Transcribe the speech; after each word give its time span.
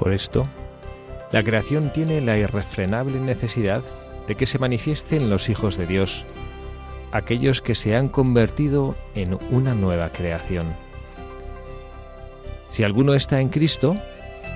Por 0.00 0.14
esto, 0.14 0.46
la 1.30 1.42
creación 1.42 1.90
tiene 1.92 2.22
la 2.22 2.38
irrefrenable 2.38 3.20
necesidad 3.20 3.82
de 4.26 4.34
que 4.34 4.46
se 4.46 4.58
manifiesten 4.58 5.28
los 5.28 5.50
hijos 5.50 5.76
de 5.76 5.86
Dios, 5.86 6.24
aquellos 7.12 7.60
que 7.60 7.74
se 7.74 7.94
han 7.94 8.08
convertido 8.08 8.96
en 9.14 9.38
una 9.50 9.74
nueva 9.74 10.08
creación. 10.08 10.74
Si 12.72 12.82
alguno 12.82 13.12
está 13.12 13.42
en 13.42 13.50
Cristo, 13.50 13.94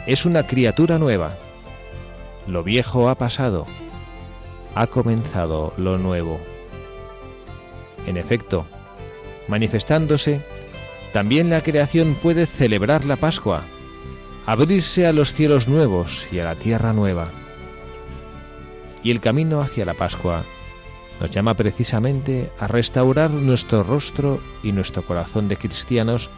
es 0.07 0.25
una 0.25 0.47
criatura 0.47 0.99
nueva. 0.99 1.35
Lo 2.47 2.63
viejo 2.63 3.11
ha 3.11 3.17
pasado, 3.17 3.67
ha 4.75 4.87
comenzado 4.87 5.75
lo 5.77 5.99
nuevo. 5.99 6.41
En 8.07 8.17
efecto, 8.17 8.65
manifestándose, 9.47 10.41
también 11.13 11.51
la 11.51 11.61
creación 11.61 12.15
puede 12.15 12.47
celebrar 12.47 13.05
la 13.05 13.17
Pascua, 13.17 13.65
abrirse 14.47 15.07
a 15.07 15.13
los 15.13 15.33
cielos 15.33 15.69
nuevos 15.69 16.27
y 16.31 16.39
a 16.39 16.45
la 16.45 16.55
tierra 16.55 16.93
nueva. 16.93 17.29
Y 19.03 19.11
el 19.11 19.21
camino 19.21 19.61
hacia 19.61 19.85
la 19.85 19.95
Pascua 19.95 20.43
nos 21.21 21.31
llama 21.31 21.55
precisamente 21.55 22.51
a 22.59 22.67
restaurar 22.67 23.31
nuestro 23.31 23.83
rostro 23.83 24.41
y 24.63 24.73
nuestro 24.73 25.03
corazón 25.03 25.49
de 25.49 25.57
cristianos 25.57 26.29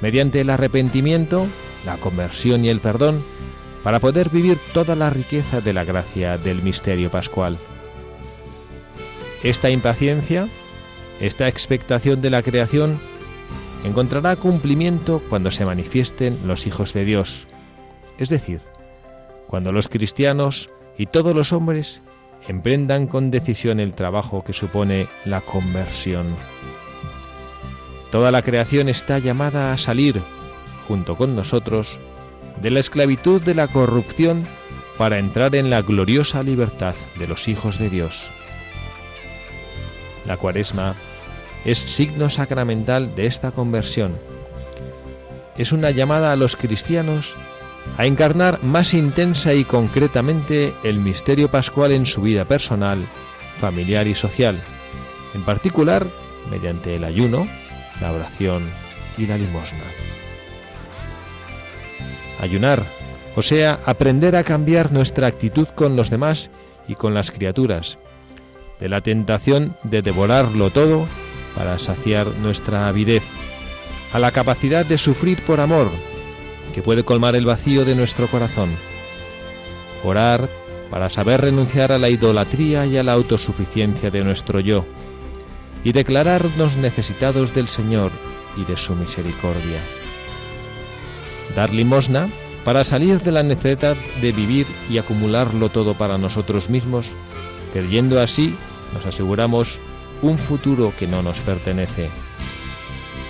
mediante 0.00 0.40
el 0.40 0.50
arrepentimiento, 0.50 1.46
la 1.86 1.96
conversión 1.98 2.64
y 2.64 2.68
el 2.68 2.80
perdón, 2.80 3.24
para 3.82 4.00
poder 4.00 4.30
vivir 4.30 4.58
toda 4.72 4.96
la 4.96 5.10
riqueza 5.10 5.60
de 5.60 5.72
la 5.72 5.84
gracia 5.84 6.38
del 6.38 6.62
misterio 6.62 7.10
pascual. 7.10 7.58
Esta 9.42 9.70
impaciencia, 9.70 10.48
esta 11.20 11.48
expectación 11.48 12.22
de 12.22 12.30
la 12.30 12.42
creación, 12.42 12.98
encontrará 13.84 14.36
cumplimiento 14.36 15.22
cuando 15.28 15.50
se 15.50 15.66
manifiesten 15.66 16.38
los 16.46 16.66
hijos 16.66 16.94
de 16.94 17.04
Dios, 17.04 17.46
es 18.18 18.28
decir, 18.28 18.60
cuando 19.46 19.72
los 19.72 19.88
cristianos 19.88 20.70
y 20.96 21.06
todos 21.06 21.34
los 21.34 21.52
hombres 21.52 22.00
emprendan 22.48 23.06
con 23.06 23.30
decisión 23.30 23.80
el 23.80 23.94
trabajo 23.94 24.44
que 24.44 24.52
supone 24.52 25.06
la 25.24 25.40
conversión. 25.40 26.36
Toda 28.10 28.30
la 28.30 28.42
creación 28.42 28.88
está 28.88 29.18
llamada 29.18 29.72
a 29.72 29.78
salir, 29.78 30.20
junto 30.86 31.16
con 31.16 31.34
nosotros, 31.34 31.98
de 32.62 32.70
la 32.70 32.80
esclavitud 32.80 33.42
de 33.42 33.54
la 33.54 33.66
corrupción 33.68 34.46
para 34.98 35.18
entrar 35.18 35.54
en 35.56 35.70
la 35.70 35.82
gloriosa 35.82 36.42
libertad 36.42 36.94
de 37.18 37.26
los 37.26 37.48
hijos 37.48 37.78
de 37.78 37.90
Dios. 37.90 38.30
La 40.26 40.36
cuaresma 40.36 40.94
es 41.64 41.78
signo 41.78 42.30
sacramental 42.30 43.14
de 43.14 43.26
esta 43.26 43.50
conversión. 43.50 44.16
Es 45.56 45.72
una 45.72 45.90
llamada 45.90 46.32
a 46.32 46.36
los 46.36 46.56
cristianos 46.56 47.34
a 47.96 48.06
encarnar 48.06 48.62
más 48.62 48.94
intensa 48.94 49.54
y 49.54 49.64
concretamente 49.64 50.74
el 50.82 50.98
misterio 50.98 51.48
pascual 51.48 51.92
en 51.92 52.06
su 52.06 52.22
vida 52.22 52.44
personal, 52.44 53.04
familiar 53.60 54.06
y 54.06 54.14
social, 54.14 54.60
en 55.34 55.42
particular 55.44 56.06
mediante 56.50 56.96
el 56.96 57.04
ayuno, 57.04 57.46
la 58.00 58.12
oración 58.12 58.68
y 59.16 59.26
la 59.26 59.38
limosna. 59.38 59.84
Ayunar, 62.40 62.84
o 63.36 63.42
sea, 63.42 63.78
aprender 63.86 64.36
a 64.36 64.44
cambiar 64.44 64.92
nuestra 64.92 65.26
actitud 65.26 65.68
con 65.74 65.96
los 65.96 66.10
demás 66.10 66.50
y 66.88 66.94
con 66.94 67.14
las 67.14 67.30
criaturas, 67.30 67.98
de 68.80 68.88
la 68.88 69.00
tentación 69.00 69.76
de 69.84 70.02
devorarlo 70.02 70.70
todo 70.70 71.06
para 71.54 71.78
saciar 71.78 72.26
nuestra 72.26 72.88
avidez, 72.88 73.22
a 74.12 74.18
la 74.18 74.32
capacidad 74.32 74.84
de 74.84 74.98
sufrir 74.98 75.42
por 75.44 75.60
amor, 75.60 75.90
que 76.74 76.82
puede 76.82 77.04
colmar 77.04 77.36
el 77.36 77.46
vacío 77.46 77.84
de 77.84 77.94
nuestro 77.94 78.26
corazón. 78.26 78.70
Orar 80.02 80.48
para 80.90 81.08
saber 81.08 81.40
renunciar 81.40 81.92
a 81.92 81.98
la 81.98 82.10
idolatría 82.10 82.84
y 82.84 82.96
a 82.96 83.02
la 83.02 83.12
autosuficiencia 83.12 84.10
de 84.10 84.24
nuestro 84.24 84.60
yo, 84.60 84.84
y 85.84 85.92
declararnos 85.92 86.76
necesitados 86.76 87.54
del 87.54 87.68
Señor 87.68 88.10
y 88.56 88.64
de 88.64 88.76
su 88.76 88.94
misericordia. 88.94 89.80
Dar 91.54 91.72
limosna 91.72 92.28
para 92.64 92.82
salir 92.84 93.20
de 93.20 93.30
la 93.30 93.42
necesidad 93.42 93.96
de 94.20 94.32
vivir 94.32 94.66
y 94.90 94.98
acumularlo 94.98 95.68
todo 95.68 95.94
para 95.94 96.18
nosotros 96.18 96.68
mismos, 96.70 97.08
creyendo 97.72 98.20
así 98.20 98.56
nos 98.92 99.06
aseguramos 99.06 99.78
un 100.22 100.38
futuro 100.38 100.92
que 100.98 101.06
no 101.06 101.22
nos 101.22 101.38
pertenece 101.40 102.08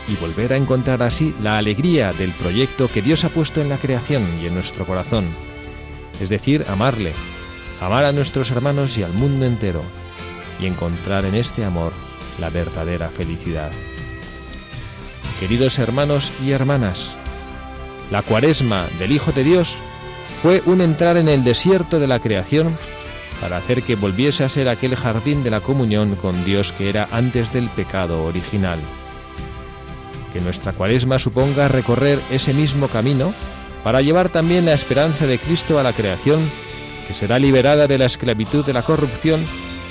y 0.08 0.16
volver 0.16 0.52
a 0.52 0.56
encontrar 0.56 1.02
así 1.02 1.34
la 1.42 1.56
alegría 1.56 2.12
del 2.12 2.32
proyecto 2.32 2.88
que 2.88 3.02
Dios 3.02 3.24
ha 3.24 3.28
puesto 3.28 3.60
en 3.60 3.68
la 3.68 3.78
creación 3.78 4.22
y 4.42 4.46
en 4.46 4.54
nuestro 4.54 4.84
corazón, 4.84 5.24
es 6.20 6.28
decir, 6.28 6.64
amarle, 6.68 7.12
amar 7.80 8.04
a 8.04 8.12
nuestros 8.12 8.50
hermanos 8.50 8.98
y 8.98 9.02
al 9.02 9.12
mundo 9.12 9.46
entero, 9.46 9.82
y 10.60 10.66
encontrar 10.66 11.24
en 11.24 11.34
este 11.34 11.64
amor 11.64 11.92
la 12.38 12.50
verdadera 12.50 13.08
felicidad. 13.08 13.72
Queridos 15.40 15.78
hermanos 15.78 16.32
y 16.44 16.50
hermanas, 16.50 17.14
la 18.10 18.22
cuaresma 18.22 18.86
del 18.98 19.12
Hijo 19.12 19.32
de 19.32 19.44
Dios 19.44 19.76
fue 20.42 20.62
un 20.66 20.80
entrar 20.80 21.16
en 21.16 21.28
el 21.28 21.42
desierto 21.42 21.98
de 21.98 22.06
la 22.06 22.20
creación 22.20 22.76
para 23.40 23.56
hacer 23.56 23.82
que 23.82 23.96
volviese 23.96 24.44
a 24.44 24.48
ser 24.48 24.68
aquel 24.68 24.94
jardín 24.94 25.42
de 25.42 25.50
la 25.50 25.60
comunión 25.60 26.14
con 26.16 26.44
Dios 26.44 26.72
que 26.72 26.88
era 26.88 27.08
antes 27.10 27.52
del 27.52 27.68
pecado 27.70 28.24
original 28.24 28.78
que 30.34 30.40
nuestra 30.40 30.72
cuaresma 30.72 31.20
suponga 31.20 31.68
recorrer 31.68 32.20
ese 32.28 32.52
mismo 32.52 32.88
camino 32.88 33.32
para 33.84 34.02
llevar 34.02 34.30
también 34.30 34.66
la 34.66 34.74
esperanza 34.74 35.28
de 35.28 35.38
Cristo 35.38 35.78
a 35.78 35.84
la 35.84 35.92
creación, 35.92 36.42
que 37.06 37.14
será 37.14 37.38
liberada 37.38 37.86
de 37.86 37.98
la 37.98 38.06
esclavitud 38.06 38.66
de 38.66 38.72
la 38.72 38.82
corrupción 38.82 39.44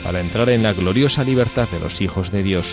para 0.03 0.19
entrar 0.19 0.49
en 0.49 0.61
la 0.61 0.73
gloriosa 0.73 1.23
libertad 1.23 1.69
de 1.71 1.79
los 1.79 2.01
hijos 2.01 2.29
de 2.29 2.43
Dios. 2.43 2.65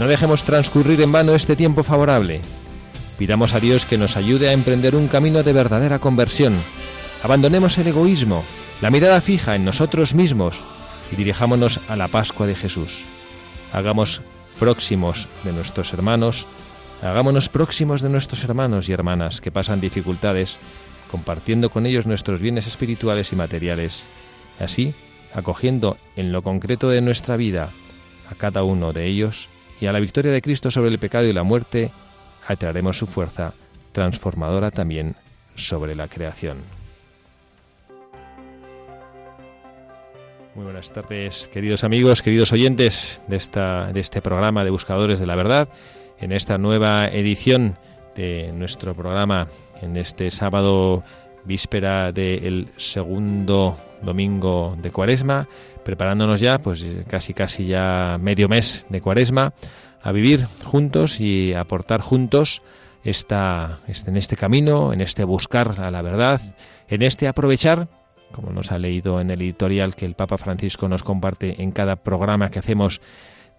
No 0.00 0.08
dejemos 0.08 0.44
transcurrir 0.44 1.02
en 1.02 1.12
vano 1.12 1.34
este 1.34 1.56
tiempo 1.56 1.82
favorable. 1.82 2.40
Pidamos 3.18 3.52
a 3.52 3.60
Dios 3.60 3.84
que 3.84 3.98
nos 3.98 4.16
ayude 4.16 4.48
a 4.48 4.52
emprender 4.52 4.96
un 4.96 5.08
camino 5.08 5.42
de 5.42 5.52
verdadera 5.52 5.98
conversión. 5.98 6.54
Abandonemos 7.22 7.76
el 7.76 7.88
egoísmo, 7.88 8.44
la 8.80 8.90
mirada 8.90 9.20
fija 9.20 9.56
en 9.56 9.66
nosotros 9.66 10.14
mismos 10.14 10.56
y 11.12 11.16
dirijámonos 11.16 11.80
a 11.88 11.96
la 11.96 12.08
Pascua 12.08 12.46
de 12.46 12.54
Jesús. 12.54 13.02
Hagamos 13.74 14.22
próximos 14.58 15.28
de 15.44 15.52
nuestros 15.52 15.92
hermanos, 15.92 16.46
hagámonos 17.02 17.48
próximos 17.48 18.00
de 18.00 18.08
nuestros 18.08 18.44
hermanos 18.44 18.88
y 18.88 18.92
hermanas 18.92 19.40
que 19.40 19.50
pasan 19.50 19.80
dificultades, 19.80 20.56
compartiendo 21.10 21.70
con 21.70 21.86
ellos 21.86 22.06
nuestros 22.06 22.40
bienes 22.40 22.66
espirituales 22.66 23.32
y 23.32 23.36
materiales, 23.36 24.04
así 24.58 24.94
acogiendo 25.34 25.98
en 26.16 26.32
lo 26.32 26.42
concreto 26.42 26.88
de 26.88 27.00
nuestra 27.00 27.36
vida 27.36 27.70
a 28.30 28.34
cada 28.34 28.62
uno 28.62 28.92
de 28.92 29.06
ellos 29.06 29.48
y 29.80 29.86
a 29.86 29.92
la 29.92 30.00
victoria 30.00 30.32
de 30.32 30.42
Cristo 30.42 30.70
sobre 30.70 30.90
el 30.90 30.98
pecado 30.98 31.26
y 31.26 31.32
la 31.32 31.42
muerte, 31.42 31.90
atraeremos 32.46 32.96
su 32.96 33.06
fuerza 33.06 33.52
transformadora 33.92 34.70
también 34.70 35.16
sobre 35.56 35.94
la 35.94 36.08
creación. 36.08 36.83
Muy 40.54 40.62
buenas 40.62 40.92
tardes, 40.92 41.48
queridos 41.52 41.82
amigos, 41.82 42.22
queridos 42.22 42.52
oyentes 42.52 43.20
de, 43.26 43.34
esta, 43.34 43.92
de 43.92 43.98
este 43.98 44.22
programa 44.22 44.62
de 44.62 44.70
Buscadores 44.70 45.18
de 45.18 45.26
la 45.26 45.34
Verdad, 45.34 45.68
en 46.20 46.30
esta 46.30 46.58
nueva 46.58 47.08
edición 47.08 47.74
de 48.14 48.52
nuestro 48.54 48.94
programa, 48.94 49.48
en 49.82 49.96
este 49.96 50.30
sábado 50.30 51.02
víspera 51.44 52.12
del 52.12 52.68
segundo 52.76 53.76
domingo 54.02 54.76
de 54.80 54.92
Cuaresma, 54.92 55.48
preparándonos 55.84 56.40
ya, 56.40 56.60
pues 56.60 56.84
casi 57.08 57.34
casi 57.34 57.66
ya 57.66 58.16
medio 58.20 58.48
mes 58.48 58.86
de 58.90 59.00
Cuaresma, 59.00 59.54
a 60.00 60.12
vivir 60.12 60.46
juntos 60.62 61.18
y 61.18 61.52
aportar 61.54 62.00
juntos 62.00 62.62
esta, 63.02 63.80
este, 63.88 64.10
en 64.10 64.16
este 64.16 64.36
camino, 64.36 64.92
en 64.92 65.00
este 65.00 65.24
buscar 65.24 65.80
a 65.80 65.90
la 65.90 66.00
verdad, 66.00 66.40
en 66.88 67.02
este 67.02 67.26
aprovechar 67.26 67.88
como 68.34 68.52
nos 68.52 68.72
ha 68.72 68.78
leído 68.78 69.20
en 69.20 69.30
el 69.30 69.40
editorial 69.40 69.94
que 69.94 70.06
el 70.06 70.14
Papa 70.14 70.38
Francisco 70.38 70.88
nos 70.88 71.02
comparte 71.02 71.62
en 71.62 71.70
cada 71.70 71.96
programa 71.96 72.50
que 72.50 72.58
hacemos 72.58 73.00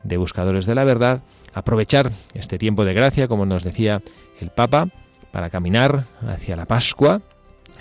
de 0.04 0.18
Buscadores 0.18 0.66
de 0.66 0.76
la 0.76 0.84
Verdad, 0.84 1.22
aprovechar 1.54 2.12
este 2.34 2.58
tiempo 2.58 2.86
de 2.86 2.94
gracia, 2.94 3.28
como 3.28 3.46
nos 3.46 3.64
decía 3.64 4.02
el 4.40 4.50
Papa, 4.50 4.90
para 5.32 5.50
caminar 5.50 6.04
hacia 6.28 6.56
la 6.56 6.66
Pascua, 6.66 7.22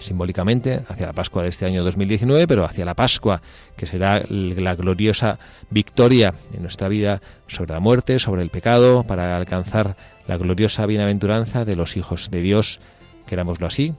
simbólicamente 0.00 0.82
hacia 0.88 1.06
la 1.06 1.12
Pascua 1.12 1.42
de 1.42 1.48
este 1.48 1.66
año 1.66 1.84
2019, 1.84 2.46
pero 2.46 2.64
hacia 2.64 2.84
la 2.84 2.94
Pascua, 2.94 3.42
que 3.76 3.86
será 3.86 4.22
la 4.28 4.74
gloriosa 4.74 5.38
victoria 5.70 6.32
en 6.52 6.62
nuestra 6.62 6.88
vida 6.88 7.20
sobre 7.48 7.74
la 7.74 7.80
muerte, 7.80 8.18
sobre 8.18 8.42
el 8.42 8.50
pecado, 8.50 9.02
para 9.02 9.36
alcanzar 9.36 9.96
la 10.26 10.36
gloriosa 10.36 10.86
bienaventuranza 10.86 11.64
de 11.64 11.76
los 11.76 11.96
hijos 11.96 12.30
de 12.30 12.40
Dios, 12.40 12.80
querámoslo 13.26 13.66
así, 13.66 13.94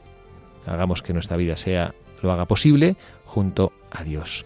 hagamos 0.66 1.02
que 1.02 1.14
nuestra 1.14 1.38
vida 1.38 1.58
sea 1.58 1.94
lo 2.22 2.32
haga 2.32 2.46
posible 2.46 2.96
junto 3.26 3.72
a 3.92 4.04
Dios. 4.04 4.46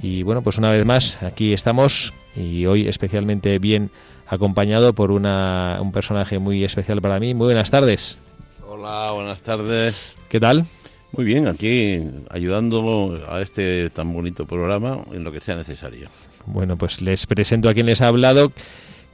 Y 0.00 0.22
bueno, 0.22 0.42
pues 0.42 0.58
una 0.58 0.70
vez 0.70 0.84
más, 0.84 1.22
aquí 1.22 1.52
estamos 1.52 2.12
y 2.34 2.66
hoy 2.66 2.86
especialmente 2.86 3.58
bien 3.58 3.90
acompañado 4.26 4.92
por 4.92 5.10
una, 5.10 5.78
un 5.80 5.92
personaje 5.92 6.38
muy 6.38 6.64
especial 6.64 7.00
para 7.00 7.18
mí. 7.18 7.34
Muy 7.34 7.46
buenas 7.46 7.70
tardes. 7.70 8.18
Hola, 8.68 9.12
buenas 9.12 9.40
tardes. 9.42 10.14
¿Qué 10.28 10.40
tal? 10.40 10.66
Muy 11.12 11.24
bien, 11.24 11.48
aquí 11.48 12.00
ayudándolo 12.28 13.18
a 13.30 13.40
este 13.40 13.88
tan 13.90 14.12
bonito 14.12 14.44
programa 14.44 14.98
en 15.12 15.24
lo 15.24 15.32
que 15.32 15.40
sea 15.40 15.56
necesario. 15.56 16.08
Bueno, 16.44 16.76
pues 16.76 17.00
les 17.00 17.26
presento 17.26 17.68
a 17.68 17.74
quien 17.74 17.86
les 17.86 18.02
ha 18.02 18.08
hablado, 18.08 18.52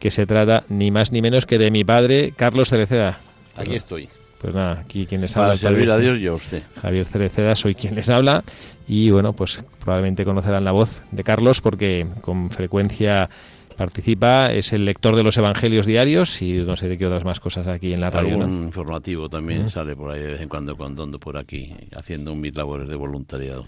que 0.00 0.10
se 0.10 0.26
trata 0.26 0.64
ni 0.68 0.90
más 0.90 1.12
ni 1.12 1.22
menos 1.22 1.46
que 1.46 1.58
de 1.58 1.70
mi 1.70 1.84
padre, 1.84 2.32
Carlos 2.34 2.70
Cereceda. 2.70 3.20
Aquí 3.56 3.76
estoy. 3.76 4.08
Pues 4.42 4.54
nada, 4.54 4.80
aquí 4.80 5.06
quien 5.06 5.20
les 5.20 5.32
Para 5.32 5.46
habla. 5.46 5.56
servir 5.56 5.88
a 5.90 5.94
Javier- 5.94 6.18
Dios 6.18 6.18
y 6.20 6.26
a 6.26 6.34
usted. 6.34 6.62
Javier 6.82 7.06
Cereceda, 7.06 7.54
soy 7.56 7.74
quien 7.76 7.94
les 7.94 8.08
habla 8.10 8.42
y 8.88 9.10
bueno, 9.10 9.32
pues 9.34 9.62
probablemente 9.80 10.24
conocerán 10.24 10.64
la 10.64 10.72
voz 10.72 11.02
de 11.12 11.22
Carlos 11.22 11.60
porque 11.60 12.06
con 12.22 12.50
frecuencia 12.50 13.30
participa, 13.76 14.52
es 14.52 14.72
el 14.72 14.84
lector 14.84 15.16
de 15.16 15.22
los 15.22 15.36
evangelios 15.38 15.86
diarios 15.86 16.42
y 16.42 16.54
no 16.54 16.76
sé 16.76 16.88
de 16.88 16.98
qué 16.98 17.06
otras 17.06 17.24
más 17.24 17.40
cosas 17.40 17.66
aquí 17.68 17.92
en 17.94 18.00
la 18.00 18.10
radio. 18.10 18.36
¿no? 18.36 18.44
Algún 18.44 18.64
informativo 18.64 19.28
también 19.28 19.70
sale 19.70 19.96
por 19.96 20.10
ahí 20.10 20.20
de 20.20 20.32
vez 20.32 20.40
en 20.40 20.48
cuando 20.48 20.76
cuando 20.76 21.04
ando 21.04 21.18
por 21.18 21.36
aquí 21.38 21.72
haciendo 21.96 22.34
mis 22.34 22.54
labores 22.54 22.88
de 22.88 22.96
voluntariado. 22.96 23.64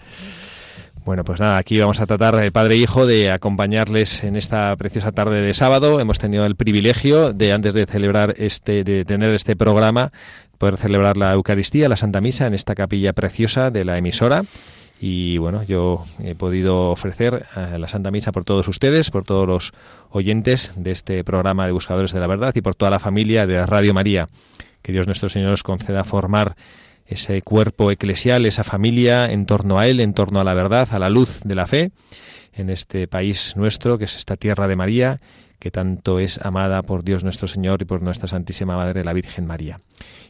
Bueno, 1.05 1.23
pues 1.23 1.39
nada, 1.39 1.57
aquí 1.57 1.79
vamos 1.79 1.99
a 1.99 2.07
tratar, 2.07 2.43
eh, 2.43 2.51
padre 2.51 2.73
e 2.73 2.77
hijo, 2.77 3.05
de 3.05 3.29
acompañarles 3.29 4.23
en 4.23 4.35
esta 4.35 4.75
preciosa 4.75 5.11
tarde 5.11 5.39
de 5.39 5.53
sábado. 5.53 5.99
Hemos 5.99 6.17
tenido 6.17 6.47
el 6.47 6.55
privilegio 6.55 7.31
de, 7.31 7.53
antes 7.53 7.75
de 7.75 7.85
celebrar 7.85 8.33
este, 8.37 8.83
de 8.83 9.05
tener 9.05 9.29
este 9.35 9.55
programa, 9.55 10.11
poder 10.57 10.77
celebrar 10.77 11.15
la 11.15 11.33
Eucaristía, 11.33 11.89
la 11.89 11.97
Santa 11.97 12.21
Misa, 12.21 12.47
en 12.47 12.55
esta 12.55 12.73
capilla 12.73 13.13
preciosa 13.13 13.69
de 13.69 13.85
la 13.85 13.99
emisora. 13.99 14.45
Y 14.99 15.37
bueno, 15.37 15.61
yo 15.61 16.05
he 16.23 16.33
podido 16.33 16.89
ofrecer 16.89 17.45
eh, 17.55 17.77
la 17.77 17.87
Santa 17.87 18.09
Misa 18.09 18.31
por 18.31 18.43
todos 18.43 18.67
ustedes, 18.67 19.11
por 19.11 19.25
todos 19.25 19.47
los 19.47 19.73
oyentes 20.09 20.71
de 20.75 20.91
este 20.91 21.23
programa 21.23 21.67
de 21.67 21.73
Buscadores 21.73 22.13
de 22.13 22.19
la 22.19 22.25
Verdad 22.25 22.53
y 22.55 22.61
por 22.61 22.73
toda 22.73 22.89
la 22.89 22.99
familia 22.99 23.45
de 23.45 23.63
Radio 23.65 23.93
María. 23.93 24.27
Que 24.81 24.91
Dios 24.91 25.05
nuestro 25.05 25.29
Señor 25.29 25.51
nos 25.51 25.63
conceda 25.63 26.03
formar 26.03 26.55
ese 27.05 27.41
cuerpo 27.41 27.91
eclesial, 27.91 28.45
esa 28.45 28.63
familia 28.63 29.31
en 29.31 29.45
torno 29.45 29.79
a 29.79 29.87
Él, 29.87 29.99
en 29.99 30.13
torno 30.13 30.39
a 30.39 30.43
la 30.43 30.53
verdad, 30.53 30.87
a 30.91 30.99
la 30.99 31.09
luz 31.09 31.41
de 31.43 31.55
la 31.55 31.67
fe, 31.67 31.91
en 32.53 32.69
este 32.69 33.07
país 33.07 33.53
nuestro, 33.55 33.97
que 33.97 34.05
es 34.05 34.15
esta 34.15 34.35
tierra 34.35 34.67
de 34.67 34.75
María, 34.75 35.19
que 35.59 35.71
tanto 35.71 36.19
es 36.19 36.39
amada 36.45 36.81
por 36.83 37.03
Dios 37.03 37.23
nuestro 37.23 37.47
Señor 37.47 37.81
y 37.81 37.85
por 37.85 38.01
nuestra 38.01 38.27
Santísima 38.27 38.75
Madre, 38.75 39.03
la 39.03 39.13
Virgen 39.13 39.45
María. 39.45 39.79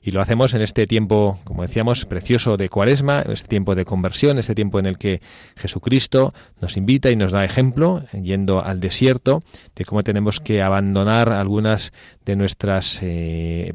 Y 0.01 0.11
lo 0.11 0.21
hacemos 0.21 0.53
en 0.53 0.61
este 0.61 0.85
tiempo, 0.85 1.39
como 1.43 1.63
decíamos, 1.63 2.05
precioso 2.05 2.57
de 2.57 2.69
Cuaresma, 2.69 3.21
este 3.21 3.47
tiempo 3.47 3.73
de 3.73 3.85
conversión, 3.85 4.37
este 4.37 4.53
tiempo 4.53 4.79
en 4.79 4.85
el 4.85 4.97
que 4.97 5.21
Jesucristo 5.55 6.33
nos 6.61 6.77
invita 6.77 7.09
y 7.09 7.15
nos 7.15 7.31
da 7.31 7.43
ejemplo, 7.43 8.03
yendo 8.13 8.63
al 8.63 8.79
desierto, 8.79 9.41
de 9.75 9.83
cómo 9.83 10.03
tenemos 10.03 10.39
que 10.39 10.61
abandonar 10.61 11.33
algunas 11.33 11.91
de 12.23 12.35
nuestras 12.35 12.99
eh, 13.01 13.73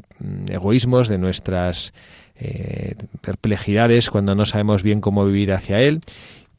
egoísmos, 0.49 1.09
de 1.09 1.17
nuestras 1.17 1.93
eh, 2.43 2.95
perplejidades 3.21 4.09
cuando 4.09 4.33
no 4.33 4.47
sabemos 4.47 4.81
bien 4.81 4.99
cómo 4.99 5.25
vivir 5.25 5.51
hacia 5.53 5.79
Él. 5.79 5.99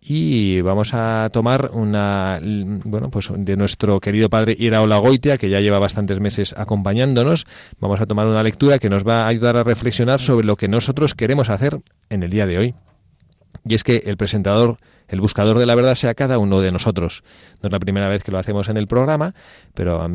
Y 0.00 0.60
vamos 0.60 0.94
a 0.94 1.28
tomar 1.32 1.70
una, 1.72 2.40
bueno, 2.42 3.10
pues 3.10 3.30
de 3.34 3.56
nuestro 3.56 4.00
querido 4.00 4.28
padre 4.28 4.56
Iraola 4.58 4.98
Goitia, 4.98 5.38
que 5.38 5.48
ya 5.48 5.60
lleva 5.60 5.78
bastantes 5.78 6.20
meses 6.20 6.54
acompañándonos. 6.56 7.46
Vamos 7.80 8.00
a 8.00 8.06
tomar 8.06 8.26
una 8.26 8.42
lectura 8.42 8.78
que 8.78 8.90
nos 8.90 9.06
va 9.06 9.24
a 9.24 9.28
ayudar 9.28 9.56
a 9.56 9.64
reflexionar 9.64 10.20
sobre 10.20 10.46
lo 10.46 10.56
que 10.56 10.68
nosotros 10.68 11.14
queremos 11.14 11.48
hacer 11.50 11.80
en 12.10 12.22
el 12.22 12.30
día 12.30 12.46
de 12.46 12.58
hoy. 12.58 12.74
Y 13.64 13.74
es 13.74 13.84
que 13.84 14.02
el 14.06 14.16
presentador, 14.16 14.78
el 15.12 15.20
buscador 15.20 15.58
de 15.58 15.66
la 15.66 15.74
verdad 15.74 15.94
sea 15.94 16.14
cada 16.14 16.38
uno 16.38 16.62
de 16.62 16.72
nosotros. 16.72 17.22
No 17.62 17.68
es 17.68 17.72
la 17.72 17.78
primera 17.78 18.08
vez 18.08 18.24
que 18.24 18.32
lo 18.32 18.38
hacemos 18.38 18.70
en 18.70 18.78
el 18.78 18.86
programa, 18.86 19.34
pero 19.74 20.08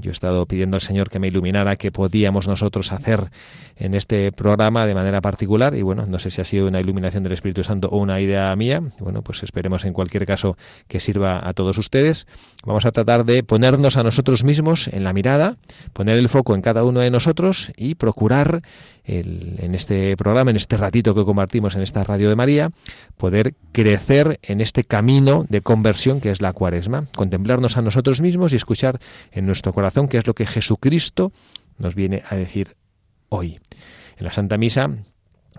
yo 0.00 0.10
he 0.10 0.12
estado 0.12 0.44
pidiendo 0.46 0.76
al 0.76 0.80
Señor 0.80 1.10
que 1.10 1.20
me 1.20 1.28
iluminara 1.28 1.76
qué 1.76 1.92
podíamos 1.92 2.48
nosotros 2.48 2.90
hacer 2.90 3.30
en 3.76 3.94
este 3.94 4.32
programa 4.32 4.84
de 4.84 4.94
manera 4.94 5.20
particular. 5.20 5.76
Y 5.76 5.82
bueno, 5.82 6.06
no 6.06 6.18
sé 6.18 6.32
si 6.32 6.40
ha 6.40 6.44
sido 6.44 6.66
una 6.66 6.80
iluminación 6.80 7.22
del 7.22 7.34
Espíritu 7.34 7.62
Santo 7.62 7.88
o 7.88 7.98
una 7.98 8.20
idea 8.20 8.54
mía. 8.56 8.82
Bueno, 8.98 9.22
pues 9.22 9.44
esperemos 9.44 9.84
en 9.84 9.92
cualquier 9.92 10.26
caso 10.26 10.56
que 10.88 10.98
sirva 10.98 11.40
a 11.48 11.52
todos 11.52 11.78
ustedes. 11.78 12.26
Vamos 12.64 12.84
a 12.84 12.90
tratar 12.90 13.24
de 13.24 13.44
ponernos 13.44 13.96
a 13.96 14.02
nosotros 14.02 14.42
mismos 14.42 14.88
en 14.88 15.04
la 15.04 15.12
mirada, 15.12 15.56
poner 15.92 16.18
el 16.18 16.28
foco 16.28 16.56
en 16.56 16.62
cada 16.62 16.82
uno 16.82 16.98
de 16.98 17.12
nosotros 17.12 17.72
y 17.76 17.94
procurar 17.94 18.62
el, 19.04 19.56
en 19.58 19.74
este 19.74 20.16
programa, 20.16 20.50
en 20.50 20.56
este 20.56 20.76
ratito 20.76 21.14
que 21.14 21.24
compartimos 21.24 21.74
en 21.76 21.82
esta 21.82 22.04
radio 22.04 22.28
de 22.28 22.36
María, 22.36 22.70
poder 23.16 23.54
crecer 23.72 24.31
en 24.42 24.60
este 24.60 24.84
camino 24.84 25.44
de 25.48 25.60
conversión 25.60 26.20
que 26.20 26.30
es 26.30 26.40
la 26.40 26.52
cuaresma, 26.52 27.06
contemplarnos 27.16 27.76
a 27.76 27.82
nosotros 27.82 28.20
mismos 28.20 28.52
y 28.52 28.56
escuchar 28.56 28.98
en 29.30 29.46
nuestro 29.46 29.72
corazón 29.72 30.08
qué 30.08 30.18
es 30.18 30.26
lo 30.26 30.34
que 30.34 30.46
Jesucristo 30.46 31.32
nos 31.78 31.94
viene 31.94 32.22
a 32.28 32.36
decir 32.36 32.76
hoy. 33.28 33.60
En 34.16 34.26
la 34.26 34.32
Santa 34.32 34.58
Misa 34.58 34.90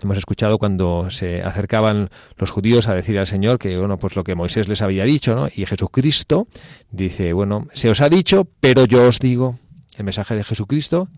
Hemos 0.02 0.18
escuchado 0.18 0.58
cuando 0.58 1.08
se 1.10 1.42
acercaban 1.42 2.10
los 2.36 2.50
judíos 2.50 2.88
a 2.88 2.94
decir 2.94 3.18
al 3.18 3.28
Señor 3.28 3.58
que, 3.58 3.78
bueno, 3.78 3.96
pues 3.96 4.16
lo 4.16 4.24
que 4.24 4.34
Moisés 4.34 4.66
les 4.68 4.82
había 4.82 5.04
dicho, 5.04 5.34
¿no? 5.36 5.46
Y 5.54 5.66
Jesucristo 5.66 6.48
dice, 6.90 7.32
bueno, 7.32 7.68
se 7.74 7.90
os 7.90 8.00
ha 8.00 8.08
dicho, 8.08 8.48
pero 8.60 8.86
yo 8.86 9.06
os 9.06 9.20
digo. 9.20 9.58
El 9.96 10.04
mensaje 10.04 10.34
de 10.34 10.42
Jesucristo 10.42 11.08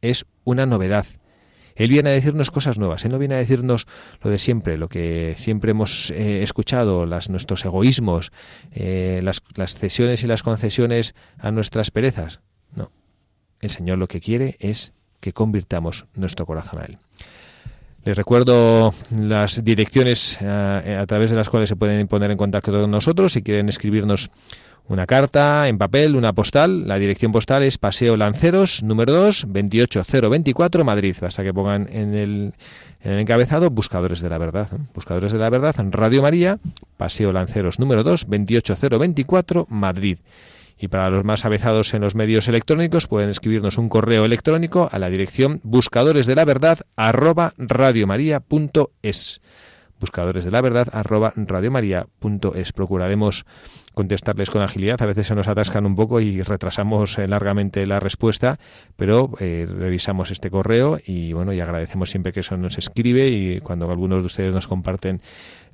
es 0.00 0.26
una 0.42 0.66
novedad. 0.66 1.06
Él 1.74 1.88
viene 1.88 2.10
a 2.10 2.12
decirnos 2.12 2.50
cosas 2.50 2.78
nuevas, 2.78 3.04
Él 3.04 3.12
no 3.12 3.18
viene 3.18 3.34
a 3.34 3.38
decirnos 3.38 3.86
lo 4.22 4.30
de 4.30 4.38
siempre, 4.38 4.78
lo 4.78 4.88
que 4.88 5.34
siempre 5.36 5.72
hemos 5.72 6.10
eh, 6.10 6.42
escuchado, 6.42 7.06
las, 7.06 7.30
nuestros 7.30 7.64
egoísmos, 7.64 8.32
eh, 8.72 9.20
las, 9.22 9.42
cesiones 9.76 10.22
y 10.22 10.26
las 10.26 10.42
concesiones 10.42 11.14
a 11.38 11.50
nuestras 11.50 11.90
perezas. 11.90 12.40
No, 12.74 12.90
el 13.60 13.70
Señor 13.70 13.98
lo 13.98 14.06
que 14.06 14.20
quiere 14.20 14.56
es 14.60 14.92
que 15.20 15.32
convirtamos 15.32 16.06
nuestro 16.14 16.46
corazón 16.46 16.80
a 16.80 16.84
Él. 16.84 16.98
Les 18.04 18.16
recuerdo 18.16 18.92
las 19.18 19.64
direcciones 19.64 20.38
eh, 20.40 20.98
a 21.00 21.06
través 21.06 21.30
de 21.30 21.36
las 21.36 21.48
cuales 21.48 21.70
se 21.70 21.76
pueden 21.76 22.06
poner 22.06 22.30
en 22.30 22.36
contacto 22.36 22.70
con 22.70 22.90
nosotros 22.90 23.32
si 23.32 23.42
quieren 23.42 23.70
escribirnos 23.70 24.30
una 24.86 25.06
carta 25.06 25.68
en 25.68 25.78
papel, 25.78 26.14
una 26.16 26.32
postal. 26.32 26.86
La 26.86 26.98
dirección 26.98 27.32
postal 27.32 27.62
es 27.62 27.78
Paseo 27.78 28.16
Lanceros, 28.16 28.82
número 28.82 29.12
2, 29.12 29.46
28024, 29.48 30.84
Madrid. 30.84 31.16
Basta 31.20 31.42
que 31.42 31.54
pongan 31.54 31.88
en 31.90 32.14
el, 32.14 32.54
en 33.02 33.12
el 33.12 33.18
encabezado 33.20 33.70
Buscadores 33.70 34.20
de 34.20 34.28
la 34.28 34.38
Verdad. 34.38 34.68
Buscadores 34.94 35.32
de 35.32 35.38
la 35.38 35.48
Verdad, 35.50 35.74
Radio 35.90 36.22
María, 36.22 36.58
Paseo 36.96 37.32
Lanceros, 37.32 37.78
número 37.78 38.02
2, 38.02 38.26
28024, 38.28 39.66
Madrid. 39.70 40.18
Y 40.78 40.88
para 40.88 41.08
los 41.08 41.24
más 41.24 41.44
avezados 41.44 41.94
en 41.94 42.02
los 42.02 42.14
medios 42.14 42.48
electrónicos 42.48 43.06
pueden 43.06 43.30
escribirnos 43.30 43.78
un 43.78 43.88
correo 43.88 44.24
electrónico 44.24 44.88
a 44.92 44.98
la 44.98 45.08
dirección 45.08 45.60
buscadores 45.62 46.26
de 46.26 46.34
la 46.34 46.44
verdad 46.44 46.80
arroba 46.96 47.54
radiomaria.es 47.56 49.40
buscadores 50.04 50.44
de 50.44 50.50
la 50.50 50.60
verdad 50.60 50.88
arroba 50.92 51.32
radiomaria.es. 51.34 52.72
Procuraremos 52.72 53.46
contestarles 53.94 54.50
con 54.50 54.60
agilidad. 54.60 55.00
A 55.00 55.06
veces 55.06 55.28
se 55.28 55.34
nos 55.34 55.48
atascan 55.48 55.86
un 55.86 55.96
poco 55.96 56.20
y 56.20 56.42
retrasamos 56.42 57.16
eh, 57.18 57.26
largamente 57.26 57.86
la 57.86 58.00
respuesta, 58.00 58.58
pero 58.96 59.30
eh, 59.40 59.66
revisamos 59.66 60.30
este 60.30 60.50
correo 60.50 60.98
y 61.06 61.32
bueno, 61.32 61.54
y 61.54 61.60
agradecemos 61.60 62.10
siempre 62.10 62.32
que 62.32 62.40
eso 62.40 62.54
nos 62.58 62.76
escribe 62.76 63.28
y 63.28 63.60
cuando 63.60 63.90
algunos 63.90 64.20
de 64.20 64.26
ustedes 64.26 64.52
nos 64.52 64.68
comparten 64.68 65.22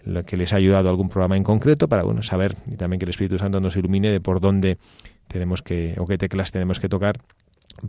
lo 0.04 0.24
que 0.24 0.36
les 0.36 0.52
ha 0.52 0.56
ayudado 0.56 0.90
algún 0.90 1.08
programa 1.08 1.36
en 1.36 1.42
concreto 1.42 1.88
para 1.88 2.04
bueno 2.04 2.22
saber 2.22 2.54
y 2.70 2.76
también 2.76 3.00
que 3.00 3.06
el 3.06 3.10
Espíritu 3.10 3.36
Santo 3.36 3.60
nos 3.60 3.76
ilumine 3.76 4.12
de 4.12 4.20
por 4.20 4.40
dónde 4.40 4.78
tenemos 5.26 5.62
que 5.62 5.96
o 5.98 6.06
qué 6.06 6.18
teclas 6.18 6.52
tenemos 6.52 6.78
que 6.78 6.88
tocar 6.88 7.18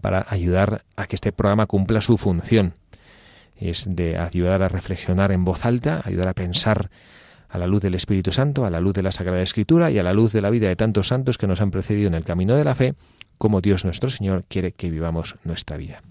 para 0.01 0.25
ayudar 0.27 0.81
a 0.95 1.05
que 1.05 1.15
este 1.15 1.31
programa 1.31 1.67
cumpla 1.67 2.01
su 2.01 2.17
función 2.17 2.73
es 3.61 3.85
de 3.87 4.17
ayudar 4.17 4.63
a 4.63 4.69
reflexionar 4.69 5.31
en 5.31 5.45
voz 5.45 5.65
alta, 5.65 6.01
ayudar 6.03 6.27
a 6.27 6.33
pensar 6.33 6.89
a 7.49 7.57
la 7.57 7.67
luz 7.67 7.81
del 7.81 7.95
Espíritu 7.95 8.31
Santo, 8.31 8.65
a 8.65 8.69
la 8.69 8.79
luz 8.79 8.93
de 8.93 9.03
la 9.03 9.11
Sagrada 9.11 9.41
Escritura 9.41 9.91
y 9.91 9.99
a 9.99 10.03
la 10.03 10.13
luz 10.13 10.31
de 10.33 10.41
la 10.41 10.49
vida 10.49 10.67
de 10.67 10.75
tantos 10.75 11.09
santos 11.09 11.37
que 11.37 11.47
nos 11.47 11.61
han 11.61 11.71
precedido 11.71 12.07
en 12.07 12.15
el 12.15 12.23
camino 12.23 12.55
de 12.55 12.63
la 12.63 12.75
fe, 12.75 12.95
como 13.37 13.61
Dios 13.61 13.85
nuestro 13.85 14.09
Señor 14.09 14.43
quiere 14.47 14.71
que 14.71 14.89
vivamos 14.89 15.35
nuestra 15.43 15.77
vida. 15.77 16.01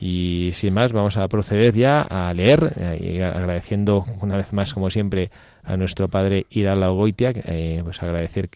Y 0.00 0.50
sin 0.54 0.74
más, 0.74 0.92
vamos 0.92 1.16
a 1.16 1.26
proceder 1.26 1.74
ya 1.74 2.02
a 2.02 2.32
leer, 2.32 2.72
eh, 2.76 3.24
agradeciendo 3.24 4.06
una 4.20 4.36
vez 4.36 4.52
más, 4.52 4.72
como 4.72 4.90
siempre, 4.90 5.30
a 5.64 5.76
nuestro 5.76 6.08
padre 6.08 6.46
Irala 6.50 6.92
Ogoitia, 6.92 7.32
eh, 7.34 7.80
pues 7.82 8.00
agradecer 8.02 8.48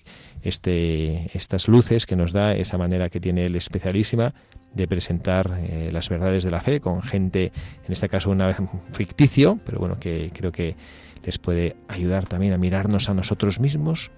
este, 0.43 1.31
estas 1.35 1.67
luces 1.67 2.07
que 2.07 2.15
nos 2.15 2.33
da, 2.33 2.55
esa 2.55 2.79
manera 2.79 3.11
que 3.11 3.19
tiene 3.19 3.47
él 3.47 3.57
especialísima 3.57 4.35
de 4.75 4.89
presentar 4.89 5.59
eh, 5.63 5.91
las 5.93 6.09
verdades 6.09 6.45
de 6.45 6.51
la 6.51 6.61
fe 6.61 6.81
con 6.81 7.03
gente, 7.03 7.53
en 7.85 7.93
este 7.93 8.09
caso 8.09 8.31
una 8.31 8.47
vez 8.47 8.57
ficticio, 8.93 9.59
pero 9.65 9.79
bueno, 9.79 9.99
que 9.99 10.31
creo 10.35 10.53
que 10.53 10.77
les 11.25 11.39
puede 11.39 11.77
ayudar 11.89 12.27
también 12.27 12.53
a 12.53 12.59
mirarnos 12.59 13.09
a 13.09 13.15
nosotros 13.15 13.61
mismos, 13.61 14.11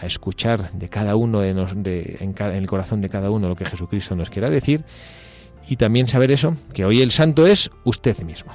a 0.00 0.06
escuchar 0.06 0.70
de 0.72 0.88
cada 0.88 1.16
uno 1.16 1.40
de, 1.40 1.54
nos, 1.54 1.82
de 1.82 2.18
en, 2.20 2.34
en 2.38 2.54
el 2.54 2.66
corazón 2.66 3.00
de 3.00 3.08
cada 3.08 3.30
uno 3.30 3.48
lo 3.48 3.56
que 3.56 3.64
Jesucristo 3.64 4.14
nos 4.14 4.30
quiera 4.30 4.50
decir 4.50 4.84
y 5.68 5.76
también 5.76 6.08
saber 6.08 6.30
eso, 6.30 6.54
que 6.72 6.84
hoy 6.84 7.02
el 7.02 7.10
santo 7.10 7.46
es 7.46 7.70
usted 7.84 8.18
mismo. 8.22 8.52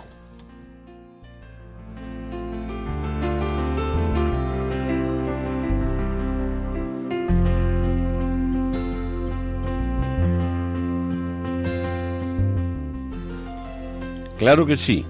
Claro 14.43 14.65
que 14.65 14.75
sí. 14.75 15.05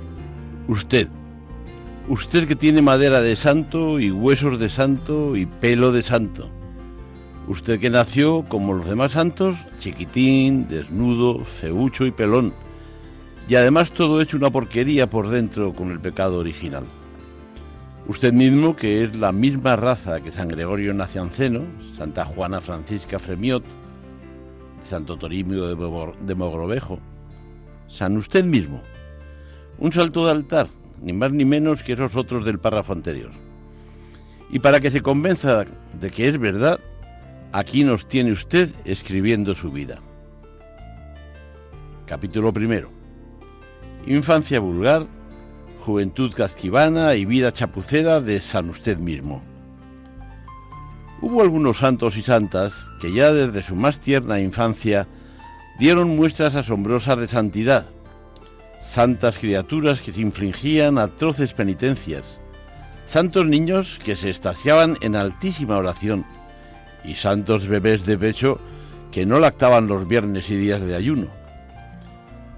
Usted. 0.68 1.08
Usted 2.08 2.48
que 2.48 2.56
tiene 2.56 2.84
madera 2.84 3.20
de 3.20 3.36
santo 3.36 4.00
y 4.00 4.12
huesos 4.12 4.60
de 4.60 4.70
santo 4.70 5.36
y 5.36 5.48
pelo 5.48 5.92
de 5.92 6.04
santo. 6.04 6.52
Usted 7.48 7.80
que 7.80 7.90
nació 7.90 8.46
como 8.48 8.74
los 8.74 8.86
demás 8.86 9.14
santos, 9.14 9.58
chiquitín, 9.80 10.68
desnudo, 10.70 11.46
feucho 11.46 12.06
y 12.06 12.12
pelón. 12.12 12.54
Y 13.50 13.56
además 13.56 13.90
todo 13.90 14.22
hecho 14.22 14.38
una 14.38 14.52
porquería 14.52 15.10
por 15.10 15.30
dentro 15.30 15.74
con 15.74 15.90
el 15.90 16.00
pecado 16.00 16.38
original. 16.38 16.84
Usted 18.08 18.34
mismo 18.34 18.76
que 18.76 19.04
es 19.04 19.16
la 19.16 19.32
misma 19.32 19.76
raza 19.76 20.22
que 20.22 20.32
San 20.32 20.48
Gregorio 20.48 20.94
Nacianceno, 20.94 21.62
Santa 21.98 22.24
Juana 22.24 22.62
Francisca 22.62 23.18
Fremiot, 23.18 23.64
Santo 24.88 25.18
Torimio 25.18 25.66
de 25.66 26.36
Mogrovejo, 26.36 27.00
San 27.88 28.16
usted 28.18 28.46
mismo, 28.46 28.84
un 29.78 29.92
salto 29.92 30.26
de 30.26 30.32
altar, 30.32 30.68
ni 31.02 31.14
más 31.14 31.32
ni 31.32 31.46
menos 31.46 31.84
que 31.84 31.94
esos 31.94 32.16
otros 32.16 32.46
del 32.46 32.60
párrafo 32.60 32.94
anterior. 32.94 33.32
Y 34.50 34.60
para 34.60 34.80
que 34.80 34.92
se 34.92 35.02
convenza 35.02 35.66
de 36.00 36.12
que 36.12 36.28
es 36.28 36.40
verdad, 36.40 36.80
aquí 37.52 37.84
nos 37.84 38.08
tiene 38.08 38.32
usted 38.32 38.70
escribiendo 38.86 39.56
su 39.56 39.72
vida. 39.72 40.00
Capítulo 42.06 42.54
primero. 42.54 42.90
Infancia 44.06 44.60
vulgar, 44.60 45.08
juventud 45.80 46.34
casquivana 46.34 47.16
y 47.16 47.26
vida 47.26 47.52
chapucera 47.52 48.22
de 48.22 48.42
San 48.42 48.70
usted 48.70 48.98
mismo. 48.98 49.42
Hubo 51.22 51.42
algunos 51.42 51.78
santos 51.78 52.18
y 52.18 52.22
santas 52.22 52.74
que 53.00 53.14
ya 53.14 53.32
desde 53.32 53.64
su 53.64 53.76
más 53.76 54.00
tierna 54.00 54.42
infancia 54.42 55.08
dieron 55.80 56.16
muestras 56.16 56.56
asombrosas 56.56 57.18
de 57.18 57.28
santidad, 57.28 57.88
santas 58.84 59.38
criaturas 59.38 60.02
que 60.02 60.14
se 60.14 60.22
infligían 60.22 60.98
atroces 60.98 61.54
penitencias, 61.54 62.24
santos 63.08 63.46
niños 63.46 64.00
que 64.04 64.16
se 64.16 64.30
estasiaban 64.30 64.98
en 65.02 65.16
altísima 65.16 65.78
oración 65.78 66.26
y 67.04 67.16
santos 67.16 67.68
bebés 67.68 68.06
de 68.06 68.18
pecho 68.18 68.60
que 69.12 69.26
no 69.26 69.40
lactaban 69.40 69.88
los 69.88 70.08
viernes 70.08 70.50
y 70.50 70.56
días 70.56 70.82
de 70.82 70.96
ayuno. 70.96 71.28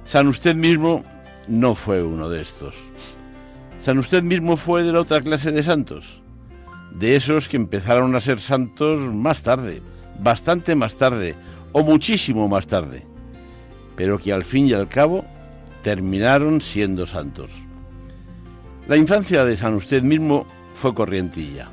San 0.05 0.27
usted 0.27 0.55
mismo 0.55 1.03
no 1.47 1.75
fue 1.75 2.03
uno 2.03 2.29
de 2.29 2.41
estos. 2.41 2.75
San 3.79 3.99
usted 3.99 4.23
mismo 4.23 4.57
fue 4.57 4.83
de 4.83 4.91
la 4.91 5.01
otra 5.01 5.21
clase 5.21 5.51
de 5.51 5.63
santos, 5.63 6.21
de 6.91 7.15
esos 7.15 7.47
que 7.47 7.57
empezaron 7.57 8.15
a 8.15 8.21
ser 8.21 8.39
santos 8.39 9.01
más 9.13 9.43
tarde, 9.43 9.81
bastante 10.19 10.75
más 10.75 10.95
tarde 10.95 11.35
o 11.71 11.83
muchísimo 11.83 12.47
más 12.47 12.67
tarde, 12.67 13.05
pero 13.95 14.17
que 14.17 14.33
al 14.33 14.43
fin 14.43 14.67
y 14.67 14.73
al 14.73 14.87
cabo 14.87 15.25
terminaron 15.85 16.61
siendo 16.61 17.05
santos. 17.05 17.51
La 18.87 18.97
infancia 18.97 19.45
de 19.45 19.55
San 19.55 19.75
Usted 19.75 20.01
mismo 20.01 20.47
fue 20.73 20.95
corrientilla. 20.95 21.67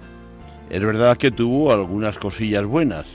Es 0.68 0.82
verdad 0.82 1.16
que 1.16 1.30
tuvo 1.30 1.72
algunas 1.72 2.18
cosillas 2.18 2.66
buenas. 2.66 3.06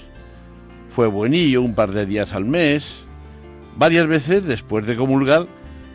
Fue 0.90 1.06
buenillo 1.06 1.62
un 1.62 1.76
par 1.76 1.92
de 1.92 2.08
días 2.08 2.34
al 2.34 2.46
mes. 2.46 2.96
Varias 3.76 4.08
veces 4.08 4.46
después 4.46 4.88
de 4.88 4.96
comulgar 4.96 5.46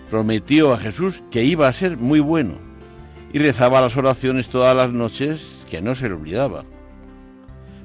prometió 0.08 0.72
a 0.72 0.78
Jesús 0.78 1.20
que 1.32 1.42
iba 1.42 1.66
a 1.66 1.72
ser 1.72 1.96
muy 1.96 2.20
bueno 2.20 2.54
y 3.32 3.40
rezaba 3.40 3.80
las 3.80 3.96
oraciones 3.96 4.50
todas 4.50 4.76
las 4.76 4.92
noches 4.92 5.40
que 5.68 5.82
no 5.82 5.96
se 5.96 6.06
le 6.06 6.14
olvidaba. 6.14 6.62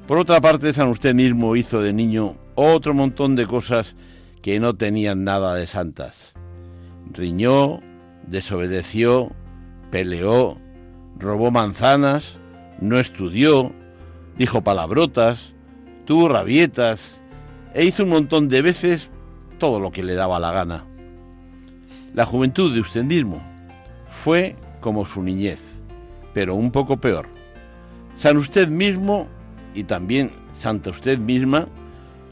Por 0.06 0.18
otra 0.18 0.40
parte, 0.40 0.72
San 0.72 0.86
Usted 0.86 1.16
mismo 1.16 1.56
hizo 1.56 1.82
de 1.82 1.92
niño 1.92 2.36
otro 2.54 2.94
montón 2.94 3.34
de 3.34 3.48
cosas 3.48 3.96
que 4.40 4.60
no 4.60 4.76
tenían 4.76 5.24
nada 5.24 5.56
de 5.56 5.66
santas 5.66 6.37
riñó, 7.12 7.80
desobedeció, 8.26 9.32
peleó, 9.90 10.58
robó 11.18 11.50
manzanas, 11.50 12.36
no 12.80 12.98
estudió, 12.98 13.72
dijo 14.36 14.62
palabrotas, 14.62 15.52
tuvo 16.04 16.28
rabietas 16.28 17.18
e 17.74 17.84
hizo 17.84 18.04
un 18.04 18.10
montón 18.10 18.48
de 18.48 18.62
veces 18.62 19.10
todo 19.58 19.80
lo 19.80 19.90
que 19.90 20.02
le 20.02 20.14
daba 20.14 20.40
la 20.40 20.52
gana. 20.52 20.84
La 22.14 22.24
juventud 22.24 22.72
de 22.72 22.80
usted 22.80 23.04
mismo 23.04 23.42
fue 24.08 24.56
como 24.80 25.04
su 25.04 25.22
niñez, 25.22 25.60
pero 26.32 26.54
un 26.54 26.70
poco 26.70 26.96
peor. 26.96 27.26
San 28.16 28.36
usted 28.36 28.68
mismo 28.68 29.28
y 29.74 29.84
también 29.84 30.32
Santa 30.54 30.90
usted 30.90 31.18
misma 31.18 31.68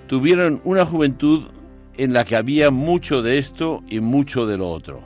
tuvieron 0.09 0.61
una 0.65 0.85
juventud 0.87 1.45
en 1.97 2.13
la 2.13 2.25
que 2.25 2.37
había 2.37 2.71
mucho 2.71 3.23
de 3.23 3.39
esto 3.39 3.83
y 3.89 4.01
mucho 4.01 4.47
de 4.47 4.57
lo 4.57 4.69
otro. 4.69 5.03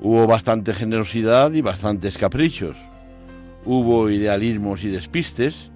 Hubo 0.00 0.26
bastante 0.26 0.74
generosidad 0.74 1.52
y 1.52 1.60
bastantes 1.60 2.18
caprichos. 2.18 2.76
Hubo 3.64 4.10
idealismos 4.10 4.84
y 4.84 4.88
despistes, 4.88 5.70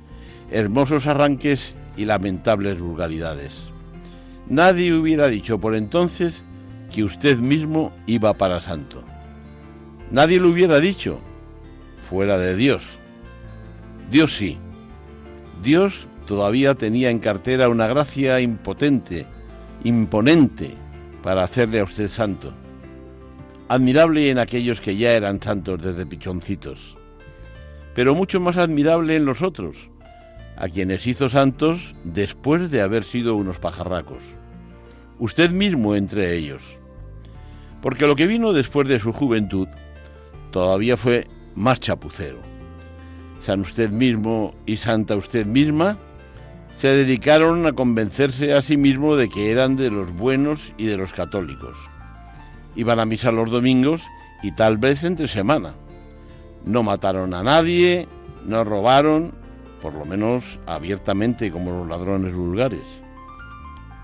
hermosos 0.50 1.06
arranques 1.06 1.75
y 1.96 2.04
lamentables 2.04 2.80
vulgaridades. 2.80 3.68
Nadie 4.48 4.92
hubiera 4.94 5.28
dicho 5.28 5.58
por 5.58 5.75
entonces 5.75 6.34
que 6.92 7.04
usted 7.04 7.38
mismo 7.38 7.92
iba 8.06 8.34
para 8.34 8.60
santo. 8.60 9.02
Nadie 10.10 10.40
lo 10.40 10.48
hubiera 10.48 10.80
dicho, 10.80 11.20
fuera 12.08 12.38
de 12.38 12.56
Dios. 12.56 12.82
Dios 14.10 14.37
sí. 14.37 14.58
Dios 15.62 16.06
todavía 16.26 16.75
tenía 16.75 17.10
en 17.10 17.18
cartera 17.18 17.68
una 17.68 17.87
gracia 17.87 18.40
impotente, 18.40 19.26
imponente 19.85 20.75
para 21.23 21.42
hacerle 21.42 21.80
a 21.80 21.85
usted 21.85 22.08
santo. 22.08 22.52
Admirable 23.68 24.30
en 24.30 24.38
aquellos 24.38 24.80
que 24.80 24.97
ya 24.97 25.12
eran 25.12 25.42
santos 25.42 25.82
desde 25.82 26.06
pichoncitos, 26.06 26.97
pero 27.94 28.14
mucho 28.14 28.40
más 28.40 28.56
admirable 28.56 29.16
en 29.16 29.25
los 29.25 29.42
otros, 29.42 29.76
a 30.56 30.68
quienes 30.68 31.06
hizo 31.06 31.28
santos 31.28 31.94
después 32.04 32.70
de 32.70 32.80
haber 32.80 33.04
sido 33.04 33.37
unos 33.37 33.58
pajarracos. 33.58 34.23
Usted 35.18 35.50
mismo 35.50 35.94
entre 35.94 36.35
ellos. 36.37 36.62
Porque 37.82 38.06
lo 38.06 38.16
que 38.16 38.26
vino 38.26 38.52
después 38.52 38.88
de 38.88 38.99
su 38.99 39.12
juventud 39.12 39.68
todavía 40.50 40.97
fue 40.97 41.26
más 41.54 41.80
chapucero. 41.80 42.38
San 43.42 43.61
usted 43.61 43.90
mismo 43.90 44.54
y 44.66 44.78
santa 44.78 45.14
usted 45.16 45.47
misma 45.47 45.99
se 46.78 46.94
dedicaron 46.94 47.66
a 47.66 47.73
convencerse 47.73 48.52
a 48.54 48.62
sí 48.62 48.76
mismo 48.76 49.16
de 49.16 49.28
que 49.28 49.50
eran 49.50 49.75
de 49.75 49.90
los 49.90 50.12
buenos 50.12 50.61
y 50.78 50.87
de 50.87 50.97
los 50.97 51.12
católicos. 51.12 51.76
Iban 52.76 53.00
a 53.00 53.04
misa 53.04 53.32
los 53.32 53.50
domingos 53.50 54.00
y 54.44 54.52
tal 54.52 54.78
vez 54.78 55.02
entre 55.02 55.26
semana. 55.26 55.75
No 56.64 56.85
mataron 56.85 57.35
a 57.35 57.42
nadie, 57.42 58.06
no 58.47 58.62
robaron, 58.62 59.32
por 59.82 59.92
lo 59.92 60.04
menos 60.04 60.44
abiertamente 60.66 61.50
como 61.50 61.73
los 61.73 61.88
ladrones 61.88 62.32
vulgares. 62.32 62.87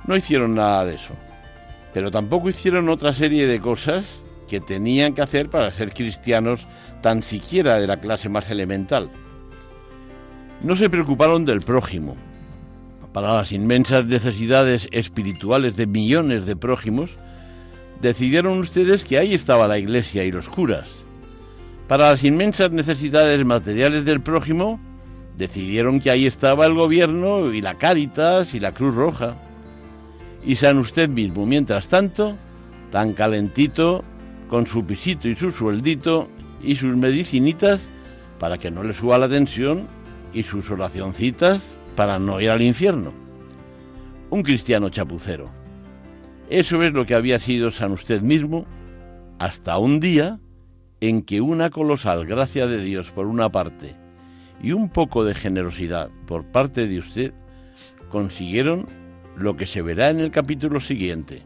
No 0.08 0.16
hicieron 0.16 0.56
nada 0.56 0.84
de 0.84 0.96
eso, 0.96 1.14
pero 1.92 2.10
tampoco 2.10 2.48
hicieron 2.48 2.88
otra 2.88 3.14
serie 3.14 3.46
de 3.46 3.60
cosas 3.60 4.04
que 4.48 4.58
tenían 4.58 5.14
que 5.14 5.22
hacer 5.22 5.48
para 5.48 5.70
ser 5.70 5.94
cristianos 5.94 6.66
tan 7.02 7.22
siquiera 7.22 7.78
de 7.78 7.86
la 7.86 8.00
clase 8.00 8.28
más 8.28 8.50
elemental. 8.50 9.10
No 10.60 10.74
se 10.74 10.90
preocuparon 10.90 11.44
del 11.44 11.60
prójimo. 11.60 12.16
Para 13.14 13.32
las 13.32 13.52
inmensas 13.52 14.04
necesidades 14.06 14.88
espirituales 14.90 15.76
de 15.76 15.86
millones 15.86 16.46
de 16.46 16.56
prójimos, 16.56 17.10
decidieron 18.00 18.58
ustedes 18.58 19.04
que 19.04 19.18
ahí 19.18 19.34
estaba 19.34 19.68
la 19.68 19.78
iglesia 19.78 20.24
y 20.24 20.32
los 20.32 20.48
curas. 20.48 20.90
Para 21.86 22.10
las 22.10 22.24
inmensas 22.24 22.72
necesidades 22.72 23.44
materiales 23.44 24.04
del 24.04 24.20
prójimo, 24.20 24.80
decidieron 25.38 26.00
que 26.00 26.10
ahí 26.10 26.26
estaba 26.26 26.66
el 26.66 26.74
gobierno 26.74 27.54
y 27.54 27.60
la 27.60 27.74
Cáritas 27.74 28.52
y 28.52 28.58
la 28.58 28.72
Cruz 28.72 28.96
Roja. 28.96 29.36
Y 30.44 30.56
San 30.56 30.78
usted 30.78 31.08
mismo, 31.08 31.46
mientras 31.46 31.86
tanto, 31.86 32.34
tan 32.90 33.12
calentito, 33.12 34.02
con 34.50 34.66
su 34.66 34.84
pisito 34.84 35.28
y 35.28 35.36
su 35.36 35.52
sueldito 35.52 36.28
y 36.64 36.74
sus 36.74 36.96
medicinitas 36.96 37.86
para 38.40 38.58
que 38.58 38.72
no 38.72 38.82
le 38.82 38.92
suba 38.92 39.18
la 39.18 39.28
tensión 39.28 39.86
y 40.32 40.42
sus 40.42 40.68
oracioncitas 40.68 41.62
para 41.96 42.18
no 42.18 42.40
ir 42.40 42.50
al 42.50 42.62
infierno. 42.62 43.12
Un 44.30 44.42
cristiano 44.42 44.88
chapucero. 44.88 45.48
Eso 46.50 46.82
es 46.82 46.92
lo 46.92 47.06
que 47.06 47.14
había 47.14 47.38
sido 47.38 47.70
San 47.70 47.92
usted 47.92 48.20
mismo 48.20 48.66
hasta 49.38 49.78
un 49.78 50.00
día 50.00 50.38
en 51.00 51.22
que 51.22 51.40
una 51.40 51.70
colosal 51.70 52.26
gracia 52.26 52.66
de 52.66 52.82
Dios 52.82 53.10
por 53.10 53.26
una 53.26 53.50
parte 53.50 53.94
y 54.62 54.72
un 54.72 54.88
poco 54.88 55.24
de 55.24 55.34
generosidad 55.34 56.10
por 56.26 56.44
parte 56.44 56.86
de 56.86 56.98
usted 56.98 57.32
consiguieron 58.08 58.86
lo 59.36 59.56
que 59.56 59.66
se 59.66 59.82
verá 59.82 60.10
en 60.10 60.20
el 60.20 60.30
capítulo 60.30 60.80
siguiente. 60.80 61.42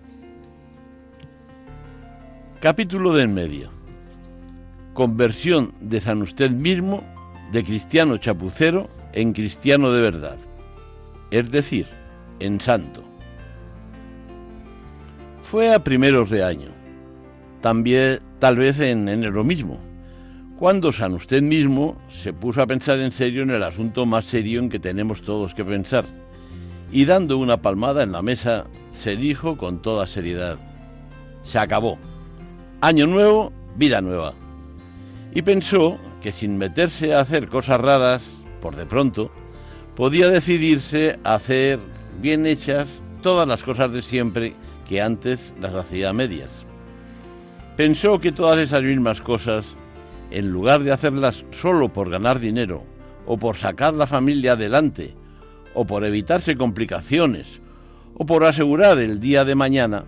Capítulo 2.61 3.14
de 3.14 3.23
en 3.23 3.35
medio. 3.35 3.71
Conversión 4.95 5.73
de 5.81 6.00
San 6.00 6.23
usted 6.23 6.50
mismo 6.50 7.02
de 7.52 7.62
cristiano 7.62 8.17
chapucero 8.19 8.88
en 9.12 9.33
cristiano 9.33 9.93
de 9.93 10.00
verdad, 10.00 10.38
es 11.31 11.50
decir, 11.50 11.87
en 12.41 12.61
santo. 12.61 13.03
Fue 15.43 15.75
a 15.75 15.83
primeros 15.83 16.31
de 16.31 16.45
año, 16.45 16.69
también 17.61 18.21
tal 18.38 18.57
vez 18.57 18.79
en 18.81 19.09
enero 19.09 19.45
mismo, 19.45 19.79
cuando 20.59 20.93
San 20.93 21.15
usted 21.15 21.43
mismo 21.43 21.97
se 22.11 22.33
puso 22.33 22.61
a 22.61 22.67
pensar 22.67 22.99
en 22.99 23.12
serio 23.12 23.43
en 23.43 23.50
el 23.50 23.62
asunto 23.62 24.07
más 24.07 24.25
serio 24.25 24.61
en 24.61 24.69
que 24.69 24.81
tenemos 24.81 25.23
todos 25.23 25.55
que 25.55 25.65
pensar, 25.65 26.05
y 26.90 27.05
dando 27.05 27.38
una 27.38 27.59
palmada 27.59 28.03
en 28.03 28.12
la 28.12 28.23
mesa, 28.23 28.66
se 28.92 29.16
dijo 29.16 29.57
con 29.57 29.81
toda 29.81 30.07
seriedad, 30.07 30.59
se 31.44 31.59
acabó, 31.59 31.99
año 32.81 33.07
nuevo, 33.07 33.53
vida 33.77 34.01
nueva. 34.01 34.35
Y 35.33 35.42
pensó 35.42 35.99
que 36.23 36.33
sin 36.33 36.59
meterse 36.59 37.14
a 37.14 37.21
hacer 37.21 37.49
cosas 37.49 37.81
raras, 37.81 38.23
por 38.61 38.77
de 38.77 38.87
pronto, 38.87 39.31
podía 39.97 40.29
decidirse 40.29 41.18
a 41.25 41.35
hacer 41.35 41.79
bien 42.21 42.47
hechas 42.47 42.88
todas 43.23 43.47
las 43.49 43.62
cosas 43.62 43.92
de 43.92 44.03
siempre 44.03 44.55
que 44.88 45.03
antes 45.03 45.53
las 45.61 45.75
hacía 45.75 46.11
a 46.11 46.12
medias. 46.12 46.64
Pensó 47.77 48.21
que 48.21 48.33
todas 48.33 48.59
esas 48.59 48.83
mismas 48.83 49.21
cosas, 49.21 49.64
en 50.31 50.51
lugar 50.51 50.83
de 50.83 50.92
hacerlas 50.92 51.44
solo 51.53 51.92
por 51.92 52.11
ganar 52.11 52.40
dinero, 52.40 52.83
o 53.27 53.37
por 53.37 53.57
sacar 53.57 53.94
la 53.94 54.07
familia 54.07 54.53
adelante, 54.53 55.14
o 55.75 55.87
por 55.87 56.05
evitarse 56.05 56.57
complicaciones, 56.57 57.61
o 58.14 58.27
por 58.27 58.44
asegurar 58.44 58.99
el 58.99 59.21
día 59.21 59.44
de 59.44 59.55
mañana, 59.55 60.05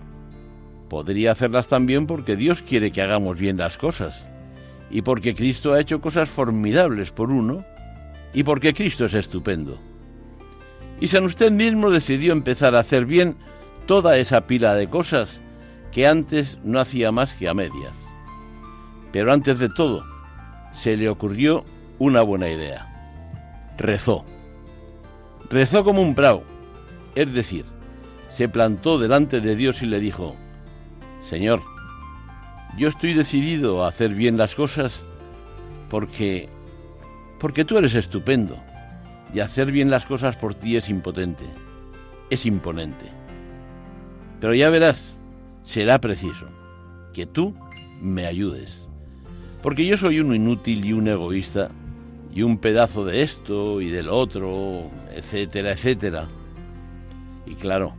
podría 0.89 1.33
hacerlas 1.33 1.69
también 1.69 2.07
porque 2.07 2.37
Dios 2.37 2.63
quiere 2.63 2.91
que 2.91 3.03
hagamos 3.03 3.39
bien 3.39 3.57
las 3.57 3.79
cosas 3.79 4.31
y 4.91 5.03
porque 5.03 5.35
Cristo 5.35 5.73
ha 5.73 5.81
hecho 5.81 6.01
cosas 6.01 6.29
formidables 6.29 7.13
por 7.13 7.31
uno, 7.31 7.65
y 8.33 8.43
porque 8.43 8.75
Cristo 8.75 9.07
es 9.07 9.15
estupendo. 9.15 9.79
Y 11.01 11.09
San 11.09 11.25
usted 11.25 11.51
mismo 11.51 11.91
decidió 11.91 12.33
empezar 12.33 12.75
a 12.75 12.81
hacer 12.81 13.07
bien 13.07 13.37
toda 13.87 14.19
esa 14.19 14.47
pila 14.47 14.75
de 14.75 14.89
cosas 14.89 15.41
que 15.93 16.07
antes 16.07 16.59
no 16.63 16.79
hacía 16.79 17.11
más 17.11 17.33
que 17.33 17.49
a 17.49 17.55
medias. 17.55 17.93
Pero 19.13 19.33
antes 19.33 19.59
de 19.59 19.69
todo, 19.69 20.05
se 20.73 20.97
le 20.97 21.09
ocurrió 21.09 21.65
una 21.99 22.23
buena 22.23 22.49
idea. 22.49 22.87
Rezó. 23.77 24.25
Rezó 25.51 25.83
como 25.83 26.03
un 26.03 26.15
prao, 26.15 26.45
es 27.15 27.33
decir, 27.33 27.65
se 28.33 28.49
plantó 28.49 28.99
delante 28.99 29.41
de 29.41 29.57
Dios 29.57 29.83
y 29.83 29.87
le 29.87 29.99
dijo, 29.99 30.37
Señor, 31.29 31.63
yo 32.79 32.89
estoy 32.89 33.15
decidido 33.15 33.85
a 33.85 33.89
hacer 33.89 34.15
bien 34.15 34.37
las 34.37 34.55
cosas 34.55 34.93
porque 35.91 36.49
porque 37.41 37.65
tú 37.65 37.79
eres 37.79 37.95
estupendo 37.95 38.57
y 39.35 39.41
hacer 39.41 39.73
bien 39.73 39.91
las 39.91 40.05
cosas 40.05 40.37
por 40.37 40.55
ti 40.55 40.77
es 40.77 40.89
impotente, 40.89 41.45
es 42.29 42.47
imponente. 42.47 43.07
Pero 44.41 44.55
ya 44.55 44.71
verás, 44.71 45.15
será 45.65 46.01
preciso 46.01 46.47
que 47.13 47.27
tú 47.27 47.55
me 48.01 48.27
ayudes, 48.27 48.87
porque 49.63 49.87
yo 49.87 49.99
soy 49.99 50.21
un 50.21 50.35
inútil 50.35 50.85
y 50.85 50.93
un 50.93 51.09
egoísta 51.09 51.71
y 52.33 52.43
un 52.43 52.59
pedazo 52.59 53.05
de 53.05 53.23
esto 53.23 53.81
y 53.81 53.89
del 53.89 54.09
otro, 54.09 54.85
etcétera, 55.15 55.73
etcétera. 55.73 56.27
Y 57.47 57.55
claro, 57.55 57.95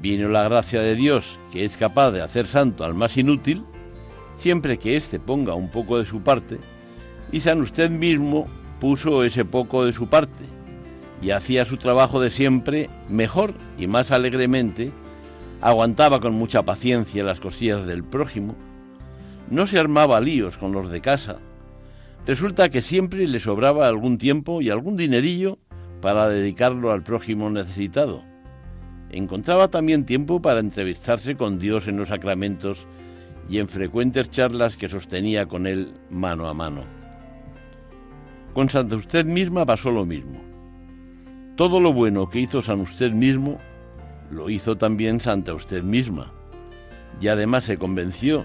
vino 0.00 0.28
la 0.28 0.44
gracia 0.44 0.80
de 0.80 0.94
Dios 0.94 1.38
que 1.52 1.64
es 1.64 1.76
capaz 1.76 2.10
de 2.12 2.22
hacer 2.22 2.46
santo 2.46 2.84
al 2.84 2.94
más 2.94 3.16
inútil 3.16 3.64
siempre 4.42 4.76
que 4.76 4.96
éste 4.96 5.20
ponga 5.20 5.54
un 5.54 5.68
poco 5.68 5.98
de 5.98 6.04
su 6.04 6.20
parte, 6.20 6.58
y 7.32 7.40
San 7.40 7.60
usted 7.62 7.90
mismo 7.90 8.46
puso 8.78 9.24
ese 9.24 9.44
poco 9.44 9.84
de 9.84 9.92
su 9.92 10.06
parte 10.06 10.44
y 11.22 11.30
hacía 11.30 11.64
su 11.64 11.78
trabajo 11.78 12.20
de 12.20 12.30
siempre 12.30 12.90
mejor 13.08 13.54
y 13.78 13.86
más 13.86 14.10
alegremente, 14.10 14.90
aguantaba 15.60 16.20
con 16.20 16.34
mucha 16.34 16.62
paciencia 16.62 17.24
las 17.24 17.40
cosillas 17.40 17.86
del 17.86 18.04
prójimo, 18.04 18.54
no 19.48 19.66
se 19.66 19.78
armaba 19.78 20.20
líos 20.20 20.58
con 20.58 20.72
los 20.72 20.90
de 20.90 21.00
casa, 21.00 21.38
resulta 22.26 22.70
que 22.70 22.82
siempre 22.82 23.26
le 23.28 23.40
sobraba 23.40 23.86
algún 23.86 24.18
tiempo 24.18 24.60
y 24.60 24.70
algún 24.70 24.96
dinerillo 24.96 25.58
para 26.00 26.28
dedicarlo 26.28 26.90
al 26.90 27.02
prójimo 27.02 27.48
necesitado. 27.50 28.22
Encontraba 29.10 29.68
también 29.68 30.04
tiempo 30.04 30.42
para 30.42 30.60
entrevistarse 30.60 31.36
con 31.36 31.58
Dios 31.58 31.86
en 31.86 31.98
los 31.98 32.08
sacramentos 32.08 32.86
y 33.48 33.58
en 33.58 33.68
frecuentes 33.68 34.30
charlas 34.30 34.76
que 34.76 34.88
sostenía 34.88 35.46
con 35.46 35.66
él 35.66 35.92
mano 36.10 36.48
a 36.48 36.54
mano. 36.54 37.01
Con 38.54 38.68
Santa 38.68 38.96
Usted 38.96 39.24
misma 39.24 39.64
pasó 39.64 39.90
lo 39.90 40.04
mismo. 40.04 40.38
Todo 41.56 41.80
lo 41.80 41.92
bueno 41.92 42.28
que 42.28 42.40
hizo 42.40 42.60
San 42.60 42.80
Usted 42.80 43.12
mismo, 43.12 43.58
lo 44.30 44.50
hizo 44.50 44.76
también 44.76 45.20
Santa 45.20 45.54
Usted 45.54 45.82
misma. 45.82 46.32
Y 47.18 47.28
además 47.28 47.64
se 47.64 47.78
convenció 47.78 48.44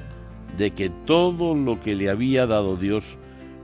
de 0.57 0.71
que 0.71 0.89
todo 0.89 1.55
lo 1.55 1.81
que 1.81 1.95
le 1.95 2.09
había 2.09 2.47
dado 2.47 2.77
Dios 2.77 3.03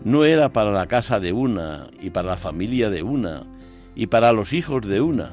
no 0.03 0.25
era 0.25 0.51
para 0.51 0.71
la 0.71 0.87
casa 0.87 1.21
de 1.21 1.31
una 1.31 1.87
y 2.01 2.09
para 2.09 2.31
la 2.31 2.37
familia 2.37 2.89
de 2.89 3.03
una 3.03 3.45
y 3.95 4.07
para 4.07 4.33
los 4.33 4.51
hijos 4.51 4.85
de 4.85 4.99
una, 4.99 5.31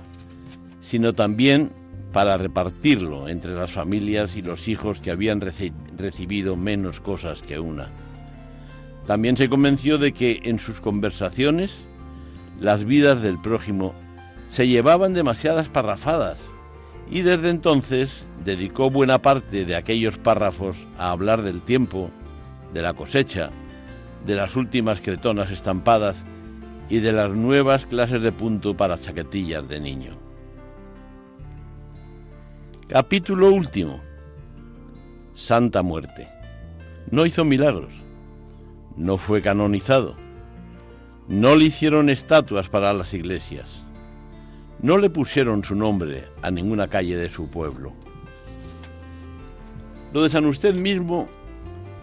sino 0.80 1.12
también 1.12 1.72
para 2.12 2.38
repartirlo 2.38 3.28
entre 3.28 3.54
las 3.54 3.72
familias 3.72 4.36
y 4.36 4.42
los 4.42 4.68
hijos 4.68 5.00
que 5.00 5.10
habían 5.10 5.40
recibido 5.40 6.54
menos 6.56 7.00
cosas 7.00 7.42
que 7.42 7.58
una. 7.58 7.88
También 9.10 9.36
se 9.36 9.48
convenció 9.48 9.98
de 9.98 10.12
que 10.12 10.38
en 10.44 10.60
sus 10.60 10.78
conversaciones 10.78 11.72
las 12.60 12.84
vidas 12.84 13.20
del 13.20 13.40
prójimo 13.40 13.92
se 14.50 14.68
llevaban 14.68 15.14
demasiadas 15.14 15.68
parrafadas 15.68 16.38
y 17.10 17.22
desde 17.22 17.50
entonces 17.50 18.22
dedicó 18.44 18.88
buena 18.88 19.18
parte 19.20 19.64
de 19.64 19.74
aquellos 19.74 20.16
párrafos 20.16 20.76
a 20.96 21.10
hablar 21.10 21.42
del 21.42 21.60
tiempo, 21.60 22.08
de 22.72 22.82
la 22.82 22.94
cosecha, 22.94 23.50
de 24.24 24.36
las 24.36 24.54
últimas 24.54 25.00
cretonas 25.00 25.50
estampadas 25.50 26.14
y 26.88 27.00
de 27.00 27.10
las 27.10 27.30
nuevas 27.30 27.86
clases 27.86 28.22
de 28.22 28.30
punto 28.30 28.76
para 28.76 28.96
chaquetillas 28.96 29.68
de 29.68 29.80
niño. 29.80 30.12
Capítulo 32.86 33.50
último. 33.50 34.00
Santa 35.34 35.82
Muerte. 35.82 36.28
No 37.10 37.26
hizo 37.26 37.44
milagros. 37.44 37.99
No 38.96 39.18
fue 39.18 39.42
canonizado. 39.42 40.16
No 41.29 41.55
le 41.55 41.66
hicieron 41.66 42.11
estatuas 42.11 42.68
para 42.68 42.92
las 42.92 43.14
iglesias. 43.14 43.68
No 44.83 44.98
le 44.98 45.11
pusieron 45.11 45.62
su 45.62 45.74
nombre 45.74 46.24
a 46.42 46.50
ninguna 46.50 46.88
calle 46.88 47.16
de 47.16 47.31
su 47.31 47.48
pueblo. 47.48 47.92
Lo 50.12 50.22
de 50.22 50.31
San 50.31 50.46
Usted 50.46 50.74
mismo 50.74 51.29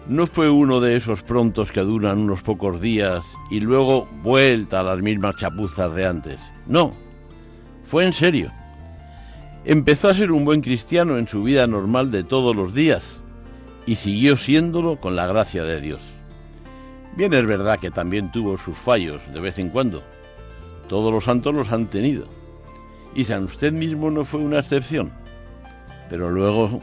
no 0.08 0.26
fue 0.26 0.48
uno 0.48 0.80
de 0.80 0.96
esos 0.96 1.22
prontos 1.22 1.70
que 1.70 1.80
duran 1.80 2.18
unos 2.18 2.40
pocos 2.42 2.80
días 2.80 3.24
y 3.50 3.60
luego 3.60 4.08
vuelta 4.22 4.80
a 4.80 4.82
las 4.82 5.02
mismas 5.02 5.36
chapuzas 5.36 5.94
de 5.94 6.06
antes. 6.06 6.40
No, 6.66 6.92
fue 7.84 8.06
en 8.06 8.14
serio. 8.14 8.50
Empezó 9.66 10.08
a 10.08 10.14
ser 10.14 10.32
un 10.32 10.46
buen 10.46 10.62
cristiano 10.62 11.18
en 11.18 11.28
su 11.28 11.42
vida 11.42 11.66
normal 11.66 12.10
de 12.10 12.24
todos 12.24 12.56
los 12.56 12.72
días 12.72 13.20
y 13.84 13.96
siguió 13.96 14.38
siéndolo 14.38 14.98
con 14.98 15.14
la 15.14 15.26
gracia 15.26 15.64
de 15.64 15.80
Dios. 15.80 16.00
Bien 17.18 17.34
es 17.34 17.44
verdad 17.44 17.80
que 17.80 17.90
también 17.90 18.30
tuvo 18.30 18.56
sus 18.58 18.78
fallos 18.78 19.20
de 19.32 19.40
vez 19.40 19.58
en 19.58 19.70
cuando. 19.70 20.04
Todos 20.88 21.12
los 21.12 21.24
santos 21.24 21.52
los 21.52 21.72
han 21.72 21.88
tenido. 21.88 22.28
Y 23.12 23.24
San 23.24 23.42
usted 23.42 23.72
mismo 23.72 24.08
no 24.12 24.24
fue 24.24 24.38
una 24.38 24.60
excepción. 24.60 25.10
Pero 26.08 26.30
luego 26.30 26.80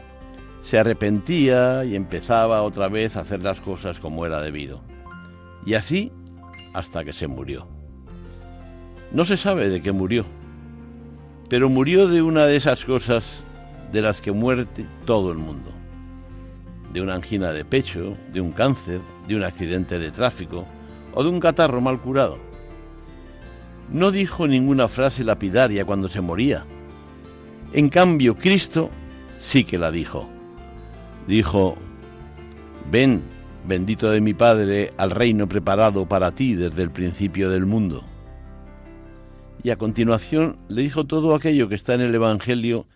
se 0.60 0.78
arrepentía 0.78 1.86
y 1.86 1.96
empezaba 1.96 2.60
otra 2.60 2.88
vez 2.88 3.16
a 3.16 3.20
hacer 3.20 3.40
las 3.40 3.62
cosas 3.62 3.98
como 3.98 4.26
era 4.26 4.42
debido. 4.42 4.82
Y 5.64 5.72
así 5.72 6.12
hasta 6.74 7.02
que 7.02 7.14
se 7.14 7.28
murió. 7.28 7.66
No 9.12 9.24
se 9.24 9.38
sabe 9.38 9.70
de 9.70 9.80
qué 9.80 9.92
murió, 9.92 10.26
pero 11.48 11.70
murió 11.70 12.08
de 12.08 12.20
una 12.20 12.44
de 12.44 12.56
esas 12.56 12.84
cosas 12.84 13.24
de 13.90 14.02
las 14.02 14.20
que 14.20 14.32
muerte 14.32 14.84
todo 15.06 15.32
el 15.32 15.38
mundo. 15.38 15.70
De 16.92 17.00
una 17.00 17.14
angina 17.14 17.52
de 17.52 17.64
pecho, 17.64 18.18
de 18.34 18.42
un 18.42 18.52
cáncer, 18.52 19.00
de 19.26 19.36
un 19.36 19.44
accidente 19.44 19.98
de 19.98 20.10
tráfico 20.10 20.66
o 21.14 21.22
de 21.22 21.28
un 21.28 21.40
catarro 21.40 21.80
mal 21.80 22.00
curado. 22.00 22.38
No 23.92 24.10
dijo 24.10 24.46
ninguna 24.46 24.88
frase 24.88 25.24
lapidaria 25.24 25.84
cuando 25.84 26.08
se 26.08 26.20
moría. 26.20 26.64
En 27.72 27.88
cambio, 27.88 28.36
Cristo 28.36 28.90
sí 29.40 29.64
que 29.64 29.78
la 29.78 29.90
dijo 29.90 30.28
dijo, 31.26 31.76
ven, 32.90 33.22
bendito 33.66 34.10
de 34.10 34.20
mi 34.20 34.34
Padre, 34.34 34.92
al 34.96 35.10
reino 35.10 35.48
preparado 35.48 36.06
para 36.06 36.32
ti 36.32 36.54
desde 36.54 36.82
el 36.82 36.90
principio 36.90 37.50
del 37.50 37.66
mundo. 37.66 38.04
Y 39.62 39.70
a 39.70 39.76
continuación 39.76 40.58
le 40.68 40.82
dijo 40.82 41.04
todo 41.04 41.34
aquello 41.34 41.68
que 41.68 41.74
está 41.74 41.94
en 41.94 42.02
el 42.02 42.14
Evangelio 42.14 42.86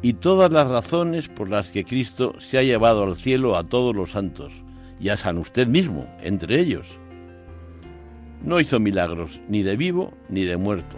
y 0.00 0.14
todas 0.14 0.50
las 0.50 0.70
razones 0.70 1.28
por 1.28 1.48
las 1.48 1.70
que 1.70 1.84
Cristo 1.84 2.34
se 2.38 2.58
ha 2.58 2.62
llevado 2.62 3.02
al 3.02 3.16
cielo 3.16 3.56
a 3.56 3.64
todos 3.64 3.94
los 3.94 4.12
santos, 4.12 4.52
y 5.00 5.10
a 5.10 5.16
San 5.16 5.38
usted 5.38 5.66
mismo, 5.66 6.06
entre 6.22 6.60
ellos. 6.60 6.86
No 8.42 8.60
hizo 8.60 8.78
milagros 8.80 9.40
ni 9.48 9.62
de 9.62 9.76
vivo 9.76 10.12
ni 10.28 10.44
de 10.44 10.56
muerto, 10.56 10.96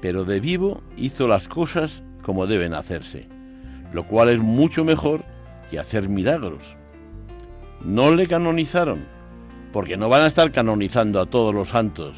pero 0.00 0.24
de 0.24 0.40
vivo 0.40 0.82
hizo 0.96 1.26
las 1.28 1.48
cosas 1.48 2.02
como 2.22 2.46
deben 2.46 2.74
hacerse, 2.74 3.26
lo 3.92 4.04
cual 4.04 4.28
es 4.28 4.40
mucho 4.40 4.84
mejor 4.84 5.24
que 5.70 5.78
hacer 5.78 6.08
milagros. 6.08 6.62
No 7.84 8.14
le 8.14 8.26
canonizaron, 8.26 9.00
porque 9.72 9.96
no 9.96 10.08
van 10.08 10.22
a 10.22 10.26
estar 10.26 10.52
canonizando 10.52 11.20
a 11.20 11.26
todos 11.26 11.54
los 11.54 11.70
santos, 11.70 12.14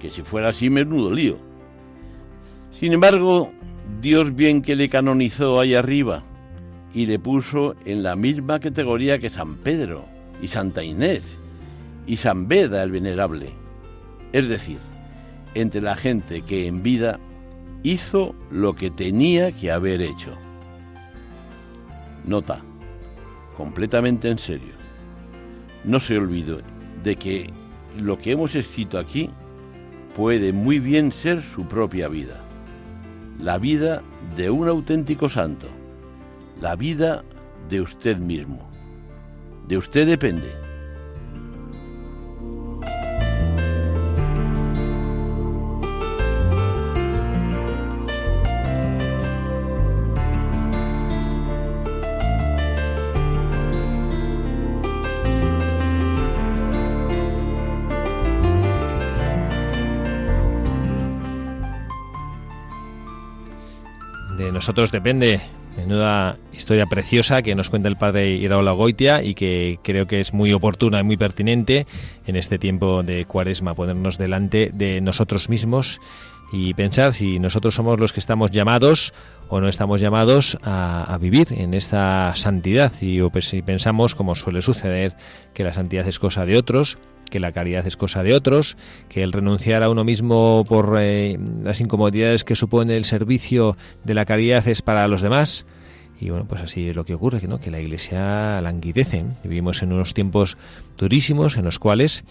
que 0.00 0.10
si 0.10 0.22
fuera 0.22 0.48
así 0.48 0.70
menudo 0.70 1.12
lío. 1.12 1.38
Sin 2.78 2.92
embargo, 2.92 3.52
Dios 4.00 4.34
bien 4.34 4.62
que 4.62 4.74
le 4.74 4.88
canonizó 4.88 5.60
ahí 5.60 5.74
arriba 5.74 6.24
y 6.94 7.06
le 7.06 7.18
puso 7.18 7.76
en 7.84 8.02
la 8.02 8.16
misma 8.16 8.60
categoría 8.60 9.18
que 9.18 9.30
San 9.30 9.56
Pedro 9.56 10.04
y 10.42 10.48
Santa 10.48 10.82
Inés 10.82 11.36
y 12.06 12.18
San 12.18 12.48
Beda 12.48 12.82
el 12.82 12.90
Venerable. 12.90 13.52
Es 14.32 14.48
decir, 14.48 14.78
entre 15.54 15.80
la 15.80 15.94
gente 15.94 16.42
que 16.42 16.66
en 16.66 16.82
vida 16.82 17.18
hizo 17.82 18.34
lo 18.50 18.74
que 18.74 18.90
tenía 18.90 19.52
que 19.52 19.70
haber 19.70 20.02
hecho. 20.02 20.36
Nota 22.26 22.62
completamente 23.56 24.28
en 24.28 24.38
serio. 24.38 24.74
No 25.84 26.00
se 26.00 26.18
olvide 26.18 26.58
de 27.02 27.16
que 27.16 27.50
lo 27.98 28.18
que 28.18 28.32
hemos 28.32 28.54
escrito 28.54 28.98
aquí 28.98 29.30
puede 30.16 30.52
muy 30.52 30.78
bien 30.78 31.12
ser 31.12 31.42
su 31.42 31.66
propia 31.66 32.08
vida. 32.08 32.40
La 33.40 33.58
vida 33.58 34.02
de 34.36 34.50
un 34.50 34.68
auténtico 34.68 35.28
santo. 35.28 35.66
La 36.60 36.76
vida 36.76 37.24
de 37.68 37.80
usted 37.80 38.18
mismo. 38.18 38.71
De 39.68 39.76
usted 39.76 40.06
depende. 40.06 40.62
nosotros 64.62 64.92
depende. 64.92 65.61
Menuda 65.76 66.36
historia 66.52 66.86
preciosa 66.86 67.42
que 67.42 67.54
nos 67.54 67.70
cuenta 67.70 67.88
el 67.88 67.96
padre 67.96 68.30
Iraola 68.32 68.72
Goitia 68.72 69.22
y 69.22 69.34
que 69.34 69.78
creo 69.82 70.06
que 70.06 70.20
es 70.20 70.34
muy 70.34 70.52
oportuna 70.52 71.00
y 71.00 71.02
muy 71.02 71.16
pertinente 71.16 71.86
en 72.26 72.36
este 72.36 72.58
tiempo 72.58 73.02
de 73.02 73.24
cuaresma, 73.24 73.74
ponernos 73.74 74.18
delante 74.18 74.70
de 74.72 75.00
nosotros 75.00 75.48
mismos 75.48 76.00
y 76.52 76.74
pensar 76.74 77.14
si 77.14 77.38
nosotros 77.38 77.74
somos 77.74 77.98
los 77.98 78.12
que 78.12 78.20
estamos 78.20 78.50
llamados 78.50 79.14
o 79.48 79.60
no 79.60 79.68
estamos 79.68 80.02
llamados 80.02 80.58
a, 80.62 81.16
vivir 81.18 81.48
en 81.50 81.72
esta 81.72 82.34
santidad. 82.34 82.92
Y 83.00 83.20
o 83.20 83.30
pues, 83.30 83.48
si 83.48 83.62
pensamos, 83.62 84.14
como 84.14 84.34
suele 84.34 84.60
suceder, 84.60 85.14
que 85.54 85.64
la 85.64 85.72
santidad 85.72 86.06
es 86.06 86.18
cosa 86.18 86.44
de 86.44 86.58
otros, 86.58 86.98
que 87.32 87.40
la 87.40 87.50
caridad 87.50 87.86
es 87.86 87.96
cosa 87.96 88.22
de 88.22 88.34
otros, 88.34 88.76
que 89.08 89.22
el 89.22 89.32
renunciar 89.32 89.82
a 89.82 89.88
uno 89.88 90.04
mismo 90.04 90.64
por 90.68 90.98
eh, 91.00 91.38
las 91.64 91.80
incomodidades 91.80 92.44
que 92.44 92.54
supone 92.54 92.94
el 92.96 93.06
servicio 93.06 93.76
de 94.04 94.12
la 94.14 94.26
caridad 94.26 94.68
es 94.68 94.82
para 94.82 95.08
los 95.08 95.22
demás. 95.22 95.64
Y 96.20 96.28
bueno, 96.28 96.44
pues 96.46 96.60
así 96.60 96.90
es 96.90 96.94
lo 96.94 97.04
que 97.04 97.14
ocurre, 97.14 97.40
¿no? 97.48 97.58
que 97.58 97.70
la 97.70 97.80
Iglesia 97.80 98.60
languidece. 98.60 99.24
Vivimos 99.42 99.82
en 99.82 99.94
unos 99.94 100.12
tiempos 100.12 100.58
durísimos 100.98 101.56
en 101.56 101.64
los 101.64 101.78
cuales 101.78 102.22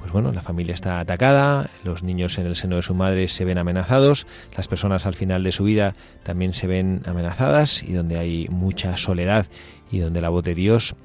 pues 0.00 0.12
bueno, 0.12 0.32
la 0.32 0.40
familia 0.40 0.74
está 0.74 0.98
atacada, 0.98 1.68
los 1.84 2.02
niños 2.02 2.38
en 2.38 2.46
el 2.46 2.56
seno 2.56 2.76
de 2.76 2.82
su 2.82 2.94
madre 2.94 3.28
se 3.28 3.44
ven 3.44 3.58
amenazados, 3.58 4.26
las 4.56 4.66
personas 4.66 5.04
al 5.04 5.14
final 5.14 5.44
de 5.44 5.52
su 5.52 5.62
vida 5.64 5.94
también 6.22 6.54
se 6.54 6.66
ven 6.66 7.02
amenazadas 7.04 7.82
y 7.82 7.92
donde 7.92 8.18
hay 8.18 8.48
mucha 8.48 8.96
soledad 8.96 9.46
y 9.92 9.98
donde 9.98 10.22
la 10.22 10.30
voz 10.30 10.42
de 10.42 10.54
Dios 10.54 10.96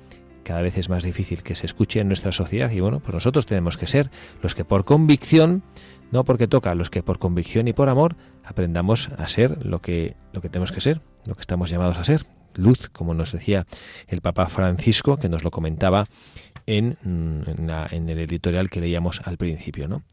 cada 0.46 0.62
vez 0.62 0.78
es 0.78 0.88
más 0.88 1.04
difícil 1.04 1.44
que 1.44 1.56
se 1.56 1.66
escuche 1.66 2.00
en 2.00 2.08
nuestra 2.08 2.32
sociedad 2.32 2.72
y 2.72 2.80
bueno, 2.80 3.00
pues 3.00 3.14
nosotros 3.14 3.46
tenemos 3.46 3.78
que 3.78 3.88
ser 3.88 4.12
los 4.42 4.54
que 4.54 4.64
por 4.64 4.86
convicción, 4.86 5.64
no 6.12 6.24
porque 6.24 6.48
toca, 6.48 6.76
los 6.76 6.90
que 6.90 7.04
por 7.04 7.18
convicción 7.18 7.68
y 7.68 7.74
por 7.74 7.90
amor 7.90 8.16
aprendamos 8.44 9.10
a 9.18 9.28
ser 9.28 9.66
lo 9.66 9.82
que 9.82 10.16
lo 10.32 10.42
que 10.42 10.50
tenemos 10.50 10.72
que 10.72 10.82
ser, 10.82 11.02
lo 11.26 11.34
que 11.34 11.42
estamos 11.42 11.72
llamados 11.72 11.98
a 11.98 12.04
ser, 12.04 12.28
luz, 12.54 12.90
como 12.92 13.16
nos 13.16 13.32
decía 13.32 13.66
el 14.08 14.22
Papa 14.22 14.48
Francisco, 14.48 15.18
que 15.18 15.30
nos 15.30 15.44
lo 15.44 15.50
comentaba 15.50 16.06
en, 16.68 16.98
mm, 17.02 17.70
en, 17.92 18.10
el 18.10 18.20
editorial 18.20 18.70
que 18.70 18.82
leíamos 18.82 19.22
al 19.24 19.38
principio. 19.38 19.88
¿no? 19.88 20.04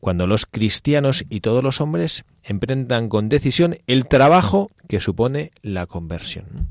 Cuando 0.00 0.26
los 0.26 0.44
cristianos 0.44 1.24
y 1.28 1.40
todos 1.40 1.64
los 1.64 1.80
hombres 1.80 2.24
emprendan 2.42 3.08
con 3.08 3.28
decisión 3.28 3.78
el 3.86 4.06
trabajo 4.06 4.70
que 4.86 5.00
supone 5.00 5.50
la 5.62 5.86
conversión 5.86 6.68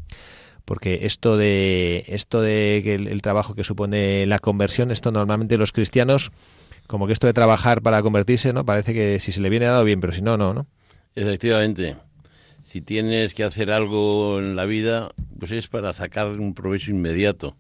porque 0.67 1.06
esto 1.06 1.38
de 1.38 2.03
esto 2.08 2.41
de 2.41 2.82
que 2.84 2.95
el, 2.95 3.21
trabajo 3.21 3.56
que 3.56 3.63
supone 3.63 4.25
la 4.25 4.38
conversión, 4.38 4.91
esto 4.91 5.13
normalmente 5.13 5.58
los 5.58 5.71
cristianos 5.71 6.34
como 6.88 7.08
que 7.08 7.13
esto 7.13 7.25
de 7.25 7.32
trabajar 7.32 7.82
para 7.82 8.01
convertirse, 8.01 8.51
¿no? 8.51 8.65
Parece 8.65 8.93
que 8.93 9.21
si 9.21 9.32
se 9.32 9.39
le 9.39 9.49
viene 9.49 9.65
dado 9.65 9.86
bien, 9.86 10.01
pero 10.01 10.12
si 10.12 10.21
no, 10.21 10.36
no, 10.36 10.53
¿no? 10.53 10.67
Efectivamente. 11.15 11.95
Si 12.63 12.82
tienes 12.82 13.34
que 13.34 13.45
hacer 13.45 13.71
algo 13.71 14.39
en 14.39 14.58
la 14.58 14.65
vida, 14.65 15.10
pues 15.39 15.51
es 15.51 15.69
para 15.69 15.93
sacar 15.93 16.27
un 16.27 16.53
provecho 16.53 16.91
inmediato. 16.91 17.56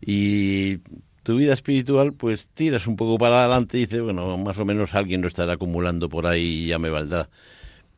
Y 0.00 0.78
tu 1.22 1.36
vida 1.36 1.52
espiritual, 1.52 2.14
pues 2.14 2.48
tiras 2.54 2.86
un 2.86 2.96
poco 2.96 3.18
para 3.18 3.40
adelante 3.40 3.76
y 3.76 3.82
dices, 3.82 4.00
bueno, 4.00 4.38
más 4.38 4.56
o 4.56 4.64
menos 4.64 4.94
alguien 4.94 5.20
lo 5.20 5.28
estará 5.28 5.52
acumulando 5.52 6.08
por 6.08 6.26
ahí 6.26 6.64
y 6.64 6.66
ya 6.68 6.78
me 6.78 6.88
valdrá. 6.88 7.28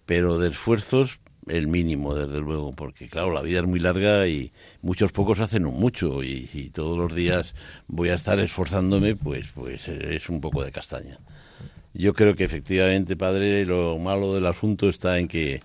Pero 0.04 0.38
de 0.40 0.48
esfuerzos, 0.48 1.20
el 1.48 1.68
mínimo, 1.68 2.14
desde 2.14 2.40
luego, 2.40 2.72
porque 2.72 3.08
claro, 3.08 3.32
la 3.32 3.42
vida 3.42 3.60
es 3.60 3.66
muy 3.66 3.80
larga 3.80 4.26
y 4.28 4.52
muchos 4.80 5.12
pocos 5.12 5.40
hacen 5.40 5.66
un 5.66 5.78
mucho 5.78 6.22
y, 6.22 6.70
todos 6.72 6.96
los 6.96 7.14
días 7.14 7.54
voy 7.88 8.10
a 8.10 8.14
estar 8.14 8.38
esforzándome, 8.40 9.16
pues, 9.16 9.48
pues 9.54 9.88
es 9.88 10.28
un 10.28 10.40
poco 10.40 10.64
de 10.64 10.72
castaña. 10.72 11.18
Yo 11.94 12.14
creo 12.14 12.34
que 12.34 12.44
efectivamente, 12.44 13.16
padre, 13.16 13.66
lo 13.66 13.98
malo 13.98 14.34
del 14.34 14.46
asunto 14.46 14.88
está 14.88 15.18
en 15.18 15.28
que 15.28 15.60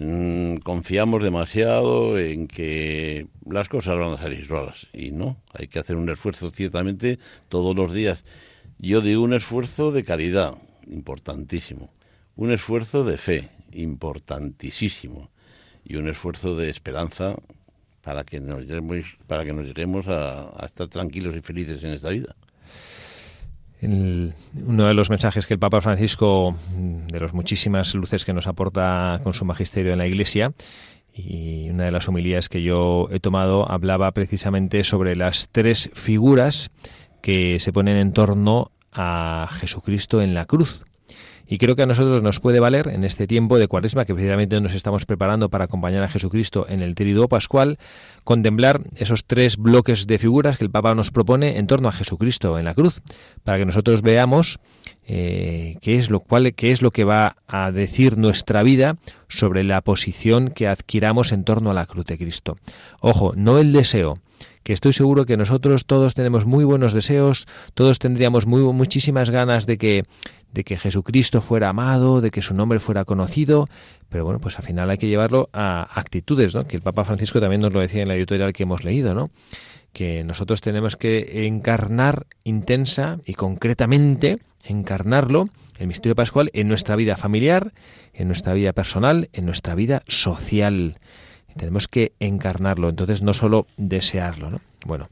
mm, 0.00 0.56
confiamos 0.56 1.22
demasiado 1.22 2.18
en 2.18 2.48
que 2.48 3.28
las 3.48 3.68
cosas 3.68 3.98
van 3.98 4.14
a 4.14 4.18
salir 4.18 4.46
solas 4.46 4.88
y 4.92 5.12
no, 5.12 5.36
hay 5.52 5.68
que 5.68 5.78
hacer 5.78 5.96
un 5.96 6.08
esfuerzo 6.10 6.50
ciertamente 6.50 7.18
todos 7.48 7.76
los 7.76 7.92
días. 7.92 8.24
Yo 8.78 9.00
digo 9.00 9.22
un 9.22 9.34
esfuerzo 9.34 9.92
de 9.92 10.02
caridad, 10.02 10.56
importantísimo, 10.90 11.92
un 12.34 12.50
esfuerzo 12.50 13.04
de 13.04 13.16
fe, 13.16 13.48
importantísimo 13.72 15.30
y 15.84 15.96
un 15.96 16.08
esfuerzo 16.08 16.56
de 16.56 16.70
esperanza 16.70 17.34
para 18.02 18.24
que 18.24 18.40
nos 18.40 18.62
lleguemos, 18.62 19.18
para 19.26 19.44
que 19.44 19.52
nos 19.52 19.64
lleguemos 19.64 20.06
a, 20.08 20.50
estar 20.64 20.88
tranquilos 20.88 21.34
y 21.36 21.40
felices 21.40 21.82
en 21.84 21.92
esta 21.92 22.10
vida. 22.10 22.34
uno 23.80 24.86
de 24.86 24.94
los 24.94 25.10
mensajes 25.10 25.46
que 25.46 25.54
el 25.54 25.60
Papa 25.60 25.80
Francisco, 25.80 26.54
de 26.76 27.20
las 27.20 27.32
muchísimas 27.32 27.94
luces 27.94 28.24
que 28.24 28.32
nos 28.32 28.46
aporta 28.46 29.20
con 29.22 29.34
su 29.34 29.44
magisterio 29.44 29.92
en 29.92 29.98
la 29.98 30.06
Iglesia, 30.06 30.52
y 31.14 31.68
una 31.68 31.84
de 31.84 31.90
las 31.90 32.08
homilías 32.08 32.48
que 32.48 32.62
yo 32.62 33.08
he 33.10 33.20
tomado 33.20 33.70
hablaba 33.70 34.10
precisamente 34.12 34.82
sobre 34.82 35.14
las 35.14 35.48
tres 35.50 35.90
figuras 35.92 36.70
que 37.20 37.60
se 37.60 37.72
ponen 37.72 37.96
en 37.96 38.12
torno 38.12 38.70
a 38.92 39.48
Jesucristo 39.60 40.22
en 40.22 40.34
la 40.34 40.46
cruz. 40.46 40.84
Y 41.46 41.58
creo 41.58 41.76
que 41.76 41.82
a 41.82 41.86
nosotros 41.86 42.22
nos 42.22 42.40
puede 42.40 42.60
valer 42.60 42.88
en 42.88 43.04
este 43.04 43.26
tiempo 43.26 43.58
de 43.58 43.68
cuaresma, 43.68 44.04
que 44.04 44.14
precisamente 44.14 44.60
nos 44.60 44.74
estamos 44.74 45.06
preparando 45.06 45.48
para 45.50 45.64
acompañar 45.64 46.02
a 46.02 46.08
Jesucristo 46.08 46.66
en 46.68 46.80
el 46.80 46.94
Triduo 46.94 47.28
Pascual, 47.28 47.78
contemplar 48.24 48.80
esos 48.96 49.24
tres 49.24 49.56
bloques 49.56 50.06
de 50.06 50.18
figuras 50.18 50.56
que 50.56 50.64
el 50.64 50.70
Papa 50.70 50.94
nos 50.94 51.10
propone 51.10 51.58
en 51.58 51.66
torno 51.66 51.88
a 51.88 51.92
Jesucristo 51.92 52.58
en 52.58 52.64
la 52.64 52.74
cruz, 52.74 53.02
para 53.44 53.58
que 53.58 53.66
nosotros 53.66 54.02
veamos 54.02 54.60
eh, 55.04 55.76
qué, 55.80 55.96
es 55.96 56.10
lo, 56.10 56.24
qué 56.56 56.72
es 56.72 56.80
lo 56.80 56.90
que 56.90 57.04
va 57.04 57.36
a 57.46 57.72
decir 57.72 58.16
nuestra 58.16 58.62
vida 58.62 58.96
sobre 59.28 59.64
la 59.64 59.80
posición 59.80 60.50
que 60.50 60.68
adquiramos 60.68 61.32
en 61.32 61.44
torno 61.44 61.70
a 61.70 61.74
la 61.74 61.86
cruz 61.86 62.06
de 62.06 62.18
Cristo. 62.18 62.56
Ojo, 63.00 63.32
no 63.36 63.58
el 63.58 63.72
deseo, 63.72 64.18
que 64.62 64.72
estoy 64.72 64.92
seguro 64.92 65.24
que 65.24 65.36
nosotros 65.36 65.86
todos 65.86 66.14
tenemos 66.14 66.46
muy 66.46 66.64
buenos 66.64 66.92
deseos, 66.92 67.46
todos 67.74 67.98
tendríamos 67.98 68.46
muy, 68.46 68.60
muchísimas 68.60 69.30
ganas 69.30 69.66
de 69.66 69.78
que, 69.78 70.04
de 70.52 70.64
que 70.64 70.78
Jesucristo 70.78 71.40
fuera 71.40 71.68
amado, 71.68 72.20
de 72.20 72.30
que 72.30 72.42
su 72.42 72.54
nombre 72.54 72.78
fuera 72.78 73.04
conocido, 73.04 73.68
pero 74.08 74.24
bueno, 74.24 74.40
pues 74.40 74.58
al 74.58 74.64
final 74.64 74.90
hay 74.90 74.98
que 74.98 75.08
llevarlo 75.08 75.48
a 75.52 75.88
actitudes, 75.98 76.54
¿no? 76.54 76.66
Que 76.66 76.76
el 76.76 76.82
Papa 76.82 77.04
Francisco 77.04 77.40
también 77.40 77.60
nos 77.60 77.72
lo 77.72 77.80
decía 77.80 78.02
en 78.02 78.08
la 78.08 78.14
editorial 78.14 78.52
que 78.52 78.62
hemos 78.62 78.84
leído, 78.84 79.14
¿no? 79.14 79.30
Que 79.92 80.24
nosotros 80.24 80.60
tenemos 80.60 80.96
que 80.96 81.46
encarnar 81.46 82.26
intensa 82.44 83.18
y 83.26 83.34
concretamente, 83.34 84.38
encarnarlo, 84.64 85.48
el 85.78 85.88
misterio 85.88 86.14
pascual, 86.14 86.50
en 86.52 86.68
nuestra 86.68 86.96
vida 86.96 87.16
familiar, 87.16 87.72
en 88.14 88.28
nuestra 88.28 88.54
vida 88.54 88.72
personal, 88.72 89.28
en 89.32 89.46
nuestra 89.46 89.74
vida 89.74 90.02
social. 90.06 90.96
Tenemos 91.56 91.88
que 91.88 92.12
encarnarlo, 92.20 92.88
entonces 92.88 93.22
no 93.22 93.34
solo 93.34 93.66
desearlo, 93.76 94.50
¿no? 94.50 94.60
Bueno, 94.84 95.08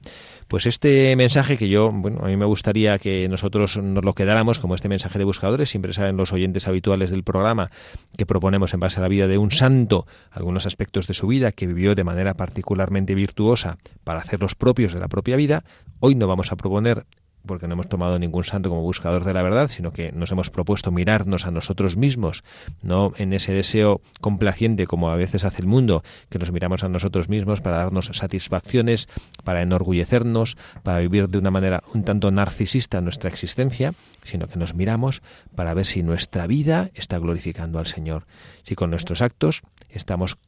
pues 0.49 0.67
este 0.67 1.15
mensaje 1.15 1.57
que 1.57 1.69
yo, 1.69 1.93
bueno, 1.93 2.25
a 2.25 2.27
mí 2.27 2.37
me 2.37 2.45
gustaría 2.45 2.99
que 2.99 3.29
nosotros 3.29 3.77
nos 3.77 4.05
lo 4.05 4.15
quedáramos 4.15 4.59
como 4.59 4.75
este 4.75 4.89
mensaje 4.89 5.17
de 5.17 5.25
buscadores, 5.25 5.71
siempre 5.71 5.93
saben 5.93 6.17
los 6.17 6.33
oyentes 6.33 6.67
habituales 6.67 7.11
del 7.11 7.23
programa 7.23 7.71
que 8.17 8.27
proponemos 8.27 8.75
en 8.75 8.81
base 8.81 8.99
a 8.99 9.03
la 9.03 9.09
vida 9.09 9.29
de 9.29 9.39
un 9.39 9.53
santo, 9.53 10.07
algunos 10.33 10.67
aspectos 10.67 11.07
de 11.07 11.15
su 11.15 11.29
vida 11.29 11.53
que 11.53 11.69
vivió 11.69 11.95
de 11.95 12.03
manera 12.03 12.35
particularmente 12.35 13.15
virtuosa 13.15 13.79
para 14.03 14.19
hacerlos 14.19 14.57
propios 14.57 14.93
de 14.93 14.99
la 14.99 15.09
propia 15.09 15.37
vida. 15.37 15.63
Hoy 16.01 16.17
no 16.17 16.27
vamos 16.27 16.51
a 16.51 16.57
proponer 16.57 17.07
porque 17.47 17.67
no 17.67 17.75
hemos 17.75 17.89
tomado 17.89 18.19
ningún 18.19 18.45
santo 18.45 18.69
como 18.69 18.83
buscador 18.83 19.25
de 19.25 19.33
la 19.33 19.43
verdad, 19.43 19.69
sino 19.69 19.93
que 19.93 20.13
nos 20.13 20.31
hemos 20.31 20.51
propuesto 20.51 20.91
mirarnos 20.91 21.47
a 21.47 21.51
nosotros 21.51 21.97
mismos, 21.97 22.45
no 22.83 23.13
en 23.17 23.33
ese 23.33 23.53
deseo 23.53 24.01
complaciente 24.21 24.87
como 24.87 25.11
a 25.11 25.17
veces 25.17 25.45
hace 25.45 25.63
el 25.63 25.67
mundo, 25.67 26.03
que 26.29 26.39
nos 26.39 26.53
miramos 26.53 26.85
a 26.85 26.89
nosotros 26.89 27.29
mismos 27.29 27.61
para 27.61 27.79
darnos 27.79 28.11
satisfacciones, 28.13 29.09
para 29.45 29.63
enorgullecernos, 29.63 30.57
para 30.83 30.99
vivir 30.99 31.29
de 31.29 31.39
una 31.39 31.51
manera 31.51 31.83
un 31.95 32.05
tanto 32.05 32.31
narcisista 32.31 33.01
nuestra 33.01 33.31
existencia, 33.31 33.95
sino 34.23 34.47
que 34.47 34.59
nos 34.59 34.75
miramos 34.75 35.23
para 35.55 35.75
ver 35.75 35.87
si 35.87 36.03
nuestra 36.03 36.47
vida 36.47 36.91
está 36.95 37.19
glorificando 37.19 37.79
al 37.79 37.87
Señor, 37.87 38.27
si 38.63 38.75
con 38.75 38.91
nuestros 38.91 39.23
actos 39.23 39.63
estamos 39.89 40.39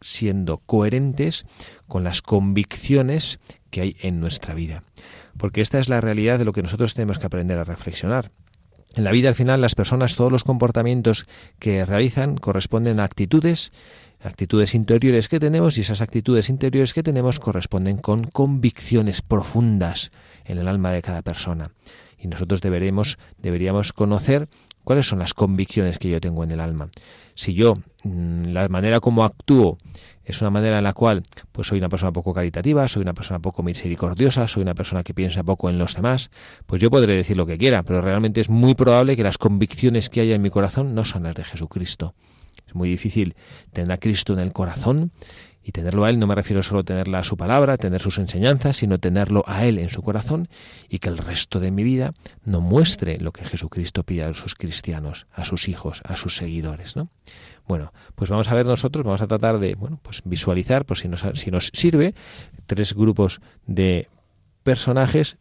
siendo 0.00 0.58
coherentes 0.58 1.46
con 1.88 2.04
las 2.04 2.22
convicciones 2.22 3.38
que 3.70 3.80
hay 3.80 3.96
en 4.00 4.20
nuestra 4.20 4.54
vida 4.54 4.82
porque 5.36 5.60
esta 5.60 5.78
es 5.78 5.88
la 5.88 6.00
realidad 6.00 6.38
de 6.38 6.44
lo 6.44 6.52
que 6.52 6.62
nosotros 6.62 6.94
tenemos 6.94 7.18
que 7.18 7.26
aprender 7.26 7.58
a 7.58 7.64
reflexionar. 7.64 8.30
En 8.94 9.04
la 9.04 9.12
vida 9.12 9.28
al 9.28 9.34
final 9.34 9.60
las 9.60 9.74
personas, 9.74 10.16
todos 10.16 10.32
los 10.32 10.44
comportamientos 10.44 11.26
que 11.58 11.84
realizan 11.84 12.36
corresponden 12.36 12.98
a 12.98 13.04
actitudes, 13.04 13.72
actitudes 14.22 14.74
interiores 14.74 15.28
que 15.28 15.38
tenemos 15.38 15.76
y 15.76 15.82
esas 15.82 16.00
actitudes 16.00 16.48
interiores 16.48 16.94
que 16.94 17.02
tenemos 17.02 17.38
corresponden 17.38 17.98
con 17.98 18.24
convicciones 18.24 19.20
profundas 19.20 20.12
en 20.44 20.58
el 20.58 20.68
alma 20.68 20.92
de 20.92 21.02
cada 21.02 21.22
persona. 21.22 21.72
Y 22.18 22.28
nosotros 22.28 22.62
deberemos, 22.62 23.18
deberíamos 23.36 23.92
conocer 23.92 24.48
cuáles 24.82 25.06
son 25.06 25.18
las 25.18 25.34
convicciones 25.34 25.98
que 25.98 26.08
yo 26.08 26.20
tengo 26.20 26.42
en 26.44 26.52
el 26.52 26.60
alma. 26.60 26.88
Si 27.36 27.54
yo, 27.54 27.76
mm, 28.02 28.46
la 28.46 28.68
manera 28.68 28.98
como 28.98 29.22
actúo 29.22 29.78
es 30.24 30.40
una 30.40 30.50
manera 30.50 30.78
en 30.78 30.84
la 30.84 30.92
cual 30.92 31.22
pues 31.52 31.68
soy 31.68 31.78
una 31.78 31.88
persona 31.88 32.12
poco 32.12 32.34
caritativa, 32.34 32.88
soy 32.88 33.02
una 33.02 33.14
persona 33.14 33.38
poco 33.38 33.62
misericordiosa, 33.62 34.48
soy 34.48 34.62
una 34.62 34.74
persona 34.74 35.04
que 35.04 35.14
piensa 35.14 35.44
poco 35.44 35.70
en 35.70 35.78
los 35.78 35.94
demás, 35.94 36.30
pues 36.66 36.82
yo 36.82 36.90
podré 36.90 37.14
decir 37.14 37.36
lo 37.36 37.46
que 37.46 37.58
quiera, 37.58 37.84
pero 37.84 38.00
realmente 38.00 38.40
es 38.40 38.48
muy 38.48 38.74
probable 38.74 39.16
que 39.16 39.22
las 39.22 39.38
convicciones 39.38 40.10
que 40.10 40.22
haya 40.22 40.34
en 40.34 40.42
mi 40.42 40.50
corazón 40.50 40.94
no 40.94 41.04
son 41.04 41.22
las 41.22 41.36
de 41.36 41.44
Jesucristo. 41.44 42.14
Es 42.66 42.74
muy 42.74 42.88
difícil 42.88 43.36
tener 43.72 43.92
a 43.92 43.98
Cristo 43.98 44.32
en 44.32 44.40
el 44.40 44.52
corazón 44.52 45.12
y 45.66 45.72
tenerlo 45.72 46.04
a 46.04 46.10
Él 46.10 46.20
no 46.20 46.28
me 46.28 46.36
refiero 46.36 46.62
solo 46.62 46.80
a 46.80 46.84
tenerla 46.84 47.18
a 47.18 47.24
su 47.24 47.36
palabra, 47.36 47.76
tener 47.76 48.00
sus 48.00 48.18
enseñanzas, 48.18 48.76
sino 48.76 49.00
tenerlo 49.00 49.42
a 49.48 49.64
Él 49.64 49.80
en 49.80 49.90
su 49.90 50.00
corazón 50.00 50.48
y 50.88 51.00
que 51.00 51.08
el 51.08 51.18
resto 51.18 51.58
de 51.58 51.72
mi 51.72 51.82
vida 51.82 52.14
no 52.44 52.60
muestre 52.60 53.18
lo 53.18 53.32
que 53.32 53.44
Jesucristo 53.44 54.04
pide 54.04 54.22
a 54.22 54.32
sus 54.32 54.54
cristianos, 54.54 55.26
a 55.32 55.44
sus 55.44 55.68
hijos, 55.68 56.02
a 56.04 56.14
sus 56.14 56.36
seguidores. 56.36 56.94
¿no? 56.94 57.08
Bueno, 57.66 57.92
pues 58.14 58.30
vamos 58.30 58.46
a 58.48 58.54
ver 58.54 58.64
nosotros, 58.64 59.04
vamos 59.04 59.22
a 59.22 59.26
tratar 59.26 59.58
de 59.58 59.74
bueno, 59.74 59.98
pues 60.04 60.22
visualizar, 60.24 60.86
nos, 61.08 61.24
si 61.34 61.50
nos 61.50 61.72
sirve, 61.74 62.14
tres 62.66 62.94
grupos 62.94 63.40
de 63.66 64.08
personajes 64.62 65.36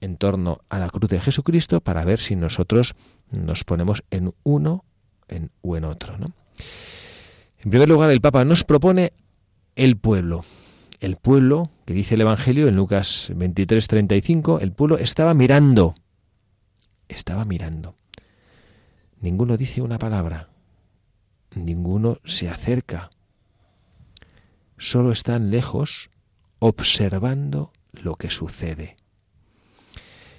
en 0.00 0.16
torno 0.16 0.60
a 0.68 0.78
la 0.78 0.88
cruz 0.90 1.10
de 1.10 1.20
Jesucristo 1.20 1.80
para 1.80 2.04
ver 2.04 2.20
si 2.20 2.36
nosotros 2.36 2.94
nos 3.32 3.64
ponemos 3.64 4.04
en 4.12 4.32
uno 4.44 4.84
en, 5.26 5.50
o 5.60 5.76
en 5.76 5.86
otro. 5.86 6.18
¿no? 6.18 6.26
En 7.64 7.70
primer 7.70 7.88
lugar, 7.88 8.10
el 8.10 8.20
Papa 8.20 8.44
nos 8.44 8.62
propone 8.62 9.12
el 9.76 9.96
pueblo. 9.96 10.44
El 11.00 11.16
pueblo, 11.16 11.70
que 11.84 11.94
dice 11.94 12.14
el 12.14 12.22
Evangelio 12.22 12.68
en 12.68 12.76
Lucas 12.76 13.30
23, 13.34 13.86
35, 13.86 14.60
el 14.60 14.72
pueblo 14.72 14.98
estaba 14.98 15.34
mirando. 15.34 15.94
Estaba 17.08 17.44
mirando. 17.44 17.96
Ninguno 19.20 19.56
dice 19.56 19.82
una 19.82 19.98
palabra 19.98 20.48
ninguno 21.56 22.18
se 22.24 22.48
acerca. 22.48 23.10
Solo 24.76 25.12
están 25.12 25.50
lejos 25.50 26.10
observando 26.58 27.72
lo 27.92 28.16
que 28.16 28.30
sucede. 28.30 28.96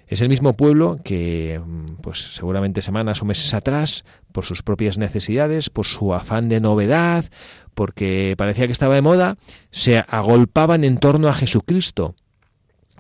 Es 0.08 0.22
el 0.22 0.30
mismo 0.30 0.54
pueblo 0.54 1.00
que, 1.04 1.60
mm, 1.64 1.96
pues 2.02 2.36
seguramente 2.36 2.82
semanas 2.82 3.22
o 3.22 3.26
meses 3.26 3.54
atrás, 3.54 4.06
por 4.32 4.46
sus 4.46 4.62
propias 4.62 4.98
necesidades, 4.98 5.70
por 5.70 5.86
su 5.86 6.14
afán 6.14 6.48
de 6.50 6.60
novedad, 6.60 7.26
porque 7.74 8.36
parecía 8.38 8.68
que 8.68 8.72
estaba 8.72 8.96
de 8.96 9.02
moda, 9.02 9.38
se 9.72 9.98
agolpaban 9.98 10.84
en 10.84 10.98
torno 10.98 11.28
a 11.28 11.34
Jesucristo. 11.34 12.16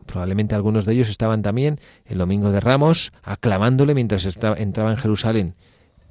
Probablemente 0.05 0.55
algunos 0.55 0.85
de 0.85 0.93
ellos 0.93 1.09
estaban 1.09 1.41
también 1.41 1.79
el 2.05 2.17
domingo 2.17 2.51
de 2.51 2.59
Ramos 2.59 3.11
aclamándole 3.23 3.95
mientras 3.95 4.25
entraba 4.25 4.91
en 4.91 4.97
Jerusalén, 4.97 5.55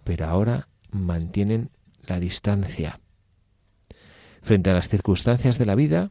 pero 0.04 0.26
ahora 0.26 0.68
mantienen 0.90 1.70
la 2.06 2.18
distancia. 2.20 3.00
Frente 4.42 4.70
a 4.70 4.74
las 4.74 4.88
circunstancias 4.88 5.58
de 5.58 5.66
la 5.66 5.74
vida 5.74 6.10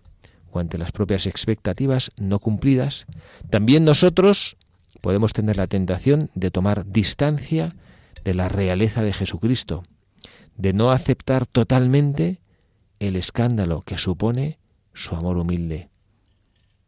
o 0.52 0.60
ante 0.60 0.78
las 0.78 0.92
propias 0.92 1.26
expectativas 1.26 2.12
no 2.16 2.40
cumplidas, 2.40 3.06
también 3.50 3.86
nosotros 3.86 4.58
podemos 5.04 5.34
tener 5.34 5.58
la 5.58 5.68
tentación 5.68 6.30
de 6.34 6.50
tomar 6.50 6.86
distancia 6.86 7.76
de 8.24 8.34
la 8.34 8.48
realeza 8.48 9.04
de 9.04 9.12
Jesucristo, 9.12 9.84
de 10.56 10.72
no 10.72 10.92
aceptar 10.92 11.46
totalmente 11.46 12.40
el 13.02 13.18
escándalo 13.18 13.82
que 13.82 13.98
supone 13.98 14.60
su 14.94 15.14
amor 15.14 15.36
humilde. 15.36 15.90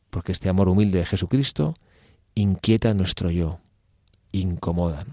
Porque 0.10 0.32
este 0.32 0.48
amor 0.48 0.70
humilde 0.70 1.00
de 1.00 1.06
Jesucristo 1.06 1.76
inquieta 2.36 2.94
nuestro 2.94 3.32
yo, 3.32 3.60
incomoda 4.32 5.06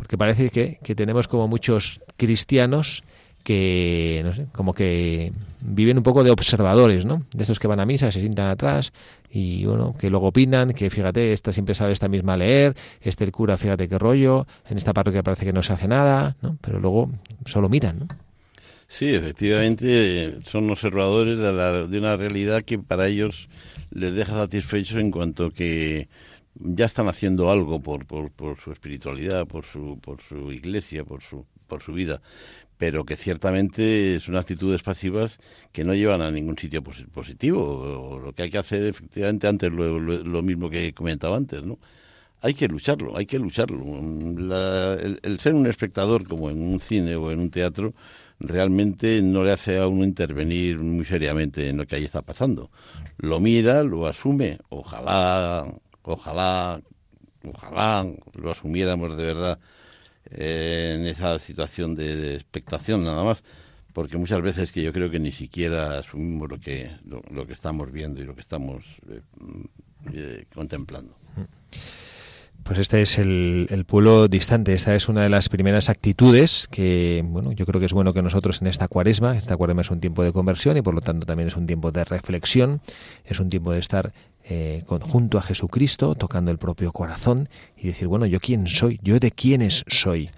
porque 0.00 0.16
parece 0.16 0.48
que, 0.48 0.94
tenemos 0.94 1.28
como 1.28 1.46
muchos 1.46 2.00
cristianos 2.16 3.04
que, 3.44 4.22
no 4.24 4.34
sé, 4.34 4.46
como 4.52 4.74
que 4.74 5.32
viven 5.60 5.98
un 5.98 6.02
poco 6.02 6.24
de 6.24 6.30
observadores, 6.30 7.04
¿no? 7.04 7.24
De 7.34 7.42
estos 7.42 7.58
que 7.58 7.68
van 7.68 7.80
a 7.80 7.86
misa, 7.86 8.12
se 8.12 8.20
sientan 8.20 8.48
atrás 8.48 8.92
y, 9.30 9.64
bueno, 9.64 9.94
que 9.98 10.10
luego 10.10 10.28
opinan, 10.28 10.72
que 10.72 10.90
fíjate, 10.90 11.32
esta 11.32 11.52
siempre 11.52 11.74
sabe 11.74 11.92
esta 11.92 12.08
misma 12.08 12.36
leer, 12.36 12.76
este 13.00 13.24
el 13.24 13.32
cura, 13.32 13.56
fíjate 13.56 13.88
qué 13.88 13.98
rollo, 13.98 14.46
en 14.68 14.78
esta 14.78 14.92
parroquia 14.92 15.22
parece 15.22 15.44
que 15.44 15.52
no 15.52 15.62
se 15.62 15.72
hace 15.72 15.88
nada, 15.88 16.36
¿no? 16.42 16.56
Pero 16.60 16.80
luego 16.80 17.10
solo 17.46 17.68
miran, 17.68 18.00
¿no? 18.00 18.08
Sí, 18.88 19.14
efectivamente, 19.14 20.38
son 20.46 20.68
observadores 20.68 21.38
de, 21.38 21.86
de 21.86 21.98
una 21.98 22.16
realidad 22.16 22.62
que 22.62 22.78
para 22.78 23.06
ellos 23.06 23.48
les 23.90 24.14
deja 24.14 24.34
satisfechos 24.34 24.98
en 24.98 25.12
cuanto 25.12 25.50
que 25.52 26.08
ya 26.54 26.86
están 26.86 27.08
haciendo 27.08 27.50
algo 27.50 27.80
por, 27.80 28.06
por, 28.06 28.30
por, 28.30 28.58
su 28.58 28.72
espiritualidad, 28.72 29.46
por 29.46 29.64
su, 29.64 29.98
por 30.00 30.20
su 30.22 30.52
iglesia, 30.52 31.04
por 31.04 31.22
su, 31.22 31.46
por 31.66 31.82
su 31.82 31.92
vida, 31.92 32.20
pero 32.80 33.04
que 33.04 33.16
ciertamente 33.16 34.18
son 34.20 34.36
actitudes 34.36 34.82
pasivas 34.82 35.38
que 35.70 35.84
no 35.84 35.94
llevan 35.94 36.22
a 36.22 36.30
ningún 36.30 36.56
sitio 36.56 36.82
positivo. 36.82 38.18
lo 38.24 38.32
que 38.32 38.44
hay 38.44 38.50
que 38.50 38.56
hacer 38.56 38.84
efectivamente 38.86 39.46
antes 39.46 39.70
lo, 39.70 40.00
lo, 40.00 40.42
mismo 40.42 40.70
que 40.70 40.86
he 40.86 40.94
comentado 40.94 41.34
antes, 41.34 41.62
¿no? 41.62 41.78
Hay 42.40 42.54
que 42.54 42.68
lucharlo, 42.68 43.18
hay 43.18 43.26
que 43.26 43.38
lucharlo. 43.38 43.84
el, 44.98 45.38
ser 45.40 45.52
un 45.52 45.66
espectador 45.66 46.26
como 46.26 46.48
en 46.48 46.62
un 46.62 46.80
cine 46.80 47.16
o 47.16 47.30
en 47.30 47.40
un 47.40 47.50
teatro 47.50 47.92
realmente 48.38 49.20
no 49.20 49.44
le 49.44 49.52
hace 49.52 49.78
a 49.78 49.86
uno 49.86 50.02
intervenir 50.02 50.78
muy 50.78 51.04
seriamente 51.04 51.68
en 51.68 51.76
lo 51.76 51.86
que 51.86 51.96
ahí 51.96 52.04
está 52.06 52.22
pasando. 52.22 52.70
Lo 53.18 53.40
mira, 53.40 53.82
lo 53.82 54.06
asume, 54.06 54.58
ojalá, 54.70 55.66
ojalá, 56.02 56.80
ojalá 57.44 58.06
lo 58.32 58.50
asumiéramos 58.50 59.18
de 59.18 59.24
verdad 59.24 59.58
eh, 60.32 60.96
en 60.98 61.06
esa 61.06 61.38
situación 61.38 61.94
de, 61.94 62.34
expectación 62.34 63.04
nada 63.04 63.22
más, 63.22 63.42
porque 63.92 64.16
muchas 64.16 64.40
veces 64.42 64.72
que 64.72 64.82
yo 64.82 64.92
creo 64.92 65.10
que 65.10 65.18
ni 65.18 65.32
siquiera 65.32 65.98
asumimos 65.98 66.48
lo 66.48 66.60
que, 66.60 66.90
lo, 67.04 67.46
que 67.46 67.52
estamos 67.52 67.90
viendo 67.90 68.20
y 68.20 68.24
lo 68.24 68.34
que 68.34 68.40
estamos 68.40 68.84
eh, 69.08 69.20
eh, 70.12 70.44
contemplando. 70.54 71.14
Pues 72.62 72.78
este 72.78 73.02
es 73.02 73.18
el, 73.18 73.84
pueblo 73.86 74.28
distante. 74.28 74.74
Esta 74.74 74.94
es 74.94 75.08
una 75.08 75.22
de 75.22 75.28
las 75.28 75.48
primeras 75.48 75.88
actitudes 75.88 76.68
que, 76.70 77.24
bueno, 77.26 77.52
yo 77.52 77.66
creo 77.66 77.80
que 77.80 77.86
es 77.86 77.92
bueno 77.92 78.12
que 78.12 78.22
nosotros 78.22 78.60
en 78.60 78.68
esta 78.68 78.88
cuaresma, 78.88 79.36
esta 79.36 79.56
cuaresma 79.56 79.82
es 79.82 79.90
un 79.90 80.00
tiempo 80.00 80.22
de 80.22 80.32
conversión 80.32 80.76
y 80.76 80.82
por 80.82 80.94
lo 80.94 81.00
tanto 81.00 81.26
también 81.26 81.48
es 81.48 81.56
un 81.56 81.66
tiempo 81.66 81.90
de 81.90 82.04
reflexión, 82.04 82.80
es 83.24 83.40
un 83.40 83.50
tiempo 83.50 83.72
de 83.72 83.80
estar 83.80 84.12
eh, 84.44 84.84
junto 84.86 85.38
a 85.38 85.42
Jesucristo, 85.42 86.14
tocando 86.14 86.50
el 86.50 86.58
propio 86.58 86.92
corazón 86.92 87.48
y 87.76 87.88
decir, 87.88 88.08
bueno, 88.08 88.26
¿yo 88.26 88.40
quién 88.40 88.66
soy? 88.66 88.98
¿Yo 89.02 89.18
de 89.18 89.30
quiénes 89.30 89.84
soy? 89.88 90.30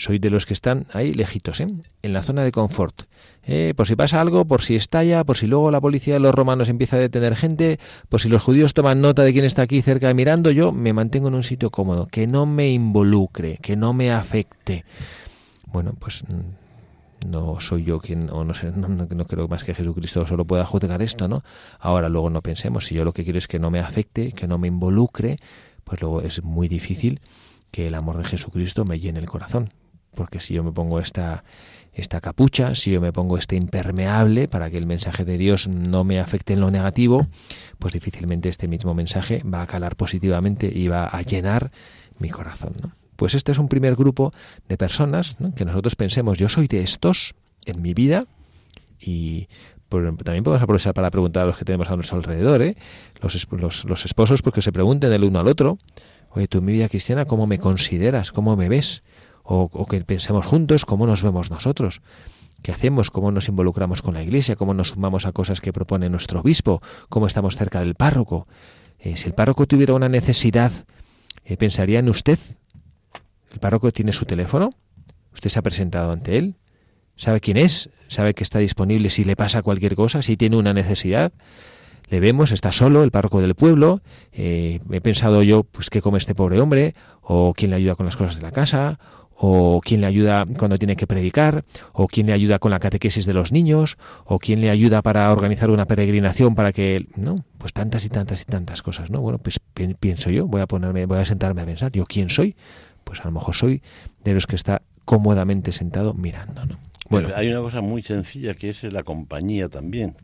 Soy 0.00 0.18
de 0.18 0.30
los 0.30 0.46
que 0.46 0.54
están 0.54 0.86
ahí 0.94 1.12
lejitos, 1.12 1.60
¿eh? 1.60 1.68
en 2.00 2.12
la 2.14 2.22
zona 2.22 2.42
de 2.42 2.52
confort. 2.52 3.02
¿eh? 3.44 3.74
por 3.76 3.86
si 3.86 3.96
pasa 3.96 4.18
algo, 4.18 4.46
por 4.46 4.62
si 4.62 4.74
estalla, 4.74 5.24
por 5.24 5.36
si 5.36 5.46
luego 5.46 5.70
la 5.70 5.78
policía 5.78 6.14
de 6.14 6.20
los 6.20 6.34
romanos 6.34 6.70
empieza 6.70 6.96
a 6.96 7.00
detener 7.00 7.36
gente, 7.36 7.78
por 8.08 8.18
si 8.18 8.30
los 8.30 8.42
judíos 8.42 8.72
toman 8.72 9.02
nota 9.02 9.24
de 9.24 9.34
quién 9.34 9.44
está 9.44 9.60
aquí 9.60 9.82
cerca 9.82 10.12
mirando, 10.14 10.50
yo 10.52 10.72
me 10.72 10.94
mantengo 10.94 11.28
en 11.28 11.34
un 11.34 11.42
sitio 11.42 11.68
cómodo, 11.68 12.06
que 12.06 12.26
no 12.26 12.46
me 12.46 12.70
involucre, 12.70 13.58
que 13.60 13.76
no 13.76 13.92
me 13.92 14.10
afecte. 14.10 14.86
Bueno, 15.66 15.92
pues 15.98 16.24
mm, 16.26 17.28
no 17.28 17.60
soy 17.60 17.84
yo 17.84 18.00
quien, 18.00 18.30
o 18.30 18.42
no 18.42 18.54
sé, 18.54 18.72
no, 18.72 19.26
creo 19.26 19.48
más 19.48 19.64
que 19.64 19.74
Jesucristo 19.74 20.26
solo 20.26 20.46
pueda 20.46 20.64
juzgar 20.64 21.02
esto, 21.02 21.28
¿no? 21.28 21.44
Ahora 21.78 22.08
luego 22.08 22.30
no 22.30 22.40
pensemos, 22.40 22.86
si 22.86 22.94
yo 22.94 23.04
lo 23.04 23.12
que 23.12 23.22
quiero 23.22 23.38
es 23.38 23.46
que 23.46 23.58
no 23.58 23.70
me 23.70 23.80
afecte, 23.80 24.32
que 24.32 24.48
no 24.48 24.56
me 24.56 24.68
involucre, 24.68 25.36
pues 25.84 26.00
luego 26.00 26.22
es 26.22 26.42
muy 26.42 26.68
difícil 26.68 27.20
que 27.70 27.86
el 27.86 27.94
amor 27.94 28.16
de 28.16 28.24
Jesucristo 28.24 28.86
me 28.86 28.98
llene 28.98 29.18
el 29.18 29.28
corazón. 29.28 29.74
Porque 30.14 30.40
si 30.40 30.54
yo 30.54 30.64
me 30.64 30.72
pongo 30.72 31.00
esta, 31.00 31.44
esta 31.92 32.20
capucha, 32.20 32.74
si 32.74 32.92
yo 32.92 33.00
me 33.00 33.12
pongo 33.12 33.38
este 33.38 33.56
impermeable 33.56 34.48
para 34.48 34.70
que 34.70 34.78
el 34.78 34.86
mensaje 34.86 35.24
de 35.24 35.38
Dios 35.38 35.68
no 35.68 36.04
me 36.04 36.20
afecte 36.20 36.52
en 36.54 36.60
lo 36.60 36.70
negativo, 36.70 37.26
pues 37.78 37.92
difícilmente 37.92 38.48
este 38.48 38.68
mismo 38.68 38.94
mensaje 38.94 39.42
va 39.42 39.62
a 39.62 39.66
calar 39.66 39.96
positivamente 39.96 40.70
y 40.72 40.88
va 40.88 41.04
a 41.04 41.22
llenar 41.22 41.70
mi 42.18 42.30
corazón, 42.30 42.74
¿no? 42.82 42.92
Pues 43.16 43.34
este 43.34 43.52
es 43.52 43.58
un 43.58 43.68
primer 43.68 43.96
grupo 43.96 44.32
de 44.66 44.78
personas 44.78 45.36
que 45.54 45.66
nosotros 45.66 45.94
pensemos, 45.94 46.38
yo 46.38 46.48
soy 46.48 46.68
de 46.68 46.82
estos 46.82 47.34
en 47.66 47.82
mi 47.82 47.92
vida 47.92 48.24
y 48.98 49.46
también 49.90 50.44
podemos 50.44 50.62
aprovechar 50.62 50.94
para 50.94 51.10
preguntar 51.10 51.42
a 51.42 51.46
los 51.46 51.58
que 51.58 51.64
tenemos 51.64 51.90
a 51.90 51.96
nuestro 51.96 52.16
alrededor, 52.16 52.62
¿eh? 52.62 52.76
los, 53.20 53.84
los, 53.84 54.04
esposos, 54.04 54.40
porque 54.40 54.62
se 54.62 54.72
pregunten 54.72 55.12
el 55.12 55.24
uno 55.24 55.40
al 55.40 55.48
otro, 55.48 55.78
oye, 56.30 56.46
tú 56.46 56.58
en 56.58 56.64
mi 56.64 56.72
vida 56.72 56.88
cristiana, 56.88 57.24
¿cómo 57.24 57.46
me 57.46 57.58
consideras? 57.58 58.32
¿Cómo 58.32 58.56
me 58.56 58.68
ves? 58.68 59.02
O, 59.52 59.86
que 59.86 60.00
pensemos 60.04 60.46
juntos, 60.46 60.84
¿cómo 60.84 61.08
nos 61.08 61.24
vemos 61.24 61.50
nosotros? 61.50 62.02
¿Qué 62.62 62.70
hacemos? 62.70 63.10
¿Cómo 63.10 63.32
nos 63.32 63.48
involucramos 63.48 64.00
con 64.00 64.14
la 64.14 64.22
iglesia? 64.22 64.54
¿Cómo 64.54 64.74
nos 64.74 64.90
sumamos 64.90 65.26
a 65.26 65.32
cosas 65.32 65.60
que 65.60 65.72
propone 65.72 66.08
nuestro 66.08 66.38
obispo? 66.38 66.80
¿Cómo 67.08 67.26
estamos 67.26 67.56
cerca 67.56 67.80
del 67.80 67.96
párroco? 67.96 68.46
Eh, 69.00 69.16
si 69.16 69.26
el 69.26 69.34
párroco 69.34 69.66
tuviera 69.66 69.94
una 69.94 70.08
necesidad, 70.08 70.70
eh, 71.44 71.56
¿pensaría 71.56 71.98
en 71.98 72.08
usted? 72.08 72.38
El 73.50 73.58
párroco 73.58 73.90
tiene 73.90 74.12
su 74.12 74.24
teléfono, 74.24 74.72
usted 75.34 75.50
se 75.50 75.58
ha 75.58 75.62
presentado 75.62 76.12
ante 76.12 76.38
él, 76.38 76.54
sabe 77.16 77.40
quién 77.40 77.56
es, 77.56 77.90
sabe 78.06 78.34
que 78.34 78.44
está 78.44 78.60
disponible 78.60 79.10
si 79.10 79.24
le 79.24 79.34
pasa 79.34 79.62
cualquier 79.62 79.96
cosa, 79.96 80.22
si 80.22 80.36
tiene 80.36 80.58
una 80.58 80.72
necesidad. 80.72 81.32
Le 82.08 82.20
vemos, 82.20 82.52
está 82.52 82.70
solo, 82.70 83.02
el 83.02 83.10
párroco 83.10 83.40
del 83.40 83.54
pueblo. 83.54 84.00
Eh, 84.32 84.80
he 84.90 85.00
pensado 85.00 85.42
yo, 85.42 85.62
pues, 85.64 85.90
qué 85.90 86.02
come 86.02 86.18
este 86.18 86.34
pobre 86.34 86.60
hombre, 86.60 86.94
o 87.20 87.52
quién 87.54 87.70
le 87.70 87.76
ayuda 87.76 87.94
con 87.94 88.06
las 88.06 88.16
cosas 88.16 88.36
de 88.36 88.42
la 88.42 88.50
casa, 88.50 88.98
o 89.42 89.80
quién 89.82 90.02
le 90.02 90.06
ayuda 90.06 90.44
cuando 90.58 90.78
tiene 90.78 90.96
que 90.96 91.06
predicar, 91.06 91.64
o 91.92 92.06
quién 92.06 92.26
le 92.26 92.34
ayuda 92.34 92.58
con 92.58 92.70
la 92.70 92.78
catequesis 92.78 93.24
de 93.24 93.32
los 93.32 93.52
niños, 93.52 93.96
o 94.24 94.38
quién 94.38 94.60
le 94.60 94.70
ayuda 94.70 95.00
para 95.00 95.32
organizar 95.32 95.70
una 95.70 95.86
peregrinación 95.86 96.54
para 96.54 96.72
que, 96.72 97.06
¿no? 97.16 97.44
Pues 97.58 97.72
tantas 97.72 98.04
y 98.04 98.10
tantas 98.10 98.42
y 98.42 98.44
tantas 98.44 98.82
cosas, 98.82 99.10
¿no? 99.10 99.20
Bueno, 99.20 99.38
pues 99.38 99.58
pienso 99.98 100.30
yo, 100.30 100.46
voy 100.46 100.60
a 100.60 100.66
ponerme, 100.66 101.06
voy 101.06 101.18
a 101.18 101.24
sentarme 101.24 101.62
a 101.62 101.66
pensar, 101.66 101.90
¿yo 101.92 102.04
quién 102.04 102.28
soy? 102.28 102.54
pues 103.10 103.20
a 103.22 103.24
lo 103.24 103.32
mejor 103.32 103.56
soy 103.56 103.82
de 104.22 104.34
los 104.34 104.46
que 104.46 104.54
está 104.54 104.82
cómodamente 105.04 105.72
sentado 105.72 106.14
mirando, 106.14 106.64
¿no? 106.64 106.78
Bueno, 107.08 107.30
hay 107.34 107.48
una 107.48 107.60
cosa 107.60 107.80
muy 107.80 108.02
sencilla 108.02 108.54
que 108.54 108.70
es 108.70 108.84
la 108.84 109.02
compañía 109.02 109.68
también, 109.68 110.14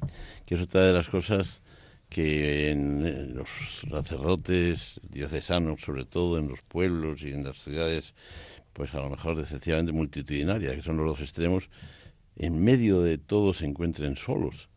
que 0.45 0.55
es 0.55 0.61
otra 0.61 0.83
de 0.83 0.93
las 0.93 1.09
cosas 1.09 1.61
que 2.09 2.71
en 2.71 3.35
los 3.35 3.49
sacerdotes 3.91 5.01
diocesanos, 5.03 5.81
sobre 5.81 6.05
todo 6.05 6.39
en 6.39 6.47
los 6.47 6.63
pueblos 6.63 7.23
y 7.23 7.33
en 7.33 7.43
las 7.43 7.59
ciudades, 7.59 8.15
pues 8.77 8.95
a 8.95 8.99
lo 8.99 9.09
mejor 9.09 9.45
sencillamente 9.47 9.91
multitudinarias, 9.91 10.75
que 10.75 10.83
son 10.83 10.99
los 10.99 11.07
dos 11.07 11.21
extremos, 11.23 11.71
en 12.37 12.63
medio 12.63 13.01
de 13.01 13.17
todo 13.17 13.55
se 13.55 13.65
encuentren 13.65 14.17
solos. 14.17 14.69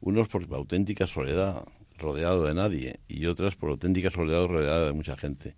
Unos 0.00 0.28
por 0.28 0.46
auténtica 0.54 1.08
soledad, 1.08 1.64
rodeado 1.98 2.44
de 2.44 2.54
nadie, 2.54 3.00
y 3.08 3.26
otras 3.26 3.56
por 3.56 3.70
auténtica 3.70 4.10
soledad, 4.10 4.46
rodeado 4.46 4.86
de 4.86 4.92
mucha 4.92 5.16
gente. 5.16 5.56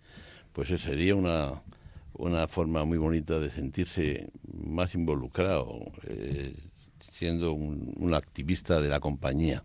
Pues 0.54 0.68
sería 0.80 1.14
una, 1.14 1.60
una 2.14 2.48
forma 2.48 2.86
muy 2.86 2.96
bonita 2.96 3.38
de 3.38 3.50
sentirse 3.50 4.30
más 4.50 4.94
involucrado, 4.94 5.92
eh, 6.04 6.54
siendo 7.00 7.52
un, 7.52 8.14
activista 8.14 8.80
de 8.80 8.88
la 8.88 8.98
compañía. 8.98 9.62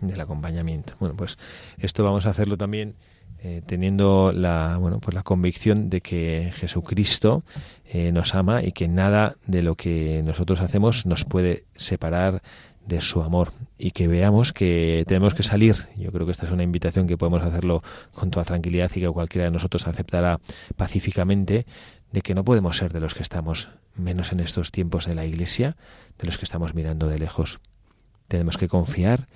Del 0.00 0.20
acompañamiento. 0.20 0.94
Bueno, 1.00 1.16
pues 1.16 1.38
esto 1.78 2.04
vamos 2.04 2.26
a 2.26 2.30
hacerlo 2.30 2.56
también 2.56 2.94
eh, 3.42 3.62
teniendo 3.64 4.32
la, 4.32 4.76
bueno, 4.78 5.00
pues 5.00 5.14
la 5.14 5.22
convicción 5.22 5.88
de 5.88 6.02
que 6.02 6.50
Jesucristo 6.54 7.42
eh, 7.86 8.12
nos 8.12 8.34
ama 8.34 8.62
y 8.62 8.72
que 8.72 8.86
nada 8.86 9.36
de 9.46 9.62
lo 9.62 9.76
que 9.76 10.22
nosotros 10.22 10.60
hacemos 10.60 11.06
nos 11.06 11.24
puede 11.24 11.64
separar 11.74 12.42
de 12.86 13.00
su 13.00 13.22
amor 13.22 13.52
y 13.78 13.92
que 13.92 14.08
veamos 14.08 14.52
que 14.52 15.04
tenemos 15.06 15.32
que 15.32 15.42
salir. 15.42 15.88
Yo 15.96 16.12
creo 16.12 16.26
que 16.26 16.32
esta 16.32 16.44
es 16.44 16.52
una 16.52 16.64
invitación 16.64 17.06
que 17.06 17.16
podemos 17.16 17.42
hacerlo 17.42 17.82
con 18.12 18.30
toda 18.30 18.44
tranquilidad 18.44 18.90
y 18.94 19.00
que 19.00 19.08
cualquiera 19.08 19.46
de 19.46 19.50
nosotros 19.52 19.86
aceptará 19.86 20.38
pacíficamente 20.76 21.64
de 22.12 22.20
que 22.20 22.34
no 22.34 22.44
podemos 22.44 22.76
ser 22.76 22.92
de 22.92 23.00
los 23.00 23.14
que 23.14 23.22
estamos 23.22 23.68
menos 23.94 24.32
en 24.32 24.40
estos 24.40 24.70
tiempos 24.70 25.06
de 25.06 25.14
la 25.14 25.24
Iglesia, 25.24 25.76
de 26.18 26.26
los 26.26 26.36
que 26.36 26.44
estamos 26.44 26.74
mirando 26.74 27.08
de 27.08 27.18
lejos. 27.18 27.60
Tenemos 28.28 28.56
que 28.56 28.68
confiar 28.68 29.28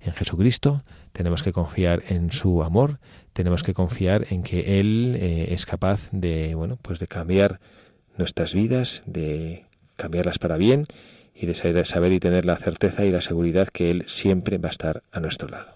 en 0.00 0.12
Jesucristo, 0.12 0.82
tenemos 1.12 1.42
que 1.42 1.52
confiar 1.52 2.02
en 2.08 2.32
su 2.32 2.62
amor, 2.62 2.98
tenemos 3.32 3.62
que 3.62 3.74
confiar 3.74 4.26
en 4.30 4.42
que 4.42 4.80
Él 4.80 5.16
eh, 5.18 5.48
es 5.50 5.66
capaz 5.66 6.08
de, 6.12 6.54
bueno, 6.54 6.78
pues 6.80 6.98
de 6.98 7.06
cambiar 7.06 7.60
nuestras 8.16 8.54
vidas, 8.54 9.02
de 9.06 9.64
cambiarlas 9.96 10.38
para 10.38 10.56
bien 10.56 10.86
y 11.34 11.46
de 11.46 11.84
saber 11.84 12.12
y 12.12 12.20
tener 12.20 12.44
la 12.44 12.56
certeza 12.56 13.04
y 13.04 13.10
la 13.10 13.20
seguridad 13.20 13.68
que 13.68 13.90
Él 13.90 14.04
siempre 14.06 14.58
va 14.58 14.68
a 14.68 14.72
estar 14.72 15.02
a 15.12 15.20
nuestro 15.20 15.48
lado. 15.48 15.71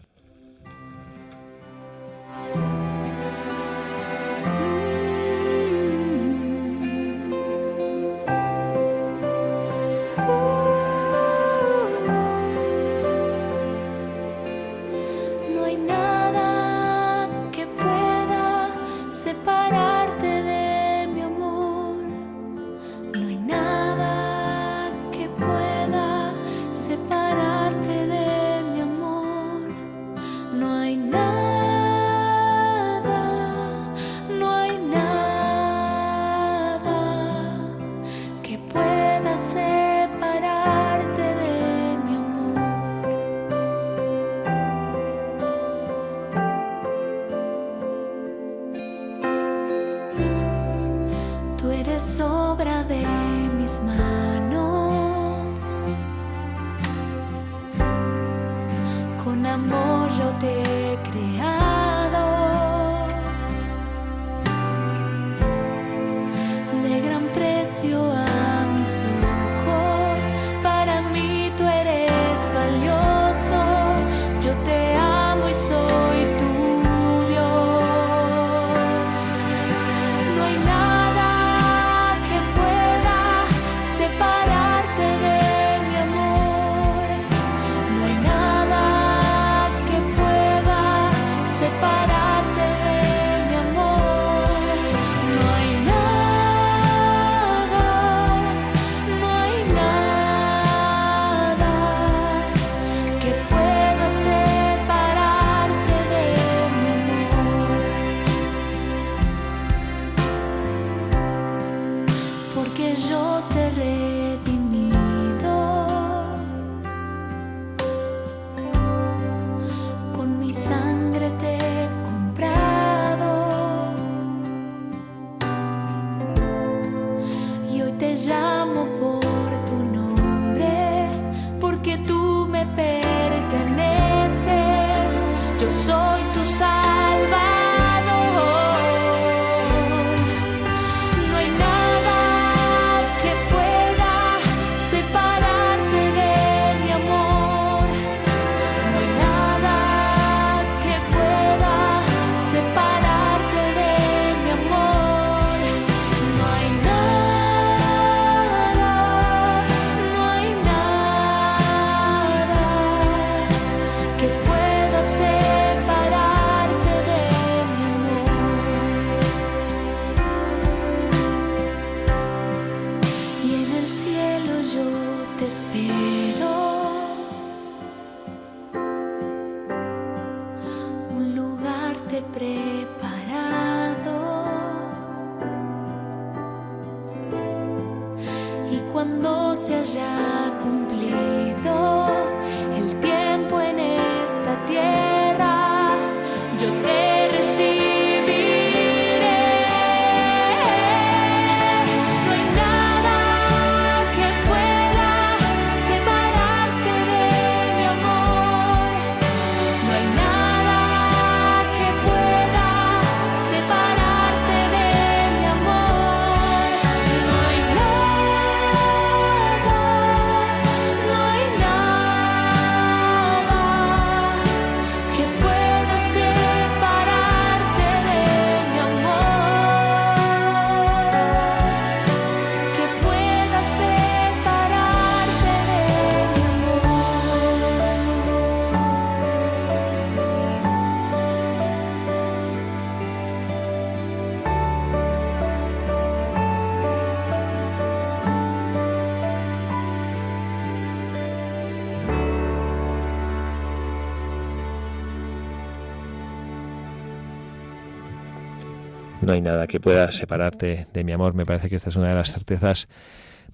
Nada 259.47 259.67
que 259.67 259.81
pueda 259.81 260.11
separarte 260.11 260.87
de 260.93 261.05
mi 261.05 261.13
amor. 261.13 261.35
Me 261.35 261.47
parece 261.47 261.69
que 261.69 261.77
esta 261.77 261.89
es 261.89 261.97
una 261.97 262.09
de 262.09 262.15
las 262.15 262.33
certezas 262.33 262.89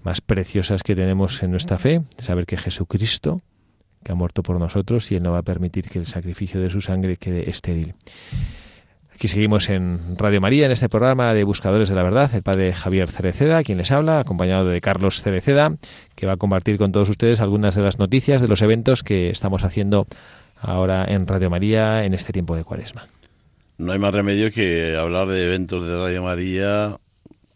más 0.03 0.21
preciosas 0.21 0.83
que 0.83 0.95
tenemos 0.95 1.41
en 1.43 1.51
nuestra 1.51 1.77
fe, 1.77 2.01
saber 2.17 2.45
que 2.45 2.57
Jesucristo, 2.57 3.41
que 4.03 4.11
ha 4.11 4.15
muerto 4.15 4.43
por 4.43 4.59
nosotros, 4.59 5.11
y 5.11 5.15
Él 5.15 5.23
no 5.23 5.31
va 5.31 5.39
a 5.39 5.43
permitir 5.43 5.89
que 5.89 5.99
el 5.99 6.07
sacrificio 6.07 6.59
de 6.59 6.69
su 6.69 6.81
sangre 6.81 7.17
quede 7.17 7.49
estéril. 7.49 7.93
Aquí 9.13 9.27
seguimos 9.27 9.69
en 9.69 10.17
Radio 10.17 10.41
María, 10.41 10.65
en 10.65 10.71
este 10.71 10.89
programa 10.89 11.33
de 11.33 11.43
Buscadores 11.43 11.87
de 11.87 11.95
la 11.95 12.03
Verdad, 12.03 12.33
el 12.33 12.41
padre 12.41 12.73
Javier 12.73 13.09
Cereceda, 13.09 13.63
quien 13.63 13.77
les 13.77 13.91
habla, 13.91 14.19
acompañado 14.19 14.67
de 14.67 14.81
Carlos 14.81 15.21
Cereceda, 15.21 15.75
que 16.15 16.25
va 16.25 16.33
a 16.33 16.37
compartir 16.37 16.77
con 16.77 16.91
todos 16.91 17.07
ustedes 17.09 17.39
algunas 17.39 17.75
de 17.75 17.83
las 17.83 17.99
noticias 17.99 18.41
de 18.41 18.47
los 18.47 18.61
eventos 18.61 19.03
que 19.03 19.29
estamos 19.29 19.63
haciendo 19.63 20.07
ahora 20.59 21.05
en 21.07 21.27
Radio 21.27 21.49
María 21.49 22.03
en 22.03 22.13
este 22.13 22.33
tiempo 22.33 22.55
de 22.55 22.63
cuaresma. 22.63 23.07
No 23.79 23.91
hay 23.91 23.97
más 23.97 24.13
remedio 24.13 24.51
que 24.51 24.95
hablar 24.95 25.27
de 25.27 25.45
eventos 25.45 25.87
de 25.87 25.97
Radio 25.97 26.21
María, 26.21 26.95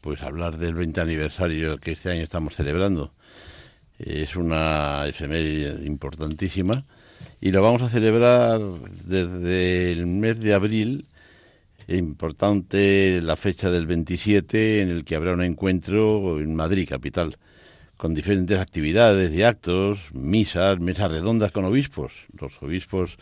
pues 0.01 0.23
hablar 0.23 0.57
del 0.57 0.73
20 0.73 0.99
aniversario 0.99 1.77
que 1.77 1.91
este 1.91 2.09
año 2.09 2.23
estamos 2.23 2.55
celebrando. 2.55 3.13
Es 3.99 4.35
una 4.35 5.05
efeméride 5.07 5.85
importantísima 5.85 6.83
y 7.39 7.51
lo 7.51 7.61
vamos 7.61 7.83
a 7.83 7.89
celebrar 7.89 8.59
desde 9.05 9.91
el 9.91 10.07
mes 10.07 10.39
de 10.39 10.55
abril. 10.55 11.05
Importante 11.87 13.21
la 13.21 13.35
fecha 13.35 13.69
del 13.69 13.85
27 13.85 14.81
en 14.81 14.89
el 14.89 15.05
que 15.05 15.15
habrá 15.15 15.33
un 15.33 15.43
encuentro 15.43 16.39
en 16.39 16.55
Madrid, 16.55 16.89
capital, 16.89 17.37
con 17.95 18.15
diferentes 18.15 18.57
actividades 18.59 19.31
y 19.33 19.43
actos, 19.43 19.99
misas, 20.13 20.79
mesas 20.79 21.11
redondas 21.11 21.51
con 21.51 21.63
obispos. 21.65 22.11
Los 22.39 22.53
obispos 22.63 23.17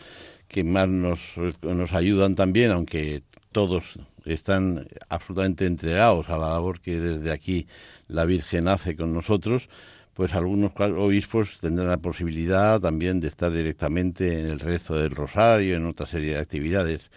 que 0.48 0.64
más 0.64 0.88
nos, 0.88 1.20
nos 1.62 1.92
ayudan 1.92 2.34
también, 2.34 2.70
aunque 2.70 3.22
todos 3.52 3.84
están 4.24 4.86
absolutamente 5.08 5.66
entregados 5.66 6.28
a 6.28 6.38
la 6.38 6.50
labor 6.50 6.80
que 6.80 6.98
desde 6.98 7.32
aquí 7.32 7.66
la 8.08 8.24
Virgen 8.24 8.68
hace 8.68 8.96
con 8.96 9.12
nosotros, 9.12 9.68
pues 10.14 10.34
algunos 10.34 10.72
obispos 10.76 11.58
tendrán 11.60 11.88
la 11.88 11.98
posibilidad 11.98 12.80
también 12.80 13.20
de 13.20 13.28
estar 13.28 13.52
directamente 13.52 14.40
en 14.40 14.46
el 14.46 14.60
resto 14.60 14.94
del 14.94 15.10
rosario, 15.10 15.76
en 15.76 15.86
otra 15.86 16.06
serie 16.06 16.34
de 16.34 16.38
actividades. 16.38 17.10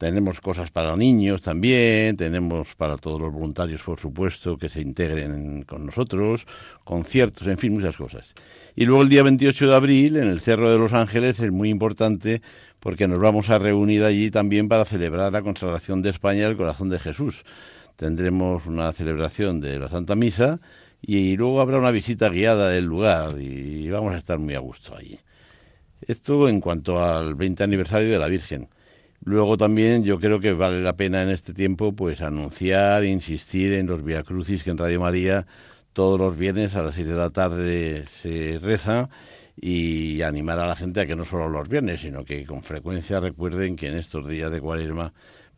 Tenemos 0.00 0.40
cosas 0.40 0.70
para 0.70 0.96
niños 0.96 1.42
también, 1.42 2.16
tenemos 2.16 2.74
para 2.74 2.96
todos 2.96 3.20
los 3.20 3.30
voluntarios, 3.30 3.82
por 3.82 4.00
supuesto, 4.00 4.56
que 4.56 4.70
se 4.70 4.80
integren 4.80 5.60
con 5.64 5.84
nosotros, 5.84 6.46
conciertos, 6.84 7.46
en 7.46 7.58
fin, 7.58 7.74
muchas 7.74 7.98
cosas. 7.98 8.32
Y 8.74 8.86
luego 8.86 9.02
el 9.02 9.10
día 9.10 9.22
28 9.22 9.68
de 9.68 9.76
abril, 9.76 10.16
en 10.16 10.30
el 10.30 10.40
Cerro 10.40 10.70
de 10.70 10.78
los 10.78 10.94
Ángeles, 10.94 11.38
es 11.40 11.52
muy 11.52 11.68
importante 11.68 12.40
porque 12.80 13.06
nos 13.06 13.18
vamos 13.18 13.50
a 13.50 13.58
reunir 13.58 14.02
allí 14.02 14.30
también 14.30 14.70
para 14.70 14.86
celebrar 14.86 15.34
la 15.34 15.42
consagración 15.42 16.00
de 16.00 16.08
España 16.08 16.46
al 16.46 16.56
corazón 16.56 16.88
de 16.88 16.98
Jesús. 16.98 17.44
tendremos 17.96 18.64
una 18.64 18.90
celebración 18.94 19.60
de 19.60 19.78
la 19.78 19.90
Santa 19.90 20.16
Misa 20.16 20.60
y 21.02 21.36
luego 21.36 21.60
habrá 21.60 21.76
una 21.76 21.90
visita 21.90 22.30
guiada 22.30 22.70
del 22.70 22.86
lugar 22.86 23.38
y 23.38 23.90
vamos 23.90 24.14
a 24.14 24.18
estar 24.18 24.38
muy 24.38 24.54
a 24.54 24.60
gusto 24.60 24.96
allí. 24.96 25.20
Esto 26.00 26.48
en 26.48 26.58
cuanto 26.62 27.04
al 27.04 27.34
20 27.34 27.62
aniversario 27.64 28.08
de 28.08 28.18
la 28.18 28.28
Virgen. 28.28 28.70
Luego 29.22 29.56
también 29.58 30.02
yo 30.02 30.18
creo 30.18 30.40
que 30.40 30.52
vale 30.54 30.82
la 30.82 30.96
pena 30.96 31.22
en 31.22 31.28
este 31.28 31.52
tiempo 31.52 31.92
pues 31.92 32.22
anunciar, 32.22 33.04
insistir 33.04 33.74
en 33.74 33.86
los 33.86 34.02
Via 34.02 34.22
Crucis 34.22 34.62
que 34.62 34.70
en 34.70 34.78
Radio 34.78 35.00
María 35.00 35.46
todos 35.92 36.18
los 36.18 36.36
viernes 36.38 36.74
a 36.74 36.82
las 36.82 36.94
6 36.94 37.08
de 37.08 37.16
la 37.16 37.30
tarde 37.30 38.06
se 38.22 38.58
reza 38.60 39.10
y 39.56 40.22
animar 40.22 40.58
a 40.58 40.66
la 40.66 40.76
gente 40.76 41.00
a 41.00 41.06
que 41.06 41.16
no 41.16 41.26
solo 41.26 41.48
los 41.48 41.68
viernes, 41.68 42.00
sino 42.00 42.24
que 42.24 42.46
con 42.46 42.62
frecuencia 42.62 43.20
recuerden 43.20 43.76
que 43.76 43.88
en 43.88 43.98
estos 43.98 44.26
días 44.26 44.50
de 44.50 44.60
Cuaresma 44.60 45.12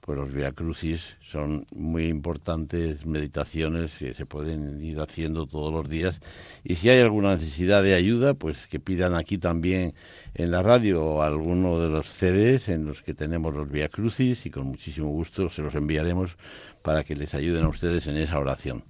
pues 0.04 0.18
los 0.18 0.32
Via 0.32 0.50
Crucis 0.50 1.16
son 1.30 1.64
muy 1.70 2.08
importantes 2.08 3.06
meditaciones 3.06 3.96
que 3.96 4.14
se 4.14 4.26
pueden 4.26 4.82
ir 4.82 4.98
haciendo 4.98 5.46
todos 5.46 5.72
los 5.72 5.88
días 5.88 6.20
y 6.64 6.74
si 6.74 6.88
hay 6.88 7.00
alguna 7.00 7.34
necesidad 7.34 7.84
de 7.84 7.94
ayuda, 7.94 8.34
pues 8.34 8.58
que 8.66 8.80
pidan 8.80 9.14
aquí 9.14 9.38
también 9.38 9.94
en 10.34 10.50
la 10.50 10.60
radio 10.60 11.22
alguno 11.22 11.78
de 11.78 11.88
los 11.88 12.08
CDs 12.08 12.68
en 12.68 12.84
los 12.84 13.00
que 13.02 13.14
tenemos 13.14 13.54
los 13.54 13.70
Via 13.70 13.88
Crucis 13.88 14.44
y 14.44 14.50
con 14.50 14.66
muchísimo 14.66 15.08
gusto 15.08 15.50
se 15.50 15.62
los 15.62 15.72
enviaremos 15.76 16.36
para 16.82 17.04
que 17.04 17.14
les 17.14 17.32
ayuden 17.34 17.62
a 17.62 17.68
ustedes 17.68 18.08
en 18.08 18.16
esa 18.16 18.40
oración. 18.40 18.82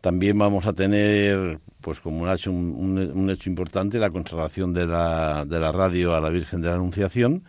También 0.00 0.38
vamos 0.38 0.64
a 0.66 0.72
tener, 0.72 1.60
pues 1.82 2.00
como 2.00 2.22
un 2.22 2.30
hecho, 2.30 2.50
un, 2.50 3.30
hecho 3.30 3.50
importante, 3.50 3.98
la 3.98 4.10
consagración 4.10 4.72
de 4.72 4.86
la, 4.86 5.44
de 5.44 5.60
la 5.60 5.72
radio 5.72 6.16
a 6.16 6.20
la 6.22 6.30
Virgen 6.30 6.62
de 6.62 6.68
la 6.68 6.74
Anunciación, 6.76 7.44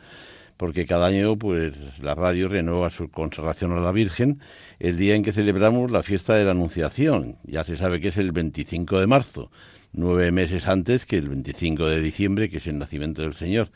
porque 0.57 0.85
cada 0.85 1.07
año 1.07 1.37
pues 1.37 1.73
la 1.99 2.15
radio 2.15 2.47
renueva 2.47 2.89
su 2.89 3.09
consagración 3.09 3.71
a 3.73 3.81
la 3.81 3.91
Virgen 3.91 4.39
el 4.79 4.97
día 4.97 5.15
en 5.15 5.23
que 5.23 5.33
celebramos 5.33 5.91
la 5.91 6.03
fiesta 6.03 6.35
de 6.35 6.45
la 6.45 6.51
Anunciación. 6.51 7.37
Ya 7.43 7.63
se 7.63 7.77
sabe 7.77 7.99
que 7.99 8.09
es 8.09 8.17
el 8.17 8.31
25 8.31 8.99
de 8.99 9.07
marzo 9.07 9.51
nueve 9.93 10.31
meses 10.31 10.67
antes 10.67 11.05
que 11.05 11.17
el 11.17 11.29
25 11.29 11.87
de 11.87 12.01
diciembre, 12.01 12.49
que 12.49 12.57
es 12.57 12.67
el 12.67 12.77
nacimiento 12.77 13.21
del 13.21 13.35
Señor. 13.35 13.71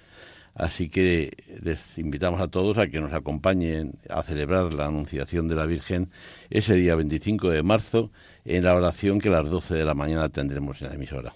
Así 0.56 0.90
que 0.90 1.32
les 1.62 1.80
invitamos 1.98 2.42
a 2.42 2.48
todos 2.48 2.80
a 2.80 2.88
que 2.88 3.00
nos 3.00 3.14
acompañen 3.14 4.00
a 4.10 4.24
celebrar 4.24 4.74
la 4.74 4.88
Anunciación 4.88 5.48
de 5.48 5.56
la 5.56 5.68
Virgen 5.68 6.10
ese 6.50 6.74
día 6.74 6.96
25 6.96 7.52
de 7.52 7.62
marzo 7.62 8.12
en 8.44 8.64
la 8.64 8.74
oración 8.74 9.20
que 9.20 9.30
a 9.30 9.34
las 9.34 9.50
12 9.50 9.76
de 9.76 9.86
la 9.86 9.94
mañana 9.94 10.30
tendremos 10.30 10.82
en 10.82 10.90
la 10.90 10.96
emisora. 10.96 11.34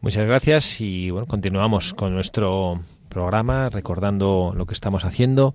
Muchas 0.00 0.26
gracias 0.26 0.80
y 0.80 1.10
bueno, 1.10 1.26
continuamos 1.26 1.92
con 1.92 2.14
nuestro 2.14 2.80
programa 3.12 3.68
recordando 3.68 4.52
lo 4.56 4.66
que 4.66 4.74
estamos 4.74 5.04
haciendo. 5.04 5.54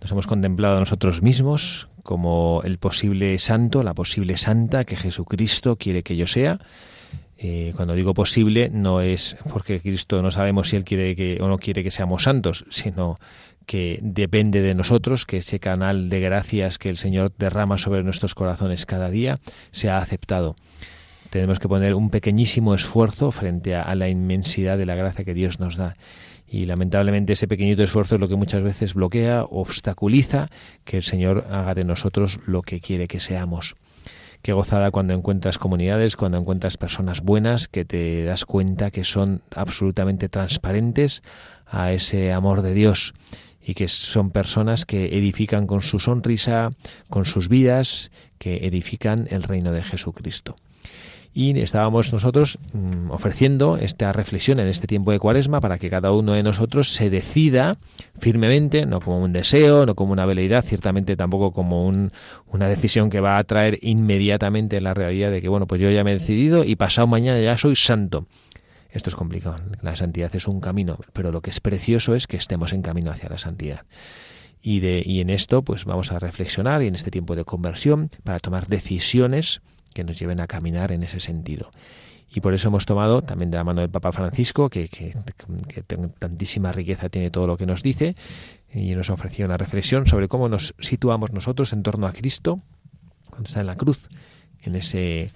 Nos 0.00 0.10
hemos 0.10 0.26
contemplado 0.26 0.76
a 0.76 0.80
nosotros 0.80 1.22
mismos 1.22 1.88
como 2.02 2.62
el 2.64 2.78
posible 2.78 3.38
santo, 3.38 3.82
la 3.82 3.94
posible 3.94 4.36
santa 4.36 4.84
que 4.84 4.96
Jesucristo 4.96 5.76
quiere 5.76 6.02
que 6.02 6.16
yo 6.16 6.26
sea. 6.26 6.58
Eh, 7.38 7.72
cuando 7.76 7.94
digo 7.94 8.12
posible, 8.12 8.70
no 8.70 9.00
es 9.00 9.36
porque 9.50 9.80
Cristo 9.80 10.20
no 10.20 10.30
sabemos 10.30 10.68
si 10.68 10.76
Él 10.76 10.84
quiere 10.84 11.16
que, 11.16 11.38
o 11.40 11.48
no 11.48 11.58
quiere 11.58 11.82
que 11.82 11.90
seamos 11.90 12.24
santos, 12.24 12.66
sino 12.70 13.18
que 13.66 13.98
depende 14.02 14.60
de 14.62 14.74
nosotros 14.74 15.26
que 15.26 15.38
ese 15.38 15.60
canal 15.60 16.08
de 16.08 16.20
gracias 16.20 16.76
que 16.76 16.90
el 16.90 16.96
Señor 16.96 17.32
derrama 17.38 17.78
sobre 17.78 18.02
nuestros 18.02 18.34
corazones 18.34 18.84
cada 18.84 19.10
día 19.10 19.38
sea 19.70 19.98
aceptado. 19.98 20.56
Tenemos 21.30 21.60
que 21.60 21.68
poner 21.68 21.94
un 21.94 22.10
pequeñísimo 22.10 22.74
esfuerzo 22.74 23.30
frente 23.30 23.76
a 23.76 23.94
la 23.94 24.08
inmensidad 24.08 24.76
de 24.76 24.86
la 24.86 24.96
gracia 24.96 25.24
que 25.24 25.34
Dios 25.34 25.60
nos 25.60 25.76
da 25.76 25.96
y 26.50 26.66
lamentablemente 26.66 27.34
ese 27.34 27.46
pequeñito 27.46 27.84
esfuerzo 27.84 28.16
es 28.16 28.20
lo 28.20 28.28
que 28.28 28.34
muchas 28.34 28.62
veces 28.62 28.94
bloquea, 28.94 29.44
obstaculiza 29.44 30.48
que 30.84 30.96
el 30.96 31.04
Señor 31.04 31.46
haga 31.48 31.74
de 31.74 31.84
nosotros 31.84 32.40
lo 32.44 32.62
que 32.62 32.80
quiere 32.80 33.06
que 33.06 33.20
seamos. 33.20 33.76
Qué 34.42 34.52
gozada 34.52 34.90
cuando 34.90 35.14
encuentras 35.14 35.58
comunidades, 35.58 36.16
cuando 36.16 36.38
encuentras 36.38 36.76
personas 36.76 37.20
buenas 37.20 37.68
que 37.68 37.84
te 37.84 38.24
das 38.24 38.46
cuenta 38.46 38.90
que 38.90 39.04
son 39.04 39.42
absolutamente 39.54 40.28
transparentes 40.28 41.22
a 41.66 41.92
ese 41.92 42.32
amor 42.32 42.62
de 42.62 42.74
Dios 42.74 43.14
y 43.62 43.74
que 43.74 43.86
son 43.86 44.30
personas 44.30 44.86
que 44.86 45.16
edifican 45.16 45.68
con 45.68 45.82
su 45.82 46.00
sonrisa, 46.00 46.70
con 47.10 47.26
sus 47.26 47.48
vidas, 47.48 48.10
que 48.38 48.66
edifican 48.66 49.28
el 49.30 49.44
reino 49.44 49.70
de 49.70 49.84
Jesucristo 49.84 50.56
y 51.32 51.58
estábamos 51.60 52.12
nosotros 52.12 52.58
mm, 52.72 53.10
ofreciendo 53.10 53.76
esta 53.76 54.12
reflexión 54.12 54.58
en 54.58 54.66
este 54.66 54.86
tiempo 54.86 55.12
de 55.12 55.20
cuaresma 55.20 55.60
para 55.60 55.78
que 55.78 55.88
cada 55.88 56.12
uno 56.12 56.32
de 56.32 56.42
nosotros 56.42 56.92
se 56.92 57.08
decida 57.08 57.78
firmemente, 58.18 58.84
no 58.84 59.00
como 59.00 59.20
un 59.20 59.32
deseo, 59.32 59.86
no 59.86 59.94
como 59.94 60.12
una 60.12 60.26
veleidad, 60.26 60.64
ciertamente 60.64 61.16
tampoco 61.16 61.52
como 61.52 61.86
una 61.86 62.68
decisión 62.68 63.10
que 63.10 63.20
va 63.20 63.38
a 63.38 63.44
traer 63.44 63.78
inmediatamente 63.82 64.80
la 64.80 64.94
realidad 64.94 65.30
de 65.30 65.40
que, 65.40 65.48
bueno, 65.48 65.66
pues 65.66 65.80
yo 65.80 65.90
ya 65.90 66.02
me 66.02 66.10
he 66.10 66.14
decidido 66.14 66.64
y 66.64 66.74
pasado 66.76 67.06
mañana 67.06 67.40
ya 67.40 67.56
soy 67.56 67.76
santo. 67.76 68.26
Esto 68.90 69.08
es 69.08 69.14
complicado. 69.14 69.58
La 69.82 69.94
santidad 69.94 70.34
es 70.34 70.48
un 70.48 70.60
camino, 70.60 70.98
pero 71.12 71.30
lo 71.30 71.42
que 71.42 71.50
es 71.50 71.60
precioso 71.60 72.16
es 72.16 72.26
que 72.26 72.36
estemos 72.36 72.72
en 72.72 72.82
camino 72.82 73.12
hacia 73.12 73.28
la 73.28 73.38
santidad. 73.38 73.82
Y, 74.62 74.80
de, 74.80 75.02
y 75.06 75.20
en 75.20 75.30
esto, 75.30 75.62
pues 75.62 75.84
vamos 75.84 76.10
a 76.10 76.18
reflexionar 76.18 76.82
y 76.82 76.88
en 76.88 76.96
este 76.96 77.12
tiempo 77.12 77.36
de 77.36 77.44
conversión 77.44 78.10
para 78.24 78.40
tomar 78.40 78.66
decisiones 78.66 79.62
que 79.94 80.04
nos 80.04 80.18
lleven 80.18 80.40
a 80.40 80.46
caminar 80.46 80.92
en 80.92 81.02
ese 81.02 81.20
sentido. 81.20 81.70
Y 82.32 82.40
por 82.40 82.54
eso 82.54 82.68
hemos 82.68 82.86
tomado 82.86 83.22
también 83.22 83.50
de 83.50 83.56
la 83.56 83.64
mano 83.64 83.80
del 83.80 83.90
Papa 83.90 84.12
Francisco, 84.12 84.70
que, 84.70 84.88
que, 84.88 85.14
tantísima 86.18 86.70
riqueza 86.70 87.08
tiene 87.08 87.30
todo 87.30 87.48
lo 87.48 87.56
que 87.56 87.66
nos 87.66 87.82
dice, 87.82 88.14
y 88.72 88.94
nos 88.94 89.10
ofreció 89.10 89.46
una 89.46 89.56
reflexión 89.56 90.06
sobre 90.06 90.28
cómo 90.28 90.48
nos 90.48 90.74
situamos 90.78 91.32
nosotros 91.32 91.72
en 91.72 91.82
torno 91.82 92.06
a 92.06 92.12
Cristo 92.12 92.60
cuando 93.28 93.48
está 93.48 93.60
en 93.60 93.66
la 93.66 93.76
cruz, 93.76 94.08
en 94.62 94.76
ese, 94.76 95.32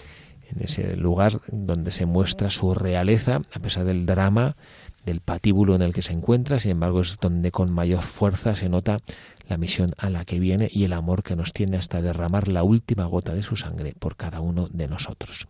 en 0.50 0.60
ese 0.60 0.96
lugar 0.96 1.40
donde 1.50 1.90
se 1.90 2.06
muestra 2.06 2.50
su 2.50 2.74
realeza, 2.74 3.40
a 3.52 3.58
pesar 3.60 3.84
del 3.84 4.06
drama, 4.06 4.56
del 5.04 5.20
patíbulo 5.20 5.74
en 5.74 5.82
el 5.82 5.92
que 5.92 6.02
se 6.02 6.12
encuentra, 6.12 6.60
sin 6.60 6.72
embargo 6.72 7.00
es 7.00 7.18
donde 7.20 7.50
con 7.50 7.72
mayor 7.72 8.02
fuerza 8.02 8.54
se 8.54 8.68
nota 8.68 9.00
la 9.48 9.56
misión 9.56 9.92
a 9.98 10.10
la 10.10 10.24
que 10.24 10.38
viene 10.38 10.68
y 10.72 10.84
el 10.84 10.92
amor 10.92 11.22
que 11.22 11.36
nos 11.36 11.52
tiene 11.52 11.76
hasta 11.76 12.00
derramar 12.00 12.48
la 12.48 12.62
última 12.62 13.04
gota 13.06 13.34
de 13.34 13.42
su 13.42 13.56
sangre 13.56 13.94
por 13.98 14.16
cada 14.16 14.40
uno 14.40 14.68
de 14.70 14.88
nosotros. 14.88 15.46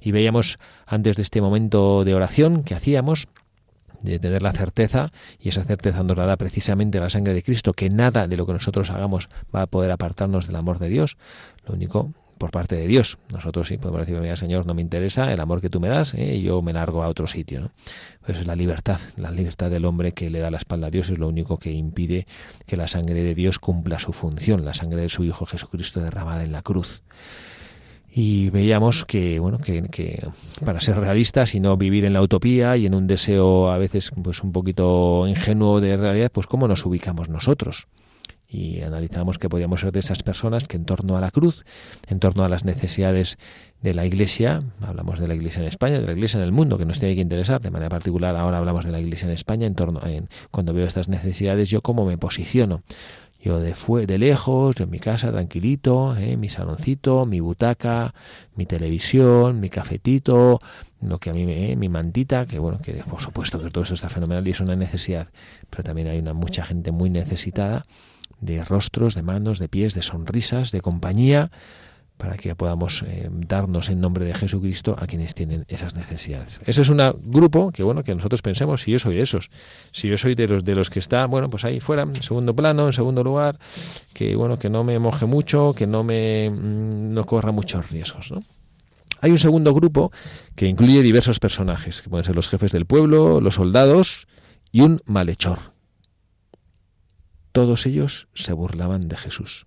Y 0.00 0.12
veíamos 0.12 0.58
antes 0.86 1.16
de 1.16 1.22
este 1.22 1.40
momento 1.40 2.04
de 2.04 2.14
oración 2.14 2.64
que 2.64 2.74
hacíamos, 2.74 3.28
de 4.02 4.18
tener 4.18 4.42
la 4.42 4.52
certeza, 4.52 5.12
y 5.40 5.48
esa 5.48 5.64
certeza 5.64 6.02
nos 6.02 6.16
la 6.16 6.26
da 6.26 6.36
precisamente 6.36 7.00
la 7.00 7.10
sangre 7.10 7.34
de 7.34 7.42
Cristo, 7.42 7.72
que 7.72 7.90
nada 7.90 8.28
de 8.28 8.36
lo 8.36 8.46
que 8.46 8.52
nosotros 8.52 8.90
hagamos 8.90 9.28
va 9.54 9.62
a 9.62 9.66
poder 9.66 9.90
apartarnos 9.90 10.46
del 10.46 10.56
amor 10.56 10.78
de 10.78 10.88
Dios. 10.88 11.16
Lo 11.66 11.74
único 11.74 12.12
por 12.38 12.50
parte 12.50 12.76
de 12.76 12.86
Dios. 12.86 13.18
Nosotros 13.32 13.68
sí 13.68 13.78
podemos 13.78 14.06
decir, 14.06 14.20
mira, 14.20 14.36
Señor, 14.36 14.66
no 14.66 14.74
me 14.74 14.82
interesa 14.82 15.32
el 15.32 15.40
amor 15.40 15.60
que 15.60 15.70
tú 15.70 15.80
me 15.80 15.88
das, 15.88 16.14
¿eh? 16.14 16.36
y 16.36 16.42
yo 16.42 16.62
me 16.62 16.72
largo 16.72 17.02
a 17.02 17.08
otro 17.08 17.26
sitio. 17.26 17.60
¿no? 17.60 17.70
Pues 18.24 18.46
la 18.46 18.54
libertad, 18.54 19.00
la 19.16 19.30
libertad 19.30 19.70
del 19.70 19.84
hombre 19.84 20.12
que 20.12 20.30
le 20.30 20.38
da 20.38 20.50
la 20.50 20.58
espalda 20.58 20.88
a 20.88 20.90
Dios 20.90 21.10
es 21.10 21.18
lo 21.18 21.28
único 21.28 21.58
que 21.58 21.72
impide 21.72 22.26
que 22.66 22.76
la 22.76 22.88
sangre 22.88 23.22
de 23.22 23.34
Dios 23.34 23.58
cumpla 23.58 23.98
su 23.98 24.12
función, 24.12 24.64
la 24.64 24.74
sangre 24.74 25.02
de 25.02 25.08
su 25.08 25.24
Hijo 25.24 25.46
Jesucristo 25.46 26.00
derramada 26.00 26.44
en 26.44 26.52
la 26.52 26.62
cruz. 26.62 27.02
Y 28.18 28.48
veíamos 28.48 29.04
que, 29.04 29.38
bueno, 29.40 29.58
que, 29.58 29.82
que, 29.90 30.26
para 30.64 30.80
ser 30.80 30.98
realistas 30.98 31.54
y 31.54 31.60
no 31.60 31.76
vivir 31.76 32.06
en 32.06 32.14
la 32.14 32.22
utopía 32.22 32.76
y 32.78 32.86
en 32.86 32.94
un 32.94 33.06
deseo 33.06 33.70
a 33.70 33.76
veces 33.76 34.10
pues 34.22 34.42
un 34.42 34.52
poquito 34.52 35.28
ingenuo 35.28 35.80
de 35.80 35.98
realidad, 35.98 36.30
pues 36.32 36.46
cómo 36.46 36.66
nos 36.66 36.86
ubicamos 36.86 37.28
nosotros 37.28 37.88
y 38.48 38.80
analizamos 38.82 39.38
que 39.38 39.48
podíamos 39.48 39.80
ser 39.80 39.92
de 39.92 40.00
esas 40.00 40.22
personas 40.22 40.64
que 40.64 40.76
en 40.76 40.84
torno 40.84 41.16
a 41.16 41.20
la 41.20 41.30
cruz, 41.30 41.64
en 42.08 42.20
torno 42.20 42.44
a 42.44 42.48
las 42.48 42.64
necesidades 42.64 43.38
de 43.82 43.94
la 43.94 44.06
Iglesia, 44.06 44.62
hablamos 44.80 45.18
de 45.18 45.28
la 45.28 45.34
Iglesia 45.34 45.60
en 45.60 45.68
España, 45.68 46.00
de 46.00 46.06
la 46.06 46.12
Iglesia 46.12 46.38
en 46.38 46.44
el 46.44 46.52
mundo, 46.52 46.78
que 46.78 46.86
nos 46.86 46.98
tiene 46.98 47.14
que 47.14 47.20
interesar, 47.20 47.60
de 47.60 47.70
manera 47.70 47.88
particular 47.88 48.36
ahora 48.36 48.58
hablamos 48.58 48.84
de 48.84 48.92
la 48.92 49.00
Iglesia 49.00 49.26
en 49.26 49.32
España, 49.32 49.66
en 49.66 49.74
torno 49.74 50.04
en, 50.06 50.28
cuando 50.50 50.72
veo 50.72 50.86
estas 50.86 51.08
necesidades, 51.08 51.68
yo 51.68 51.82
cómo 51.82 52.04
me 52.04 52.18
posiciono. 52.18 52.82
Yo 53.42 53.60
de, 53.60 53.74
fue, 53.74 54.06
de 54.06 54.18
lejos, 54.18 54.74
yo 54.74 54.84
en 54.84 54.90
mi 54.90 54.98
casa, 54.98 55.30
tranquilito, 55.30 56.16
¿eh? 56.16 56.36
mi 56.36 56.48
saloncito, 56.48 57.26
mi 57.26 57.38
butaca, 57.38 58.12
mi 58.56 58.66
televisión, 58.66 59.60
mi 59.60 59.68
cafetito, 59.68 60.60
lo 61.00 61.18
que 61.18 61.30
a 61.30 61.32
mí 61.32 61.46
me, 61.46 61.70
¿eh? 61.70 61.76
mi 61.76 61.88
mantita, 61.88 62.46
que 62.46 62.58
bueno, 62.58 62.78
que 62.78 62.92
por 63.08 63.20
supuesto 63.20 63.62
que 63.62 63.70
todo 63.70 63.84
eso 63.84 63.94
está 63.94 64.08
fenomenal 64.08 64.48
y 64.48 64.50
es 64.50 64.60
una 64.60 64.74
necesidad, 64.74 65.28
pero 65.70 65.84
también 65.84 66.08
hay 66.08 66.18
una 66.18 66.32
mucha 66.32 66.64
gente 66.64 66.90
muy 66.90 67.08
necesitada 67.08 67.86
de 68.40 68.64
rostros, 68.64 69.14
de 69.14 69.22
manos, 69.22 69.58
de 69.58 69.68
pies, 69.68 69.94
de 69.94 70.02
sonrisas, 70.02 70.72
de 70.72 70.80
compañía, 70.80 71.50
para 72.16 72.36
que 72.36 72.54
podamos 72.54 73.04
eh, 73.06 73.28
darnos 73.30 73.90
en 73.90 74.00
nombre 74.00 74.24
de 74.24 74.34
Jesucristo 74.34 74.96
a 74.98 75.06
quienes 75.06 75.34
tienen 75.34 75.64
esas 75.68 75.94
necesidades. 75.94 76.60
Ese 76.64 76.82
es 76.82 76.88
un 76.88 77.00
grupo 77.24 77.70
que 77.72 77.82
bueno 77.82 78.02
que 78.04 78.14
nosotros 78.14 78.40
pensemos 78.42 78.82
si 78.82 78.92
yo 78.92 78.98
soy 78.98 79.16
de 79.16 79.22
esos, 79.22 79.50
si 79.92 80.08
yo 80.08 80.16
soy 80.16 80.34
de 80.34 80.48
los 80.48 80.64
de 80.64 80.74
los 80.74 80.88
que 80.88 80.98
está 80.98 81.26
bueno 81.26 81.50
pues 81.50 81.64
ahí 81.64 81.80
fuera, 81.80 82.02
en 82.02 82.22
segundo 82.22 82.54
plano, 82.56 82.86
en 82.86 82.92
segundo 82.92 83.22
lugar, 83.22 83.58
que 84.14 84.34
bueno 84.34 84.58
que 84.58 84.70
no 84.70 84.82
me 84.82 84.98
moje 84.98 85.26
mucho, 85.26 85.74
que 85.76 85.86
no 85.86 86.04
me 86.04 86.50
mm, 86.50 87.12
no 87.12 87.26
corra 87.26 87.52
muchos 87.52 87.90
riesgos. 87.90 88.32
Hay 89.20 89.30
un 89.30 89.38
segundo 89.38 89.74
grupo 89.74 90.12
que 90.54 90.66
incluye 90.66 91.02
diversos 91.02 91.38
personajes, 91.38 92.02
que 92.02 92.08
pueden 92.08 92.24
ser 92.24 92.36
los 92.36 92.48
jefes 92.48 92.72
del 92.72 92.86
pueblo, 92.86 93.40
los 93.40 93.54
soldados 93.54 94.26
y 94.72 94.82
un 94.82 95.00
malhechor. 95.06 95.75
Todos 97.56 97.86
ellos 97.86 98.28
se 98.34 98.52
burlaban 98.52 99.08
de 99.08 99.16
Jesús. 99.16 99.64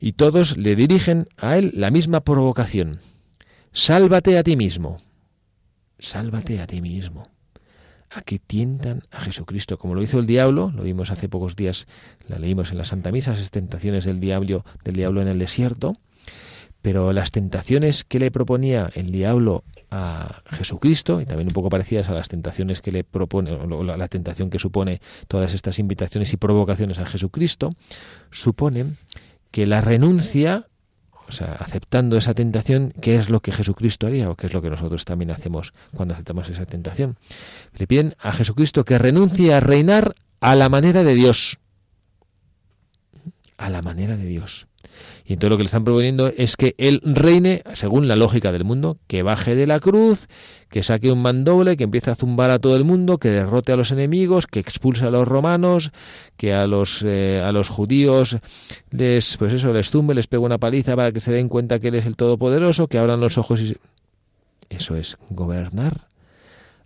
Y 0.00 0.14
todos 0.14 0.56
le 0.56 0.74
dirigen 0.74 1.28
a 1.36 1.56
él 1.56 1.70
la 1.72 1.92
misma 1.92 2.22
provocación. 2.22 2.98
Sálvate 3.70 4.36
a 4.36 4.42
ti 4.42 4.56
mismo. 4.56 4.96
Sálvate 6.00 6.60
a 6.60 6.66
ti 6.66 6.82
mismo. 6.82 7.28
A 8.10 8.22
que 8.22 8.40
tientan 8.40 9.02
a 9.12 9.20
Jesucristo, 9.20 9.78
como 9.78 9.94
lo 9.94 10.02
hizo 10.02 10.18
el 10.18 10.26
diablo, 10.26 10.72
lo 10.74 10.82
vimos 10.82 11.12
hace 11.12 11.28
pocos 11.28 11.54
días, 11.54 11.86
la 12.26 12.40
leímos 12.40 12.72
en 12.72 12.78
la 12.78 12.84
Santa 12.84 13.12
Misa, 13.12 13.34
esas 13.34 13.52
tentaciones 13.52 14.04
del 14.04 14.18
diablo, 14.18 14.64
del 14.82 14.96
diablo 14.96 15.22
en 15.22 15.28
el 15.28 15.38
desierto, 15.38 15.96
pero 16.82 17.12
las 17.12 17.30
tentaciones 17.30 18.04
que 18.04 18.18
le 18.18 18.30
proponía 18.30 18.90
el 18.94 19.10
diablo 19.10 19.64
a 19.90 20.42
Jesucristo, 20.46 21.20
y 21.20 21.26
también 21.26 21.48
un 21.48 21.54
poco 21.54 21.68
parecidas 21.68 22.08
a 22.08 22.14
las 22.14 22.28
tentaciones 22.28 22.80
que 22.80 22.92
le 22.92 23.04
propone, 23.04 23.52
o 23.52 23.84
la, 23.84 23.96
la 23.96 24.08
tentación 24.08 24.50
que 24.50 24.58
supone 24.58 25.00
todas 25.28 25.52
estas 25.54 25.78
invitaciones 25.78 26.32
y 26.32 26.36
provocaciones 26.36 26.98
a 26.98 27.06
Jesucristo, 27.06 27.74
suponen 28.30 28.96
que 29.50 29.66
la 29.66 29.80
renuncia, 29.80 30.68
o 31.28 31.32
sea, 31.32 31.54
aceptando 31.54 32.16
esa 32.16 32.34
tentación, 32.34 32.92
¿qué 33.00 33.16
es 33.16 33.28
lo 33.28 33.40
que 33.40 33.52
Jesucristo 33.52 34.06
haría 34.06 34.30
o 34.30 34.36
qué 34.36 34.46
es 34.46 34.54
lo 34.54 34.62
que 34.62 34.70
nosotros 34.70 35.04
también 35.04 35.30
hacemos 35.30 35.72
cuando 35.94 36.14
aceptamos 36.14 36.48
esa 36.48 36.66
tentación? 36.66 37.16
Le 37.74 37.86
piden 37.86 38.14
a 38.18 38.32
Jesucristo 38.32 38.84
que 38.84 38.98
renuncie 38.98 39.52
a 39.54 39.60
reinar 39.60 40.14
a 40.40 40.54
la 40.54 40.68
manera 40.68 41.02
de 41.02 41.14
Dios. 41.14 41.58
A 43.56 43.68
la 43.68 43.82
manera 43.82 44.16
de 44.16 44.24
Dios. 44.24 44.66
Y 45.30 45.34
entonces 45.34 45.50
lo 45.50 45.56
que 45.58 45.62
le 45.62 45.66
están 45.66 45.84
proponiendo 45.84 46.32
es 46.36 46.56
que 46.56 46.74
él 46.76 47.00
reine 47.04 47.62
según 47.74 48.08
la 48.08 48.16
lógica 48.16 48.50
del 48.50 48.64
mundo, 48.64 48.98
que 49.06 49.22
baje 49.22 49.54
de 49.54 49.68
la 49.68 49.78
cruz, 49.78 50.26
que 50.68 50.82
saque 50.82 51.12
un 51.12 51.22
mandoble, 51.22 51.76
que 51.76 51.84
empiece 51.84 52.10
a 52.10 52.16
zumbar 52.16 52.50
a 52.50 52.58
todo 52.58 52.74
el 52.74 52.84
mundo, 52.84 53.18
que 53.18 53.28
derrote 53.28 53.70
a 53.70 53.76
los 53.76 53.92
enemigos, 53.92 54.48
que 54.48 54.58
expulse 54.58 55.04
a 55.04 55.10
los 55.12 55.28
romanos, 55.28 55.92
que 56.36 56.52
a 56.52 56.66
los 56.66 57.04
eh, 57.06 57.40
a 57.46 57.52
los 57.52 57.68
judíos 57.68 58.38
les 58.90 59.36
pues 59.36 59.52
eso 59.52 59.72
les 59.72 59.92
zumbe, 59.92 60.16
les 60.16 60.26
pegue 60.26 60.42
una 60.42 60.58
paliza 60.58 60.96
para 60.96 61.12
que 61.12 61.20
se 61.20 61.30
den 61.30 61.48
cuenta 61.48 61.78
que 61.78 61.88
él 61.88 61.94
es 61.94 62.06
el 62.06 62.16
todopoderoso, 62.16 62.88
que 62.88 62.98
abran 62.98 63.20
los 63.20 63.38
ojos 63.38 63.60
y 63.60 63.76
eso 64.68 64.96
es 64.96 65.16
gobernar 65.28 66.08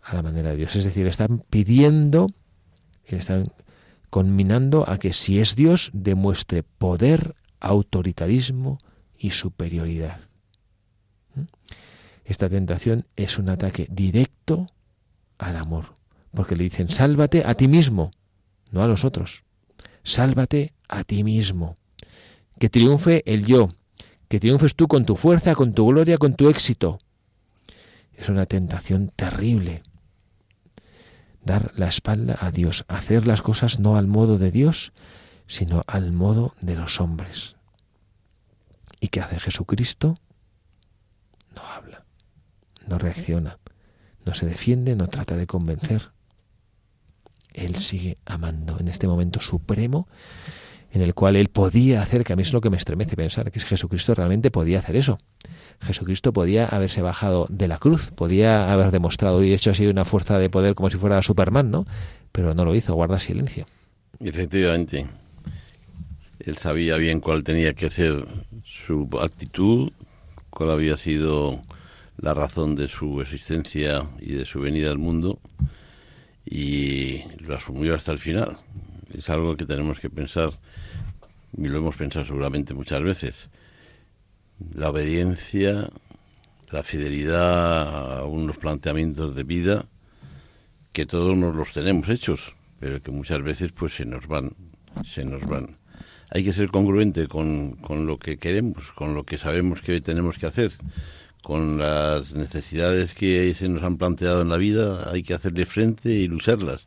a 0.03 0.17
la 0.17 0.23
manera 0.23 0.51
de 0.51 0.57
Dios, 0.57 0.77
es 0.77 0.85
decir, 0.85 1.07
están 1.07 1.43
pidiendo 1.49 2.27
están 3.07 3.47
conminando 4.11 4.85
a 4.87 4.99
que 4.99 5.15
si 5.15 5.41
es 5.41 5.57
Dios 5.57 5.91
demuestre 5.95 6.63
poder 6.63 7.35
autoritarismo 7.65 8.79
y 9.19 9.31
superioridad. 9.31 10.21
¿Mm? 11.35 11.43
Esta 12.25 12.49
tentación 12.49 13.07
es 13.17 13.39
un 13.39 13.49
ataque 13.49 13.87
directo 13.91 14.69
al 15.39 15.57
amor, 15.57 15.97
porque 16.33 16.57
le 16.57 16.65
dicen, 16.65 16.91
sálvate 16.91 17.43
a 17.45 17.55
ti 17.55 17.69
mismo, 17.69 18.13
no 18.71 18.83
a 18.83 18.87
los 18.87 19.05
otros. 19.05 19.45
Sálvate 20.03 20.75
a 20.89 21.05
ti 21.05 21.25
mismo. 21.25 21.77
Que 22.59 22.69
triunfe 22.69 23.23
el 23.27 23.47
yo, 23.47 23.71
que 24.29 24.41
triunfes 24.41 24.75
tú 24.75 24.87
con 24.87 25.05
tu 25.05 25.17
fuerza, 25.17 25.55
con 25.55 25.75
tu 25.75 25.87
gloria, 25.87 26.19
con 26.19 26.35
tu 26.35 26.49
éxito. 26.49 26.99
Es 28.13 28.29
una 28.29 28.47
tentación 28.47 29.13
terrible. 29.17 29.83
Dar 31.43 31.73
la 31.77 31.89
espalda 31.89 32.39
a 32.41 32.51
Dios, 32.51 32.85
hacer 32.89 33.27
las 33.27 33.43
cosas 33.43 33.81
no 33.81 33.97
al 33.97 34.07
modo 34.07 34.39
de 34.39 34.51
Dios, 34.51 34.93
sino 35.47 35.83
al 35.87 36.13
modo 36.13 36.55
de 36.61 36.77
los 36.77 37.01
hombres. 37.01 37.54
¿Y 39.01 39.09
qué 39.09 39.21
hace 39.21 39.41
Jesucristo? 39.41 40.19
No 41.55 41.63
habla, 41.63 42.05
no 42.87 42.99
reacciona, 42.99 43.59
no 44.25 44.35
se 44.35 44.47
defiende, 44.47 44.97
no 44.97 45.09
trata 45.09 45.37
de 45.37 45.47
convencer. 45.47 46.11
Él 47.53 47.77
sigue 47.77 48.19
amando 48.25 48.79
en 48.81 48.89
este 48.89 49.07
momento 49.07 49.41
supremo 49.41 50.09
en 50.95 51.03
el 51.03 51.13
cual 51.13 51.35
él 51.35 51.49
podía 51.49 52.03
hacer, 52.03 52.23
que 52.23 52.33
a 52.33 52.37
mí 52.37 52.43
es 52.43 52.53
lo 52.53 52.61
que 52.61 52.71
me 52.71 52.77
estremece 52.77 53.17
pensar, 53.17 53.51
que 53.51 53.59
Jesucristo 53.59 54.15
realmente 54.15 54.53
podía 54.53 54.79
hacer 54.79 54.95
eso. 54.95 55.19
Jesucristo 55.81 56.33
podía 56.33 56.67
haberse 56.67 57.03
bajado 57.03 57.47
de 57.51 57.67
la 57.67 57.79
cruz, 57.79 58.13
podía 58.13 58.73
haber 58.73 58.93
demostrado 58.93 59.43
y 59.43 59.53
hecho 59.53 59.73
así 59.73 59.89
una 59.89 60.05
fuerza 60.05 60.39
de 60.39 60.49
poder 60.51 60.77
como 60.77 60.91
si 60.91 60.97
fuera 60.97 61.21
Superman, 61.21 61.73
¿no? 61.73 61.85
Pero 62.31 62.55
no 62.55 62.65
lo 62.65 62.77
hizo, 62.77 62.95
guarda 62.95 63.19
silencio. 63.19 63.67
Efectivamente. 64.21 65.09
Él 66.45 66.59
sabía 66.59 66.97
bien 66.97 67.21
cuál 67.21 67.43
tenía 67.43 67.73
que 67.73 67.89
ser 67.89 68.23
su 68.65 69.09
actitud, 69.19 69.91
cuál 70.51 70.73
había 70.73 70.99
sido 70.99 71.63
la 72.19 72.35
razón 72.35 72.77
de 72.77 72.87
su 72.87 73.23
existencia 73.23 74.07
y 74.21 74.35
de 74.35 74.45
su 74.45 74.61
venida 74.61 74.91
al 74.91 74.99
mundo 74.99 75.41
y 76.45 77.23
lo 77.39 77.57
asumió 77.57 77.95
hasta 77.95 78.13
el 78.13 78.19
final. 78.19 78.59
Es 79.17 79.31
algo 79.31 79.57
que 79.57 79.65
tenemos 79.65 79.99
que 79.99 80.11
pensar 80.11 80.51
y 81.57 81.67
lo 81.67 81.79
hemos 81.79 81.97
pensado 81.97 82.27
seguramente 82.27 82.75
muchas 82.75 83.03
veces. 83.03 83.49
La 84.75 84.91
obediencia, 84.91 85.89
la 86.71 86.83
fidelidad 86.83 88.19
a 88.19 88.25
unos 88.27 88.59
planteamientos 88.59 89.35
de 89.35 89.45
vida 89.45 89.87
que 90.93 91.07
todos 91.07 91.35
nos 91.39 91.57
los 91.57 91.73
tenemos 91.73 92.07
hechos, 92.11 92.55
pero 92.81 93.01
que 93.01 93.11
muchas 93.11 93.43
veces 93.43 93.73
pues 93.73 93.95
se 93.95 94.05
nos 94.05 94.27
van, 94.27 94.55
se 95.07 95.25
nos 95.25 95.41
van 95.47 95.79
hay 96.35 96.45
que 96.45 96.53
ser 96.53 96.71
congruente 96.71 97.29
con, 97.29 97.77
con 97.77 98.07
lo 98.07 98.19
que 98.19 98.39
queremos, 98.39 98.91
con 98.91 99.15
lo 99.15 99.25
que 99.25 99.39
sabemos 99.39 99.81
que 99.81 100.01
tenemos 100.01 100.37
que 100.37 100.47
hacer, 100.47 100.73
con 101.43 101.79
las 101.79 102.33
necesidades 102.33 103.15
que 103.15 103.55
se 103.55 103.69
nos 103.69 103.85
han 103.85 103.99
planteado 103.99 104.43
en 104.43 104.49
la 104.49 104.57
vida, 104.57 105.13
hay 105.13 105.23
que 105.23 105.35
hacerle 105.35 105.65
frente 105.65 106.11
y 106.11 106.27
lucerlas. 106.27 106.87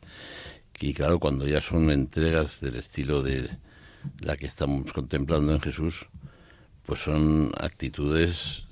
Y 0.78 0.92
claro, 0.92 1.18
cuando 1.18 1.48
ya 1.48 1.62
son 1.62 1.90
entregas 1.90 2.60
del 2.60 2.76
estilo 2.76 3.22
de 3.22 3.48
la 4.20 4.36
que 4.36 4.46
estamos 4.46 4.92
contemplando 4.92 5.54
en 5.54 5.60
Jesús, 5.60 6.06
pues 6.84 7.00
son 7.00 7.50
actitudes 7.58 8.64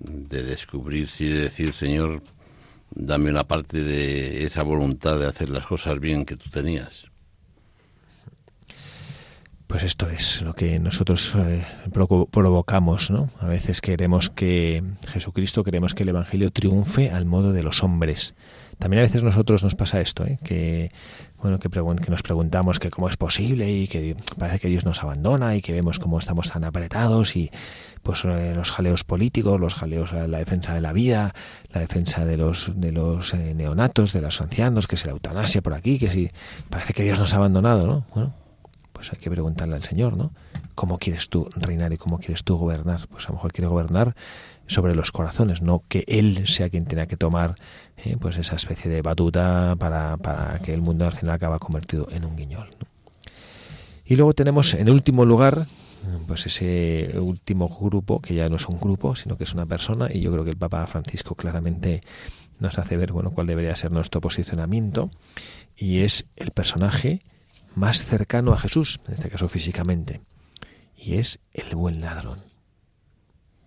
de 0.00 0.42
descubrirse 0.42 1.24
y 1.24 1.28
de 1.28 1.42
decir, 1.42 1.72
Señor, 1.74 2.22
dame 2.90 3.30
una 3.30 3.44
parte 3.44 3.82
de 3.84 4.44
esa 4.44 4.62
voluntad 4.62 5.18
de 5.18 5.26
hacer 5.26 5.48
las 5.48 5.64
cosas 5.66 6.00
bien 6.00 6.24
que 6.24 6.36
tú 6.36 6.50
tenías. 6.50 7.13
Pues 9.74 9.82
esto 9.82 10.08
es 10.08 10.40
lo 10.40 10.54
que 10.54 10.78
nosotros 10.78 11.34
eh, 11.36 11.64
provocamos, 12.30 13.10
¿no? 13.10 13.28
A 13.40 13.46
veces 13.46 13.80
queremos 13.80 14.30
que 14.30 14.84
Jesucristo, 15.08 15.64
queremos 15.64 15.94
que 15.94 16.04
el 16.04 16.10
Evangelio 16.10 16.52
triunfe 16.52 17.10
al 17.10 17.24
modo 17.24 17.52
de 17.52 17.64
los 17.64 17.82
hombres. 17.82 18.36
También 18.78 19.00
a 19.00 19.02
veces 19.02 19.24
nosotros 19.24 19.64
nos 19.64 19.74
pasa 19.74 20.00
esto, 20.00 20.24
¿eh? 20.26 20.38
que 20.44 20.92
bueno 21.42 21.58
que, 21.58 21.68
que, 21.68 22.10
nos 22.10 22.22
preguntamos 22.22 22.78
que 22.78 22.90
cómo 22.90 23.08
es 23.08 23.16
posible 23.16 23.68
y 23.68 23.88
que 23.88 24.16
parece 24.38 24.60
que 24.60 24.68
Dios 24.68 24.84
nos 24.84 25.02
abandona 25.02 25.56
y 25.56 25.60
que 25.60 25.72
vemos 25.72 25.98
cómo 25.98 26.20
estamos 26.20 26.52
tan 26.52 26.62
apretados 26.62 27.34
y 27.34 27.50
pues 28.04 28.24
eh, 28.26 28.52
los 28.54 28.70
jaleos 28.70 29.02
políticos, 29.02 29.60
los 29.60 29.74
jaleos 29.74 30.12
a 30.12 30.28
la 30.28 30.38
defensa 30.38 30.72
de 30.72 30.82
la 30.82 30.92
vida, 30.92 31.34
la 31.72 31.80
defensa 31.80 32.24
de 32.24 32.36
los 32.36 32.70
de 32.76 32.92
los 32.92 33.34
eh, 33.34 33.54
neonatos, 33.54 34.12
de 34.12 34.20
los 34.20 34.40
ancianos, 34.40 34.86
que 34.86 34.94
es 34.94 35.04
la 35.04 35.10
eutanasia 35.10 35.62
por 35.62 35.74
aquí, 35.74 35.98
que 35.98 36.10
si 36.10 36.30
parece 36.70 36.92
que 36.92 37.02
Dios 37.02 37.18
nos 37.18 37.34
ha 37.34 37.38
abandonado, 37.38 37.88
¿no? 37.88 38.06
Bueno, 38.14 38.43
pues 38.94 39.12
hay 39.12 39.18
que 39.18 39.30
preguntarle 39.30 39.74
al 39.74 39.84
Señor, 39.84 40.16
¿no? 40.16 40.32
¿Cómo 40.74 40.98
quieres 40.98 41.28
tú 41.28 41.50
reinar 41.54 41.92
y 41.92 41.98
cómo 41.98 42.18
quieres 42.18 42.44
tú 42.44 42.56
gobernar? 42.56 43.06
Pues 43.08 43.26
a 43.26 43.28
lo 43.28 43.34
mejor 43.34 43.52
quiere 43.52 43.68
gobernar 43.68 44.16
sobre 44.66 44.94
los 44.94 45.12
corazones, 45.12 45.60
no 45.60 45.82
que 45.88 46.04
Él 46.06 46.46
sea 46.46 46.70
quien 46.70 46.86
tenga 46.86 47.06
que 47.06 47.18
tomar 47.18 47.56
eh, 47.98 48.16
pues 48.18 48.38
esa 48.38 48.56
especie 48.56 48.90
de 48.90 49.02
batuta 49.02 49.76
para, 49.78 50.16
para, 50.16 50.58
que 50.60 50.72
el 50.72 50.80
mundo 50.80 51.04
al 51.04 51.12
final 51.12 51.34
acaba 51.34 51.58
convertido 51.58 52.08
en 52.10 52.24
un 52.24 52.36
guiñol. 52.36 52.70
Y 54.06 54.16
luego 54.16 54.32
tenemos 54.32 54.72
en 54.72 54.88
último 54.88 55.26
lugar 55.26 55.66
pues 56.26 56.46
ese 56.46 57.18
último 57.18 57.68
grupo, 57.68 58.20
que 58.20 58.34
ya 58.34 58.48
no 58.48 58.56
es 58.56 58.68
un 58.68 58.78
grupo, 58.78 59.16
sino 59.16 59.36
que 59.36 59.44
es 59.44 59.54
una 59.54 59.66
persona, 59.66 60.08
y 60.12 60.20
yo 60.20 60.32
creo 60.32 60.44
que 60.44 60.50
el 60.50 60.56
Papa 60.56 60.86
Francisco 60.86 61.34
claramente 61.34 62.02
nos 62.60 62.78
hace 62.78 62.96
ver 62.96 63.12
bueno 63.12 63.30
cuál 63.30 63.46
debería 63.46 63.74
ser 63.76 63.90
nuestro 63.90 64.20
posicionamiento, 64.20 65.10
y 65.76 66.00
es 66.00 66.26
el 66.36 66.50
personaje 66.50 67.22
más 67.74 68.04
cercano 68.04 68.52
a 68.52 68.58
Jesús, 68.58 69.00
en 69.06 69.14
este 69.14 69.30
caso 69.30 69.48
físicamente, 69.48 70.20
y 70.96 71.16
es 71.16 71.38
el 71.52 71.74
buen 71.74 72.00
ladrón. 72.00 72.38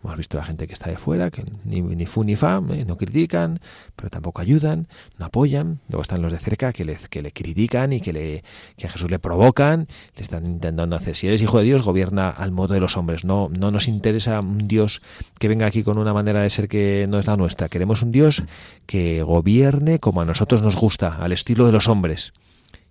Hemos 0.04 0.20
visto 0.20 0.38
la 0.38 0.46
gente 0.46 0.68
que 0.68 0.74
está 0.74 0.90
de 0.90 0.98
fuera, 0.98 1.32
que 1.32 1.44
ni, 1.66 1.82
ni 1.82 2.06
fu 2.06 2.24
ni 2.24 2.36
fa, 2.36 2.62
¿eh? 2.70 2.86
no 2.86 2.98
critican, 2.98 3.60
pero 3.96 4.10
tampoco 4.10 4.42
ayudan, 4.42 4.88
no 5.18 5.26
apoyan. 5.26 5.80
Luego 5.90 6.04
están 6.04 6.22
los 6.22 6.32
de 6.32 6.38
cerca 6.38 6.72
que 6.72 6.86
le, 6.86 6.96
que 7.10 7.22
le 7.22 7.32
critican 7.32 7.92
y 7.92 8.00
que, 8.00 8.14
le, 8.14 8.44
que 8.78 8.86
a 8.88 8.90
Jesús 8.90 9.10
le 9.10 9.20
provocan, 9.20 9.88
le 10.16 10.22
están 10.22 10.46
intentando 10.46 10.96
hacer. 10.96 11.16
Si 11.16 11.28
eres 11.28 11.42
hijo 11.42 11.58
de 11.58 11.66
Dios, 11.66 11.82
gobierna 11.82 12.30
al 12.30 12.52
modo 12.52 12.76
de 12.76 12.80
los 12.80 12.96
hombres. 12.96 13.26
No, 13.26 13.50
no 13.50 13.72
nos 13.72 13.88
interesa 13.88 14.40
un 14.40 14.68
Dios 14.68 15.02
que 15.40 15.48
venga 15.48 15.66
aquí 15.66 15.84
con 15.84 15.98
una 15.98 16.14
manera 16.14 16.42
de 16.42 16.52
ser 16.52 16.70
que 16.70 17.08
no 17.10 17.18
es 17.18 17.26
la 17.26 17.36
nuestra. 17.36 17.68
Queremos 17.68 18.02
un 18.02 18.12
Dios 18.12 18.44
que 18.86 19.24
gobierne 19.24 20.00
como 20.00 20.22
a 20.22 20.26
nosotros 20.26 20.62
nos 20.62 20.78
gusta, 20.78 21.18
al 21.18 21.32
estilo 21.34 21.66
de 21.66 21.72
los 21.72 21.90
hombres. 21.90 22.34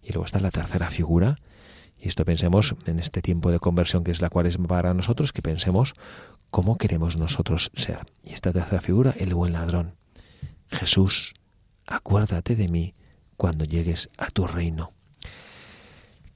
Y 0.06 0.12
luego 0.12 0.24
está 0.24 0.38
la 0.38 0.52
tercera 0.52 0.88
figura, 0.88 1.38
y 1.98 2.08
esto 2.08 2.24
pensemos 2.24 2.76
en 2.86 3.00
este 3.00 3.22
tiempo 3.22 3.50
de 3.50 3.58
conversión 3.58 4.04
que 4.04 4.12
es 4.12 4.20
la 4.20 4.30
cual 4.30 4.46
es 4.46 4.56
para 4.56 4.94
nosotros, 4.94 5.32
que 5.32 5.42
pensemos 5.42 5.94
cómo 6.50 6.78
queremos 6.78 7.16
nosotros 7.16 7.72
ser. 7.74 8.06
Y 8.22 8.32
esta 8.32 8.52
tercera 8.52 8.80
figura, 8.80 9.14
el 9.18 9.34
buen 9.34 9.52
ladrón. 9.52 9.94
Jesús, 10.68 11.34
acuérdate 11.86 12.54
de 12.54 12.68
mí 12.68 12.94
cuando 13.36 13.64
llegues 13.64 14.08
a 14.16 14.30
tu 14.30 14.46
reino. 14.46 14.92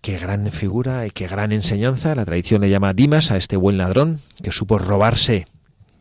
Qué 0.01 0.19
gran 0.19 0.47
figura 0.47 1.07
y 1.07 1.11
qué 1.11 1.29
gran 1.29 1.53
enseñanza. 1.53 2.15
La 2.15 2.25
tradición 2.25 2.63
le 2.63 2.71
llama 2.71 2.95
Dimas 2.95 3.31
a 3.31 3.37
este 3.37 3.57
buen 3.57 3.79
ladrón 3.79 4.21
que 4.43 4.51
supo 4.51 4.79
robarse, 4.79 5.47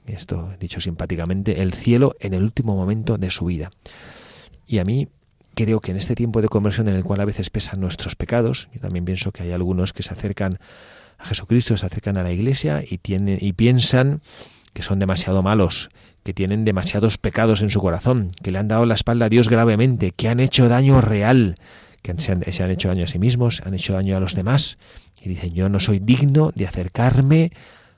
esto 0.08 0.50
dicho 0.60 0.82
simpáticamente, 0.82 1.62
el 1.62 1.74
cielo 1.74 2.16
en 2.20 2.34
el 2.34 2.44
último 2.44 2.76
momento 2.76 3.18
de 3.18 3.30
su 3.30 3.46
vida. 3.46 3.72
Y 4.66 4.80
a 4.80 4.86
mí 4.86 5.10
creo 5.64 5.82
que 5.82 5.92
en 5.92 5.98
este 5.98 6.16
tiempo 6.16 6.42
de 6.42 6.48
conversión 6.48 6.88
en 6.88 6.96
el 6.96 7.04
cual 7.04 7.20
a 7.20 7.26
veces 7.26 7.50
pesan 7.50 7.82
nuestros 7.82 8.16
pecados, 8.16 8.70
yo 8.74 8.80
también 8.80 9.04
pienso 9.04 9.34
que 9.34 9.44
hay 9.44 9.52
algunos 9.52 9.92
que 9.92 10.04
se 10.04 10.14
acercan 10.14 10.58
a 11.18 11.26
Jesucristo, 11.26 11.76
se 11.76 11.86
acercan 11.86 12.16
a 12.16 12.24
la 12.24 12.32
iglesia 12.32 12.82
y, 12.90 12.98
tienen, 12.98 13.40
y 13.42 13.52
piensan 13.52 14.22
que 14.72 14.84
son 14.84 15.00
demasiado 15.00 15.44
malos, 15.44 15.90
que 16.24 16.34
tienen 16.34 16.64
demasiados 16.64 17.18
pecados 17.18 17.62
en 17.62 17.72
su 17.72 17.82
corazón, 17.82 18.30
que 18.42 18.52
le 18.52 18.60
han 18.60 18.70
dado 18.70 18.86
la 18.86 18.94
espalda 18.94 19.26
a 19.26 19.30
Dios 19.30 19.50
gravemente, 19.50 20.12
que 20.12 20.30
han 20.30 20.40
hecho 20.40 20.70
daño 20.70 21.02
real, 21.02 21.58
que 22.04 22.18
se 22.20 22.32
han, 22.32 22.42
se 22.50 22.64
han 22.64 22.72
hecho 22.72 22.88
daño 22.88 23.04
a 23.04 23.08
sí 23.08 23.20
mismos, 23.20 23.62
han 23.66 23.74
hecho 23.74 23.92
daño 23.92 24.16
a 24.16 24.22
los 24.22 24.36
demás, 24.36 24.78
y 25.22 25.28
dicen, 25.28 25.54
yo 25.54 25.68
no 25.68 25.82
soy 25.82 26.00
digno 26.00 26.54
de 26.56 26.68
acercarme 26.68 27.52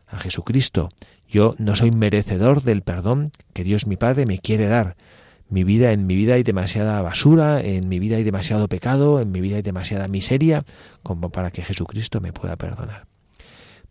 a 0.07 0.17
Jesucristo, 0.17 0.89
yo 1.29 1.53
no 1.59 1.75
soy 1.75 1.91
merecedor 1.91 2.63
del 2.63 2.81
perdón 2.81 3.29
que 3.53 3.63
Dios 3.63 3.85
mi 3.85 3.97
Padre 3.97 4.25
me 4.25 4.39
quiere 4.39 4.65
dar. 4.65 4.95
Mi 5.51 5.65
vida, 5.65 5.91
en 5.91 6.07
mi 6.07 6.15
vida 6.15 6.35
hay 6.35 6.43
demasiada 6.43 7.01
basura, 7.01 7.59
en 7.59 7.89
mi 7.89 7.99
vida 7.99 8.15
hay 8.15 8.23
demasiado 8.23 8.69
pecado, 8.69 9.19
en 9.19 9.33
mi 9.33 9.41
vida 9.41 9.57
hay 9.57 9.61
demasiada 9.61 10.07
miseria, 10.07 10.63
como 11.03 11.29
para 11.29 11.51
que 11.51 11.61
Jesucristo 11.61 12.21
me 12.21 12.31
pueda 12.31 12.55
perdonar. 12.55 13.05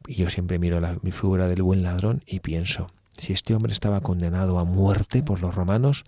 Y 0.06 0.14
yo 0.14 0.30
siempre 0.30 0.58
miro 0.58 0.80
la, 0.80 0.96
mi 1.02 1.10
figura 1.10 1.48
del 1.48 1.62
buen 1.62 1.82
ladrón 1.82 2.22
y 2.26 2.40
pienso, 2.40 2.86
si 3.18 3.34
este 3.34 3.54
hombre 3.54 3.74
estaba 3.74 4.00
condenado 4.00 4.58
a 4.58 4.64
muerte 4.64 5.22
por 5.22 5.42
los 5.42 5.54
romanos, 5.54 6.04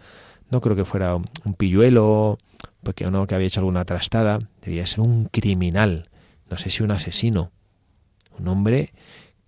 no 0.51 0.63
creo 0.63 0.75
que 0.75 0.87
fuera 0.87 1.17
un, 1.17 1.55
pilluelo, 1.55 2.39
porque 2.83 3.11
no 3.11 3.27
que 3.27 3.35
había 3.35 3.49
hecho 3.49 3.61
alguna 3.61 3.85
trastada, 3.85 4.39
debía 4.63 4.87
ser 4.87 5.01
un 5.01 5.27
criminal, 5.27 6.09
no 6.49 6.57
sé 6.57 6.71
si 6.71 6.83
un 6.83 6.93
asesino, 6.93 7.53
un 8.39 8.49
hombre 8.49 8.95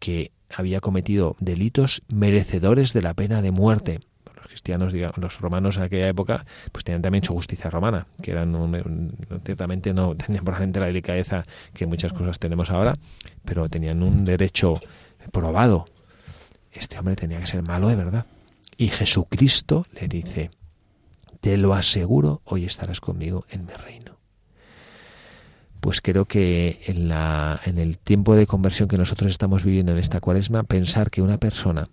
que 0.01 0.33
había 0.55 0.81
cometido 0.81 1.35
delitos 1.41 2.03
merecedores 2.09 2.93
de 2.93 3.01
la 3.01 3.15
pena 3.15 3.41
de 3.41 3.53
muerte. 3.53 4.01
Cristianos, 4.55 4.93
digamos, 4.93 5.19
los 5.19 5.41
romanos 5.41 5.79
en 5.79 5.83
aquella 5.83 6.09
época, 6.09 6.47
pues 6.71 6.85
tenían 6.85 7.03
también 7.03 7.25
su 7.25 7.33
justicia 7.35 7.71
romana, 7.71 8.07
que 8.23 8.31
eran 8.31 9.13
ciertamente 9.45 9.93
no 9.93 10.15
tenían 10.17 10.45
probablemente 10.45 10.79
la 10.79 10.87
delicadeza 10.87 11.45
que 11.73 11.87
muchas 11.87 12.13
cosas 12.13 12.39
tenemos 12.39 12.71
ahora, 12.71 12.97
pero 13.45 13.69
tenían 13.69 14.01
un 14.05 14.25
derecho 14.25 14.75
probado. 15.33 15.87
Este 16.71 16.97
hombre 16.97 17.17
tenía 17.17 17.41
que 17.41 17.49
ser 17.49 17.63
malo 17.63 17.89
de 17.89 17.97
verdad. 17.97 18.27
Y 18.77 18.91
Jesucristo 18.91 19.87
le 19.93 20.07
dice, 20.07 20.53
te 21.41 21.57
lo 21.57 21.75
aseguro, 21.75 22.41
hoy 22.45 22.65
estarás 22.65 23.01
conmigo 23.01 23.47
en 23.51 23.67
mi 23.67 23.73
reino 23.73 24.15
pues 25.81 26.01
creo 26.01 26.25
que 26.25 26.81
en, 26.87 27.09
la, 27.09 27.61
en 27.67 27.77
el 27.77 27.99
tiempo 27.99 28.35
de 28.35 28.47
conversión 28.47 28.89
que 28.89 28.97
nosotros 28.97 29.31
estamos 29.31 29.65
viviendo 29.65 29.93
en 29.93 29.99
esta 29.99 30.19
cuaresma, 30.19 30.63
pensar 30.63 31.11
que 31.11 31.21
una 31.21 31.37
persona, 31.37 31.91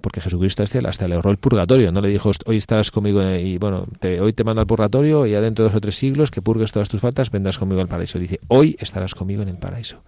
porque 0.00 0.20
Jesucristo 0.20 0.62
hasta 0.62 1.08
le 1.08 1.14
ahorró 1.14 1.30
el 1.30 1.38
purgatorio, 1.38 1.92
no 1.92 2.00
le 2.00 2.08
dijo, 2.08 2.30
hoy 2.46 2.56
estarás 2.56 2.90
conmigo 2.90 3.22
y 3.22 3.58
bueno, 3.58 3.86
hoy 4.20 4.32
te 4.32 4.44
mando 4.44 4.60
al 4.60 4.66
purgatorio 4.66 5.26
y 5.26 5.32
ya 5.32 5.40
dentro 5.40 5.64
de 5.64 5.70
dos 5.70 5.76
o 5.76 5.80
tres 5.80 5.96
siglos 5.96 6.30
que 6.30 6.42
purgues 6.42 6.72
todas 6.72 6.88
tus 6.88 7.00
faltas, 7.00 7.30
vendrás 7.30 7.58
conmigo 7.58 7.80
al 7.80 7.88
paraíso. 7.88 8.18
Dice, 8.18 8.40
hoy 8.48 8.76
estarás 8.78 9.14
conmigo 9.14 9.42
en 9.42 9.48
el 9.48 9.58
paraíso. 9.58 10.02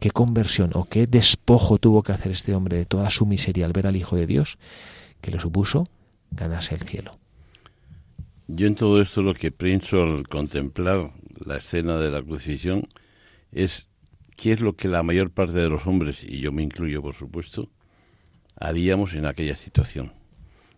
¿Qué 0.00 0.10
conversión 0.10 0.70
o 0.74 0.84
qué 0.84 1.06
despojo 1.06 1.78
tuvo 1.78 2.02
que 2.02 2.12
hacer 2.12 2.32
este 2.32 2.54
hombre 2.54 2.76
de 2.76 2.86
toda 2.86 3.08
su 3.10 3.24
miseria 3.24 3.66
al 3.66 3.72
ver 3.72 3.86
al 3.86 3.96
Hijo 3.96 4.16
de 4.16 4.26
Dios 4.26 4.58
que 5.20 5.30
le 5.30 5.38
supuso 5.38 5.88
ganarse 6.32 6.74
el 6.74 6.82
cielo? 6.82 7.16
Yo 8.48 8.66
en 8.66 8.74
todo 8.74 9.00
esto 9.00 9.22
lo 9.22 9.34
que 9.34 9.52
pienso 9.52 10.02
al 10.02 10.28
contemplar 10.28 11.12
la 11.46 11.58
escena 11.58 11.96
de 11.98 12.10
la 12.10 12.22
crucifixión 12.22 12.88
es 13.52 13.86
qué 14.36 14.52
es 14.52 14.60
lo 14.60 14.74
que 14.74 14.88
la 14.88 15.02
mayor 15.02 15.30
parte 15.30 15.52
de 15.52 15.68
los 15.68 15.86
hombres, 15.86 16.24
y 16.24 16.40
yo 16.40 16.50
me 16.50 16.62
incluyo 16.62 17.00
por 17.00 17.14
supuesto, 17.14 17.70
haríamos 18.56 19.14
en 19.14 19.26
aquella 19.26 19.56
situación. 19.56 20.12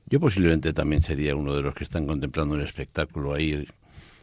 Yo 0.06 0.20
posiblemente 0.20 0.72
también 0.72 1.02
sería 1.02 1.34
uno 1.34 1.54
de 1.54 1.62
los 1.62 1.74
que 1.74 1.84
están 1.84 2.06
contemplando 2.06 2.54
un 2.54 2.60
espectáculo 2.60 3.34
ahí, 3.34 3.66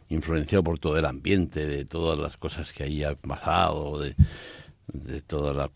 influenciado 0.08 0.62
por 0.62 0.78
todo 0.78 0.98
el 0.98 1.06
ambiente, 1.06 1.66
de 1.66 1.84
todas 1.84 2.18
las 2.18 2.36
cosas 2.36 2.72
que 2.72 2.84
ahí 2.84 3.02
ha 3.02 3.14
pasado, 3.14 3.98
de, 3.98 4.14
de 4.86 5.22
toda 5.22 5.52
la 5.52 5.70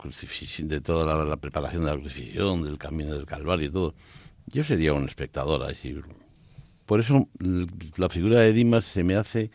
de 0.59 0.81
toda 0.81 1.25
la, 1.25 1.37
preparación 1.37 1.85
de 1.85 1.91
la 1.91 1.99
crucifixión, 1.99 2.63
del 2.63 2.77
camino 2.77 3.13
del 3.13 3.25
Calvario 3.25 3.67
y 3.67 3.71
todo. 3.71 3.95
Yo 4.47 4.63
sería 4.63 4.93
un 4.93 5.07
espectador, 5.07 5.63
así. 5.63 5.99
Por 6.85 7.01
eso 7.01 7.27
la 7.97 8.09
figura 8.09 8.39
de 8.39 8.53
Dimas 8.53 8.85
se 8.85 9.03
me 9.03 9.15
hace 9.15 9.51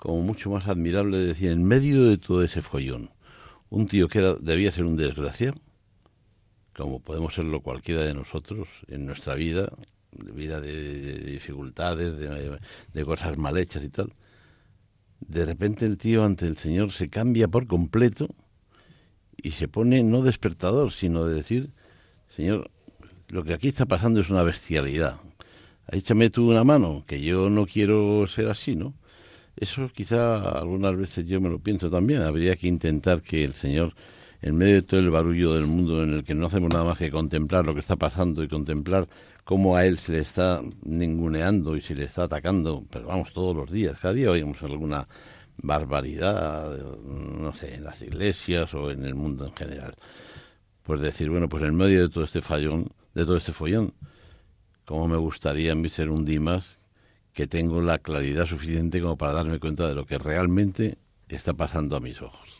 como 0.00 0.22
mucho 0.22 0.48
más 0.48 0.66
admirable 0.66 1.18
decir, 1.18 1.50
en 1.50 1.62
medio 1.62 2.04
de 2.04 2.16
todo 2.16 2.42
ese 2.42 2.62
follón, 2.62 3.10
un 3.68 3.86
tío 3.86 4.08
que 4.08 4.20
era, 4.20 4.34
debía 4.34 4.70
ser 4.70 4.86
un 4.86 4.96
desgraciado, 4.96 5.60
como 6.80 7.00
podemos 7.00 7.34
serlo 7.34 7.60
cualquiera 7.60 8.02
de 8.02 8.14
nosotros 8.14 8.66
en 8.88 9.04
nuestra 9.04 9.34
vida, 9.34 9.70
de 10.12 10.32
vida 10.32 10.60
de, 10.60 11.18
dificultades, 11.20 12.16
de, 12.16 13.04
cosas 13.04 13.36
mal 13.36 13.58
hechas 13.58 13.84
y 13.84 13.90
tal, 13.90 14.14
de 15.20 15.44
repente 15.44 15.84
el 15.84 15.98
tío 15.98 16.24
ante 16.24 16.46
el 16.46 16.56
Señor 16.56 16.92
se 16.92 17.10
cambia 17.10 17.48
por 17.48 17.66
completo 17.66 18.28
y 19.36 19.52
se 19.52 19.68
pone 19.68 20.02
no 20.02 20.22
despertador, 20.22 20.90
sino 20.92 21.26
de 21.26 21.34
decir, 21.34 21.70
Señor, 22.34 22.70
lo 23.28 23.44
que 23.44 23.52
aquí 23.52 23.68
está 23.68 23.84
pasando 23.84 24.20
es 24.20 24.30
una 24.30 24.42
bestialidad. 24.42 25.20
Échame 25.92 26.30
tú 26.30 26.50
una 26.50 26.64
mano, 26.64 27.04
que 27.06 27.20
yo 27.20 27.50
no 27.50 27.66
quiero 27.66 28.26
ser 28.26 28.48
así, 28.48 28.74
¿no? 28.74 28.94
Eso 29.56 29.90
quizá 29.92 30.58
algunas 30.58 30.96
veces 30.96 31.26
yo 31.26 31.40
me 31.40 31.50
lo 31.50 31.58
pienso 31.58 31.90
también. 31.90 32.22
Habría 32.22 32.56
que 32.56 32.68
intentar 32.68 33.20
que 33.20 33.44
el 33.44 33.52
Señor, 33.52 33.94
en 34.42 34.56
medio 34.56 34.76
de 34.76 34.82
todo 34.82 35.00
el 35.00 35.10
barullo 35.10 35.54
del 35.54 35.66
mundo 35.66 36.02
en 36.02 36.12
el 36.14 36.24
que 36.24 36.34
no 36.34 36.46
hacemos 36.46 36.72
nada 36.72 36.84
más 36.84 36.98
que 36.98 37.10
contemplar 37.10 37.66
lo 37.66 37.74
que 37.74 37.80
está 37.80 37.96
pasando 37.96 38.42
y 38.42 38.48
contemplar 38.48 39.08
cómo 39.44 39.76
a 39.76 39.84
Él 39.84 39.98
se 39.98 40.12
le 40.12 40.20
está 40.20 40.62
ninguneando 40.82 41.76
y 41.76 41.82
se 41.82 41.94
le 41.94 42.04
está 42.04 42.24
atacando, 42.24 42.84
pero 42.90 43.08
vamos, 43.08 43.32
todos 43.32 43.54
los 43.54 43.70
días, 43.70 43.98
cada 43.98 44.14
día 44.14 44.30
oímos 44.30 44.62
alguna 44.62 45.08
barbaridad, 45.62 46.78
no 47.04 47.54
sé, 47.54 47.74
en 47.74 47.84
las 47.84 48.00
iglesias 48.02 48.72
o 48.74 48.90
en 48.90 49.04
el 49.04 49.14
mundo 49.14 49.46
en 49.46 49.54
general. 49.54 49.94
Pues 50.82 51.00
decir, 51.00 51.30
bueno, 51.30 51.48
pues 51.48 51.62
en 51.64 51.76
medio 51.76 52.00
de 52.02 52.08
todo 52.08 52.24
este 52.24 52.42
fallón, 52.42 52.88
de 53.14 53.24
todo 53.24 53.36
este 53.36 53.52
follón, 53.52 53.92
como 54.84 55.06
me 55.06 55.16
gustaría 55.16 55.72
a 55.72 55.74
mí 55.74 55.88
ser 55.88 56.10
un 56.10 56.24
Dimas 56.24 56.78
que 57.32 57.46
tengo 57.46 57.80
la 57.80 57.98
claridad 57.98 58.46
suficiente 58.46 59.00
como 59.00 59.16
para 59.16 59.34
darme 59.34 59.58
cuenta 59.58 59.86
de 59.86 59.94
lo 59.94 60.06
que 60.06 60.18
realmente 60.18 60.98
está 61.28 61.54
pasando 61.54 61.96
a 61.96 62.00
mis 62.00 62.20
ojos. 62.22 62.59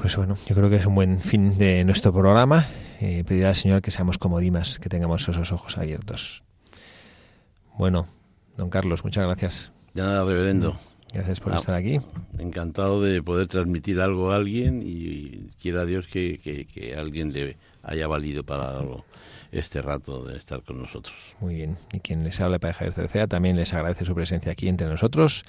Pues 0.00 0.16
bueno, 0.16 0.34
yo 0.46 0.56
creo 0.56 0.70
que 0.70 0.76
es 0.76 0.86
un 0.86 0.94
buen 0.94 1.18
fin 1.18 1.58
de 1.58 1.84
nuestro 1.84 2.10
programa. 2.10 2.66
Eh, 3.02 3.22
pedir 3.22 3.44
al 3.44 3.54
Señor 3.54 3.82
que 3.82 3.90
seamos 3.90 4.16
como 4.16 4.40
Dimas, 4.40 4.78
que 4.78 4.88
tengamos 4.88 5.28
esos 5.28 5.52
ojos 5.52 5.76
abiertos. 5.76 6.42
Bueno, 7.76 8.06
don 8.56 8.70
Carlos, 8.70 9.04
muchas 9.04 9.26
gracias. 9.26 9.72
Ya 9.92 10.04
nada, 10.04 10.24
reverendo. 10.24 10.78
Gracias 11.12 11.38
por 11.40 11.52
ah, 11.52 11.58
estar 11.58 11.74
aquí. 11.74 12.00
Encantado 12.38 13.02
de 13.02 13.22
poder 13.22 13.46
transmitir 13.48 14.00
algo 14.00 14.32
a 14.32 14.36
alguien 14.36 14.82
y 14.82 15.50
quiera 15.60 15.84
Dios 15.84 16.06
que, 16.06 16.38
que, 16.38 16.64
que 16.64 16.94
alguien 16.96 17.34
le 17.34 17.58
haya 17.82 18.06
valido 18.06 18.42
para 18.42 18.78
algo 18.78 19.04
este 19.52 19.82
rato 19.82 20.24
de 20.24 20.38
estar 20.38 20.62
con 20.62 20.78
nosotros. 20.78 21.16
Muy 21.40 21.56
bien. 21.56 21.76
Y 21.92 22.00
quien 22.00 22.24
les 22.24 22.40
habla 22.40 22.58
para 22.58 22.72
Javier 22.72 22.94
Cercea 22.94 23.26
también 23.26 23.56
les 23.56 23.74
agradece 23.74 24.06
su 24.06 24.14
presencia 24.14 24.52
aquí 24.52 24.66
entre 24.66 24.86
nosotros. 24.86 25.44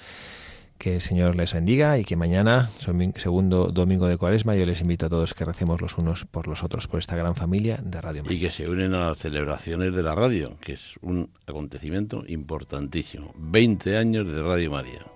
Que 0.82 0.96
el 0.96 1.00
Señor 1.00 1.36
les 1.36 1.52
bendiga 1.52 1.96
y 2.00 2.04
que 2.04 2.16
mañana, 2.16 2.68
segundo 3.14 3.66
domingo 3.68 4.08
de 4.08 4.16
Cuaresma, 4.16 4.56
yo 4.56 4.66
les 4.66 4.80
invito 4.80 5.06
a 5.06 5.08
todos 5.08 5.32
que 5.32 5.44
recemos 5.44 5.80
los 5.80 5.96
unos 5.96 6.24
por 6.24 6.48
los 6.48 6.64
otros 6.64 6.88
por 6.88 6.98
esta 6.98 7.14
gran 7.14 7.36
familia 7.36 7.78
de 7.80 8.00
Radio 8.00 8.24
María. 8.24 8.36
Y 8.36 8.40
que 8.40 8.50
se 8.50 8.68
unen 8.68 8.92
a 8.92 9.10
las 9.10 9.18
celebraciones 9.18 9.94
de 9.94 10.02
la 10.02 10.16
radio, 10.16 10.58
que 10.60 10.72
es 10.72 10.94
un 11.00 11.30
acontecimiento 11.46 12.24
importantísimo. 12.26 13.32
20 13.38 13.96
años 13.96 14.34
de 14.34 14.42
Radio 14.42 14.72
María. 14.72 15.11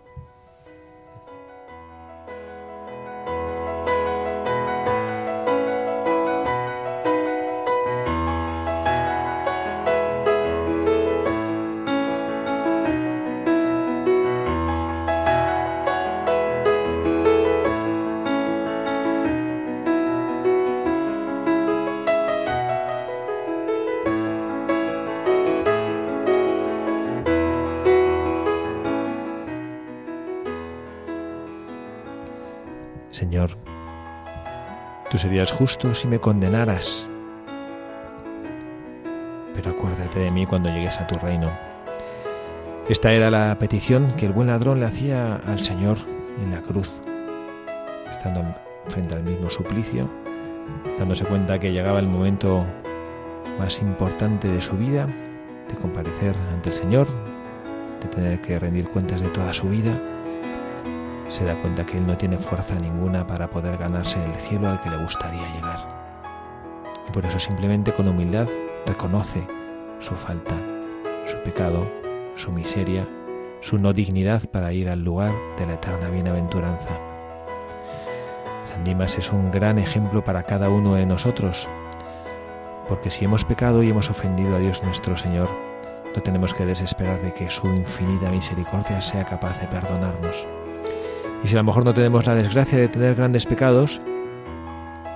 Serías 35.36 35.52
justo 35.52 35.94
si 35.94 36.08
me 36.08 36.18
condenaras. 36.18 37.06
Pero 39.54 39.70
acuérdate 39.70 40.18
de 40.18 40.30
mí 40.30 40.46
cuando 40.46 40.70
llegues 40.70 40.98
a 40.98 41.06
tu 41.06 41.18
reino. 41.18 41.50
Esta 42.88 43.12
era 43.12 43.30
la 43.30 43.54
petición 43.58 44.10
que 44.16 44.24
el 44.24 44.32
buen 44.32 44.48
ladrón 44.48 44.80
le 44.80 44.86
hacía 44.86 45.36
al 45.46 45.62
Señor 45.62 45.98
en 46.42 46.52
la 46.52 46.62
cruz, 46.62 47.02
estando 48.10 48.42
frente 48.88 49.14
al 49.14 49.24
mismo 49.24 49.50
suplicio, 49.50 50.08
dándose 50.98 51.26
cuenta 51.26 51.58
que 51.58 51.70
llegaba 51.70 51.98
el 51.98 52.08
momento 52.08 52.64
más 53.58 53.82
importante 53.82 54.48
de 54.48 54.62
su 54.62 54.74
vida, 54.74 55.06
de 55.68 55.74
comparecer 55.74 56.34
ante 56.50 56.70
el 56.70 56.74
Señor, 56.74 57.08
de 58.00 58.08
tener 58.08 58.40
que 58.40 58.58
rendir 58.58 58.88
cuentas 58.88 59.20
de 59.20 59.28
toda 59.28 59.52
su 59.52 59.68
vida, 59.68 59.92
se 61.36 61.44
da 61.44 61.54
cuenta 61.60 61.84
que 61.84 61.98
él 61.98 62.06
no 62.06 62.16
tiene 62.16 62.38
fuerza 62.38 62.76
ninguna 62.76 63.26
para 63.26 63.50
poder 63.50 63.76
ganarse 63.76 64.24
el 64.24 64.34
cielo 64.36 64.68
al 64.68 64.80
que 64.80 64.88
le 64.88 64.96
gustaría 64.96 65.46
llegar. 65.54 65.80
Y 67.06 67.12
por 67.12 67.26
eso 67.26 67.38
simplemente 67.38 67.92
con 67.92 68.08
humildad 68.08 68.48
reconoce 68.86 69.46
su 70.00 70.14
falta, 70.14 70.54
su 71.26 71.36
pecado, 71.44 71.86
su 72.36 72.50
miseria, 72.50 73.06
su 73.60 73.76
no 73.76 73.92
dignidad 73.92 74.48
para 74.48 74.72
ir 74.72 74.88
al 74.88 75.04
lugar 75.04 75.34
de 75.58 75.66
la 75.66 75.74
eterna 75.74 76.08
bienaventuranza. 76.08 76.98
San 78.70 78.82
Dimas 78.84 79.18
es 79.18 79.30
un 79.30 79.50
gran 79.50 79.78
ejemplo 79.78 80.24
para 80.24 80.42
cada 80.42 80.70
uno 80.70 80.94
de 80.94 81.04
nosotros, 81.04 81.68
porque 82.88 83.10
si 83.10 83.26
hemos 83.26 83.44
pecado 83.44 83.82
y 83.82 83.90
hemos 83.90 84.08
ofendido 84.08 84.56
a 84.56 84.58
Dios 84.58 84.82
nuestro 84.82 85.18
Señor, 85.18 85.50
no 86.14 86.22
tenemos 86.22 86.54
que 86.54 86.64
desesperar 86.64 87.20
de 87.20 87.34
que 87.34 87.50
su 87.50 87.66
infinita 87.66 88.30
misericordia 88.30 89.02
sea 89.02 89.26
capaz 89.26 89.60
de 89.60 89.66
perdonarnos. 89.66 90.46
Y 91.46 91.48
si 91.48 91.54
a 91.54 91.58
lo 91.58 91.64
mejor 91.64 91.84
no 91.84 91.94
tenemos 91.94 92.26
la 92.26 92.34
desgracia 92.34 92.76
de 92.76 92.88
tener 92.88 93.14
grandes 93.14 93.46
pecados, 93.46 94.00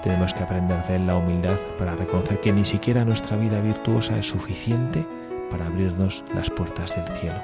tenemos 0.05 0.33
que 0.33 0.45
aprender 0.45 0.81
de 0.87 0.95
él 0.95 1.09
la 1.09 1.17
humildad 1.17 1.59
para 1.77 1.97
reconocer 1.97 2.41
que 2.41 2.53
ni 2.53 2.65
siquiera 2.65 3.05
nuestra 3.05 3.37
vida 3.37 3.61
virtuosa 3.61 4.17
es 4.17 4.29
suficiente 4.29 5.05
para 5.51 5.67
abrirnos 5.67 6.23
las 6.33 6.49
puertas 6.49 6.95
del 6.95 7.09
cielo. 7.19 7.41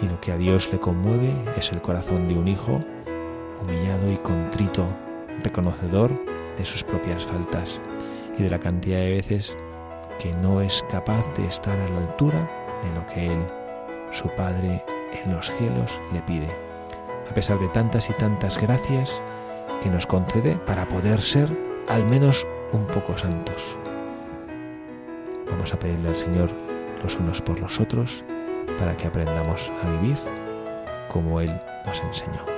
Y 0.00 0.06
lo 0.06 0.18
que 0.22 0.32
a 0.32 0.38
Dios 0.38 0.70
le 0.72 0.80
conmueve 0.80 1.34
es 1.58 1.70
el 1.70 1.82
corazón 1.82 2.28
de 2.28 2.34
un 2.34 2.48
hijo 2.48 2.82
humillado 3.60 4.10
y 4.10 4.16
contrito, 4.16 4.86
reconocedor 5.44 6.10
de 6.56 6.64
sus 6.64 6.82
propias 6.82 7.26
faltas 7.26 7.78
y 8.38 8.42
de 8.42 8.48
la 8.48 8.58
cantidad 8.58 9.00
de 9.00 9.10
veces 9.10 9.54
que 10.18 10.32
no 10.32 10.62
es 10.62 10.82
capaz 10.90 11.26
de 11.36 11.46
estar 11.46 11.78
a 11.78 11.88
la 11.90 11.98
altura 11.98 12.48
de 12.82 12.98
lo 12.98 13.06
que 13.08 13.26
Él, 13.26 13.44
su 14.12 14.28
Padre 14.30 14.82
en 15.12 15.30
los 15.30 15.52
cielos, 15.58 16.00
le 16.14 16.22
pide, 16.22 16.67
a 17.28 17.34
pesar 17.34 17.58
de 17.58 17.68
tantas 17.68 18.10
y 18.10 18.12
tantas 18.14 18.60
gracias 18.60 19.20
que 19.82 19.90
nos 19.90 20.06
concede 20.06 20.56
para 20.66 20.88
poder 20.88 21.20
ser 21.20 21.48
al 21.88 22.04
menos 22.04 22.46
un 22.72 22.86
poco 22.86 23.16
santos. 23.16 23.78
Vamos 25.50 25.72
a 25.72 25.78
pedirle 25.78 26.08
al 26.08 26.16
Señor 26.16 26.50
los 27.02 27.16
unos 27.16 27.40
por 27.40 27.60
los 27.60 27.80
otros 27.80 28.24
para 28.78 28.96
que 28.96 29.06
aprendamos 29.06 29.70
a 29.82 29.90
vivir 29.92 30.18
como 31.08 31.40
Él 31.40 31.60
nos 31.86 32.00
enseñó. 32.02 32.57